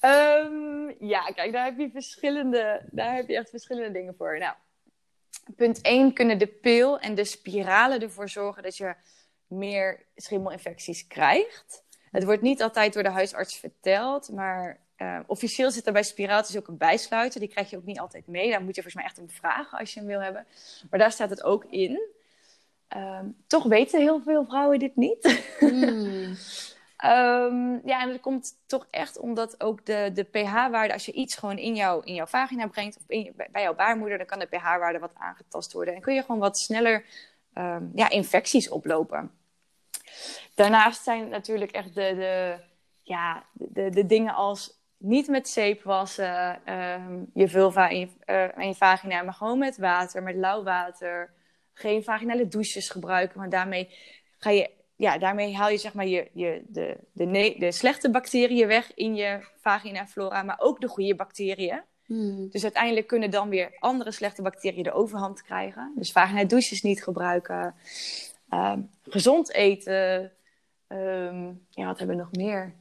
Um, 0.00 0.94
ja, 1.14 1.24
kijk, 1.24 1.52
daar 1.52 1.64
heb 1.64 1.78
je 1.78 1.90
verschillende, 1.90 2.82
daar 2.90 3.14
heb 3.14 3.28
je 3.28 3.36
echt 3.36 3.50
verschillende 3.50 3.92
dingen 3.92 4.14
voor. 4.16 4.38
Nou, 4.38 4.54
punt 5.56 5.80
1 5.80 6.12
kunnen 6.12 6.38
de 6.38 6.46
pil 6.46 6.98
en 6.98 7.14
de 7.14 7.24
spiralen 7.24 8.00
ervoor 8.00 8.28
zorgen 8.28 8.62
dat 8.62 8.76
je 8.76 8.94
meer 9.46 10.04
schimmelinfecties 10.16 11.06
krijgt. 11.06 11.82
Het 12.10 12.24
wordt 12.24 12.42
niet 12.42 12.62
altijd 12.62 12.92
door 12.92 13.02
de 13.02 13.10
huisarts 13.10 13.58
verteld, 13.58 14.30
maar 14.32 14.78
uh, 14.98 15.20
officieel 15.26 15.70
zit 15.70 15.86
er 15.86 15.92
bij 15.92 16.02
spiraaltjes 16.02 16.56
ook 16.56 16.68
een 16.68 16.76
bijsluiter. 16.76 17.40
Die 17.40 17.48
krijg 17.48 17.70
je 17.70 17.76
ook 17.76 17.84
niet 17.84 18.00
altijd 18.00 18.26
mee. 18.26 18.50
Daar 18.50 18.62
moet 18.62 18.76
je 18.76 18.82
volgens 18.82 18.94
mij 18.94 19.04
echt 19.04 19.18
om 19.18 19.30
vragen 19.30 19.78
als 19.78 19.94
je 19.94 20.00
hem 20.00 20.08
wil 20.08 20.20
hebben. 20.20 20.46
Maar 20.90 20.98
daar 20.98 21.12
staat 21.12 21.30
het 21.30 21.42
ook 21.42 21.64
in. 21.64 22.00
Um, 22.96 23.36
toch 23.46 23.64
weten 23.64 24.00
heel 24.00 24.20
veel 24.20 24.44
vrouwen 24.44 24.78
dit 24.78 24.96
niet. 24.96 25.42
Mm. 25.60 26.36
um, 27.04 27.80
ja, 27.84 28.00
en 28.00 28.08
dat 28.08 28.20
komt 28.20 28.52
toch 28.66 28.86
echt 28.90 29.18
omdat 29.18 29.60
ook 29.60 29.86
de, 29.86 30.10
de 30.14 30.22
pH-waarde, 30.22 30.92
als 30.92 31.06
je 31.06 31.12
iets 31.12 31.34
gewoon 31.34 31.58
in, 31.58 31.74
jou, 31.74 32.04
in 32.04 32.14
jouw 32.14 32.26
vagina 32.26 32.66
brengt, 32.66 32.96
of 32.96 33.02
in, 33.06 33.32
bij 33.50 33.62
jouw 33.62 33.74
baarmoeder, 33.74 34.18
dan 34.18 34.26
kan 34.26 34.38
de 34.38 34.46
pH-waarde 34.46 34.98
wat 34.98 35.14
aangetast 35.14 35.72
worden. 35.72 35.94
En 35.94 36.00
kun 36.00 36.14
je 36.14 36.20
gewoon 36.20 36.40
wat 36.40 36.58
sneller 36.58 37.04
um, 37.54 37.92
ja, 37.94 38.10
infecties 38.10 38.68
oplopen. 38.68 39.30
Daarnaast 40.54 41.02
zijn 41.02 41.28
natuurlijk 41.28 41.70
echt 41.70 41.94
de, 41.94 42.14
de, 42.14 42.58
ja, 43.02 43.44
de, 43.52 43.90
de 43.90 44.06
dingen 44.06 44.34
als 44.34 44.82
niet 44.96 45.28
met 45.28 45.48
zeep 45.48 45.82
wassen, 45.82 46.60
uh, 46.68 47.06
je 47.34 47.48
vulva 47.48 47.90
en 47.90 47.98
je, 47.98 48.08
en 48.56 48.66
je 48.66 48.74
vagina, 48.74 49.22
maar 49.22 49.34
gewoon 49.34 49.58
met 49.58 49.76
water, 49.76 50.22
met 50.22 50.36
lauw 50.36 50.62
water. 50.62 51.32
Geen 51.72 52.04
vaginale 52.04 52.48
douches 52.48 52.90
gebruiken, 52.90 53.38
want 53.38 53.50
daarmee, 53.50 53.94
ga 54.38 54.50
je, 54.50 54.70
ja, 54.96 55.18
daarmee 55.18 55.54
haal 55.54 55.70
je, 55.70 55.76
zeg 55.76 55.94
maar, 55.94 56.06
je, 56.06 56.30
je, 56.32 56.62
de, 56.66 56.96
de, 57.12 57.54
de 57.58 57.72
slechte 57.72 58.10
bacteriën 58.10 58.66
weg 58.66 58.94
in 58.94 59.14
je 59.14 59.46
vagina-flora, 59.60 60.42
maar 60.42 60.58
ook 60.58 60.80
de 60.80 60.88
goede 60.88 61.14
bacteriën. 61.14 61.82
Hmm. 62.04 62.48
Dus 62.50 62.62
uiteindelijk 62.62 63.06
kunnen 63.06 63.30
dan 63.30 63.48
weer 63.48 63.76
andere 63.78 64.10
slechte 64.10 64.42
bacteriën 64.42 64.82
de 64.82 64.92
overhand 64.92 65.42
krijgen. 65.42 65.92
Dus 65.96 66.12
vagina 66.12 66.44
douches 66.44 66.82
niet 66.82 67.02
gebruiken. 67.02 67.74
Um, 68.50 68.90
gezond 69.02 69.52
eten. 69.52 70.32
Um, 70.88 71.66
ja, 71.70 71.86
wat 71.86 71.98
hebben 71.98 72.16
we 72.16 72.22
nog 72.22 72.32
meer? 72.32 72.74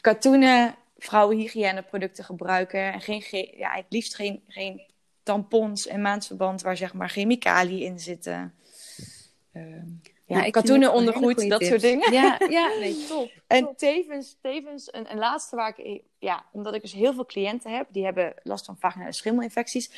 Katoenen 0.00 0.74
vrouwenhygiëneproducten 0.96 2.24
gebruiken. 2.24 2.92
En 2.92 3.00
geen, 3.00 3.52
ja, 3.56 3.70
het 3.74 3.86
liefst 3.88 4.14
geen, 4.14 4.42
geen 4.48 4.82
tampons 5.22 5.86
en 5.86 6.00
maandverband 6.00 6.62
waar 6.62 6.76
zeg 6.76 6.94
maar 6.94 7.08
chemicaliën 7.08 7.80
in 7.86 7.98
zitten. 7.98 8.54
Uh, 9.52 9.82
ja, 10.26 10.44
ja 10.44 10.50
katoenen 10.50 10.92
ondergoed, 10.92 11.48
dat 11.48 11.64
soort 11.64 11.80
dingen. 11.80 12.12
Ja, 12.12 12.38
ja 12.48 12.68
nee, 12.78 13.06
top. 13.08 13.30
en 13.46 13.72
tevens, 13.76 14.36
tevens 14.42 14.92
een, 14.92 15.10
een 15.10 15.18
laatste 15.18 15.56
waar 15.56 15.78
ik, 15.78 16.02
ja, 16.18 16.44
omdat 16.52 16.74
ik 16.74 16.82
dus 16.82 16.92
heel 16.92 17.14
veel 17.14 17.26
cliënten 17.26 17.76
heb, 17.76 17.86
die 17.90 18.04
hebben 18.04 18.34
last 18.42 18.64
van 18.64 18.76
vaginale 18.78 19.12
schimmelinfecties. 19.12 19.90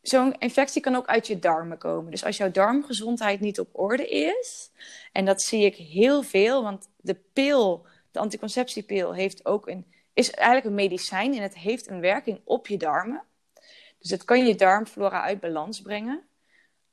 Zo'n 0.00 0.34
infectie 0.38 0.82
kan 0.82 0.94
ook 0.94 1.06
uit 1.06 1.26
je 1.26 1.38
darmen 1.38 1.78
komen. 1.78 2.10
Dus 2.10 2.24
als 2.24 2.36
jouw 2.36 2.50
darmgezondheid 2.50 3.40
niet 3.40 3.60
op 3.60 3.68
orde 3.72 4.08
is, 4.08 4.70
en 5.12 5.24
dat 5.24 5.42
zie 5.42 5.64
ik 5.64 5.74
heel 5.74 6.22
veel, 6.22 6.62
want 6.62 6.88
de 6.96 7.14
pil, 7.32 7.86
de 8.10 8.18
anticonceptiepil, 8.18 9.14
heeft 9.14 9.46
ook 9.46 9.68
een 9.68 9.86
is 10.18 10.30
eigenlijk 10.30 10.66
een 10.66 10.88
medicijn 10.88 11.34
en 11.34 11.42
het 11.42 11.58
heeft 11.58 11.88
een 11.88 12.00
werking 12.00 12.40
op 12.44 12.66
je 12.66 12.76
darmen. 12.76 13.22
Dus 13.98 14.10
het 14.10 14.24
kan 14.24 14.46
je 14.46 14.54
darmflora 14.54 15.22
uit 15.22 15.40
balans 15.40 15.80
brengen. 15.80 16.22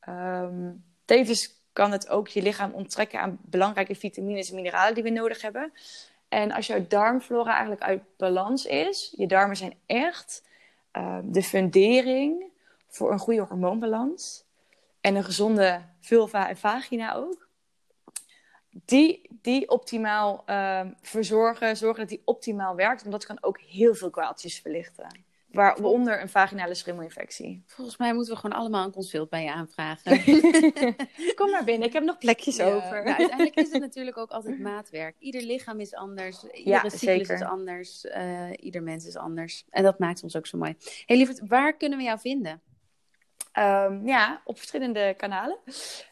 Um, 0.10 0.84
tevens 1.06 1.55
kan 1.76 1.92
het 1.92 2.10
ook 2.10 2.28
je 2.28 2.42
lichaam 2.42 2.72
onttrekken 2.72 3.20
aan 3.20 3.38
belangrijke 3.42 3.96
vitamines 3.96 4.50
en 4.50 4.56
mineralen 4.56 4.94
die 4.94 5.04
we 5.04 5.10
nodig 5.10 5.42
hebben. 5.42 5.74
En 6.30 6.52
als 6.52 6.68
jouw 6.68 6.86
darmflora 6.88 7.52
eigenlijk 7.52 7.82
uit 7.82 8.02
balans 8.18 8.66
is, 8.66 9.14
je 9.18 9.28
darmen 9.28 9.56
zijn 9.56 9.74
echt 9.86 10.44
uh, 10.94 11.18
de 11.24 11.44
fundering 11.44 12.46
voor 12.88 13.12
een 13.12 13.20
goede 13.20 13.42
hormoonbalans 13.42 14.44
en 15.02 15.16
een 15.16 15.24
gezonde 15.24 15.82
vulva 16.00 16.50
en 16.50 16.58
vagina 16.58 17.14
ook 17.14 17.48
die, 18.86 19.30
die 19.42 19.70
optimaal 19.70 20.44
ehm, 20.46 20.92
verzorgen, 21.02 21.78
zorgen 21.78 22.00
dat 22.00 22.10
die 22.10 22.22
optimaal 22.26 22.76
werkt. 22.76 23.00
Want 23.02 23.14
dat 23.14 23.26
kan 23.26 23.38
ook 23.42 23.60
heel 23.60 23.96
veel 23.96 24.10
kwaaltjes 24.10 24.60
verlichten. 24.60 25.24
Waaronder 25.56 26.22
een 26.22 26.30
vaginale 26.30 26.74
schimmelinfectie. 26.74 27.64
Volgens 27.66 27.98
mij 27.98 28.14
moeten 28.14 28.34
we 28.34 28.40
gewoon 28.40 28.58
allemaal 28.58 28.86
een 28.86 28.92
consult 28.92 29.30
bij 29.30 29.44
je 29.44 29.52
aanvragen. 29.52 30.24
Kom 31.36 31.52
maar 31.52 31.64
binnen, 31.64 31.88
ik 31.88 31.94
heb 31.94 32.04
nog 32.04 32.18
plekjes 32.18 32.60
over. 32.60 33.04
Nou, 33.04 33.18
uiteindelijk 33.18 33.56
is 33.56 33.72
het 33.72 33.82
natuurlijk 33.90 34.18
ook 34.18 34.32
altijd 34.32 34.60
maatwerk. 34.60 35.16
Ieder 35.20 35.42
lichaam 35.42 35.80
is 35.80 35.94
anders, 35.94 36.44
iedere 36.44 36.64
ja, 36.84 36.90
cyclus 36.90 37.30
is 37.30 37.42
anders, 37.42 38.06
uh, 38.06 38.50
ieder 38.60 38.84
mens 38.84 39.06
is 39.06 39.16
anders. 39.16 39.66
En 39.70 39.84
dat 39.84 40.00
maakt 40.00 40.24
ons 40.24 40.36
ook 40.36 40.48
zo 40.48 40.58
mooi. 40.58 40.76
Hey 41.06 41.18
lieverd, 41.18 41.42
waar 41.48 41.78
kunnen 41.78 41.98
we 41.98 42.04
jou 42.04 42.20
vinden? 42.20 42.62
Um, 43.60 44.08
ja, 44.08 44.42
op 44.44 44.58
verschillende 44.58 45.14
kanalen. 45.18 45.58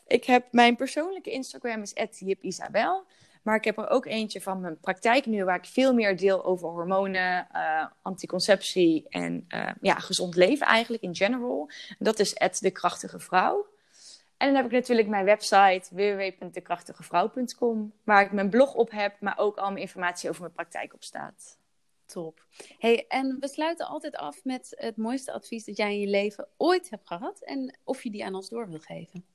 Ik 0.07 0.23
heb 0.23 0.45
mijn 0.51 0.75
persoonlijke 0.75 1.31
Instagram 1.31 1.81
is 1.81 1.93
@jipisabel. 2.19 3.05
Maar 3.43 3.55
ik 3.55 3.63
heb 3.63 3.77
er 3.77 3.89
ook 3.89 4.05
eentje 4.05 4.41
van 4.41 4.61
mijn 4.61 4.79
praktijk 4.79 5.25
nu, 5.25 5.43
waar 5.43 5.57
ik 5.57 5.65
veel 5.65 5.93
meer 5.93 6.17
deel 6.17 6.45
over 6.45 6.69
hormonen, 6.69 7.47
uh, 7.53 7.85
anticonceptie 8.01 9.05
en 9.09 9.45
uh, 9.49 9.69
ja, 9.81 9.95
gezond 9.95 10.35
leven 10.35 10.67
eigenlijk 10.67 11.03
in 11.03 11.15
general. 11.15 11.69
Dat 11.99 12.19
is 12.19 12.59
de 12.59 12.71
krachtige 12.71 13.19
vrouw. 13.19 13.65
En 14.37 14.47
dan 14.47 14.55
heb 14.55 14.65
ik 14.65 14.71
natuurlijk 14.71 15.07
mijn 15.07 15.25
website 15.25 15.83
www.dekrachtigevrouw.com, 15.89 17.93
waar 18.03 18.25
ik 18.25 18.31
mijn 18.31 18.49
blog 18.49 18.73
op 18.73 18.91
heb, 18.91 19.15
maar 19.19 19.37
ook 19.37 19.57
al 19.57 19.67
mijn 19.67 19.81
informatie 19.81 20.29
over 20.29 20.41
mijn 20.41 20.53
praktijk 20.53 20.93
op 20.93 21.03
staat. 21.03 21.57
Top. 22.05 22.45
Hey, 22.79 23.05
en 23.07 23.37
we 23.39 23.47
sluiten 23.47 23.87
altijd 23.87 24.15
af 24.15 24.43
met 24.43 24.73
het 24.75 24.97
mooiste 24.97 25.31
advies 25.31 25.65
dat 25.65 25.77
jij 25.77 25.93
in 25.93 25.99
je 25.99 26.07
leven 26.07 26.47
ooit 26.57 26.89
hebt 26.89 27.07
gehad 27.07 27.41
en 27.41 27.77
of 27.83 28.03
je 28.03 28.11
die 28.11 28.25
aan 28.25 28.35
ons 28.35 28.49
door 28.49 28.69
wil 28.69 28.79
geven. 28.79 29.25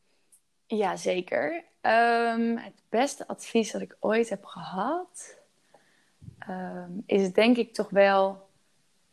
Ja, 0.69 0.97
zeker. 0.97 1.65
Um, 1.83 2.57
het 2.57 2.83
beste 2.89 3.27
advies 3.27 3.73
dat 3.73 3.81
ik 3.81 3.97
ooit 4.01 4.29
heb 4.29 4.45
gehad 4.45 5.37
um, 6.49 7.03
is 7.07 7.33
denk 7.33 7.57
ik 7.57 7.75
toch 7.75 7.91
wel: 7.91 8.49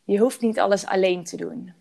je 0.04 0.18
hoeft 0.18 0.40
niet 0.40 0.58
alles 0.58 0.86
alleen 0.86 1.24
te 1.24 1.36
doen. 1.36 1.72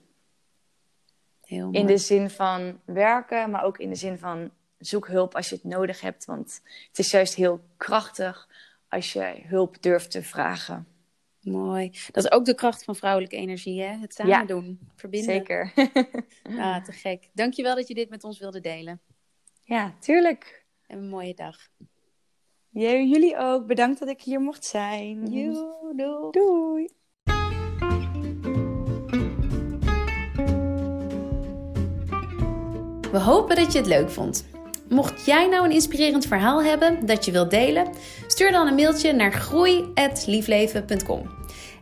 Heel. 1.45 1.71
In 1.71 1.85
de 1.85 1.97
zin 1.97 2.29
van 2.29 2.79
werken, 2.85 3.49
maar 3.49 3.63
ook 3.63 3.77
in 3.77 3.89
de 3.89 3.95
zin 3.95 4.17
van 4.17 4.51
zoek 4.77 5.07
hulp 5.07 5.35
als 5.35 5.49
je 5.49 5.55
het 5.55 5.63
nodig 5.63 6.01
hebt. 6.01 6.25
Want 6.25 6.61
het 6.87 6.99
is 6.99 7.11
juist 7.11 7.35
heel 7.35 7.59
krachtig 7.77 8.47
als 8.89 9.13
je 9.13 9.41
hulp 9.43 9.81
durft 9.81 10.11
te 10.11 10.23
vragen. 10.23 10.87
Mooi. 11.41 11.91
Dat 12.11 12.23
is 12.23 12.31
ook 12.31 12.45
de 12.45 12.55
kracht 12.55 12.83
van 12.83 12.95
vrouwelijke 12.95 13.35
energie, 13.35 13.81
hè? 13.81 13.97
Het 13.97 14.13
samen 14.13 14.31
ja, 14.31 14.45
doen, 14.45 14.79
verbinden. 14.95 15.33
Zeker. 15.33 15.71
ah, 16.59 16.83
te 16.83 16.91
gek. 16.91 17.29
Dankjewel 17.33 17.75
dat 17.75 17.87
je 17.87 17.93
dit 17.93 18.09
met 18.09 18.23
ons 18.23 18.39
wilde 18.39 18.61
delen. 18.61 19.01
Ja, 19.67 19.93
tuurlijk. 19.99 20.65
En 20.87 20.97
een 20.97 21.09
mooie 21.09 21.33
dag. 21.33 21.57
jullie 22.69 23.37
ook. 23.37 23.67
Bedankt 23.67 23.99
dat 23.99 24.09
ik 24.09 24.21
hier 24.21 24.39
mocht 24.39 24.65
zijn. 24.65 25.25
doei. 25.25 26.31
Doei. 26.31 26.89
We 33.11 33.19
hopen 33.19 33.55
dat 33.55 33.71
je 33.71 33.77
het 33.77 33.87
leuk 33.87 34.09
vond. 34.09 34.45
Mocht 34.89 35.25
jij 35.25 35.47
nou 35.47 35.65
een 35.65 35.71
inspirerend 35.71 36.25
verhaal 36.25 36.63
hebben 36.63 37.05
dat 37.05 37.25
je 37.25 37.31
wilt 37.31 37.49
delen, 37.49 37.87
stuur 38.27 38.51
dan 38.51 38.67
een 38.67 38.75
mailtje 38.75 39.13
naar 39.13 39.31
groei@liefleven.com. 39.31 41.29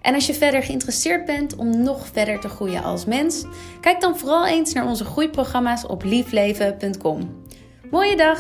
En 0.02 0.14
als 0.14 0.28
je 0.28 0.34
verder 0.34 0.64
geïnteresseerd 0.64 1.26
bent 1.26 1.56
om 1.56 1.84
nog 1.84 2.08
verder 2.08 2.40
te 2.40 2.50
groeien 2.50 2.84
als 2.84 3.06
mens, 3.06 3.46
kijk 3.82 4.02
dan 4.02 4.18
vooral 4.18 4.46
eens 4.46 4.74
naar 4.74 4.88
onze 4.88 5.06
groeiprogramma's 5.06 5.86
op 5.86 6.04
liefleven.com. 6.04 7.43
Mooie 7.94 8.16
dag! 8.18 8.40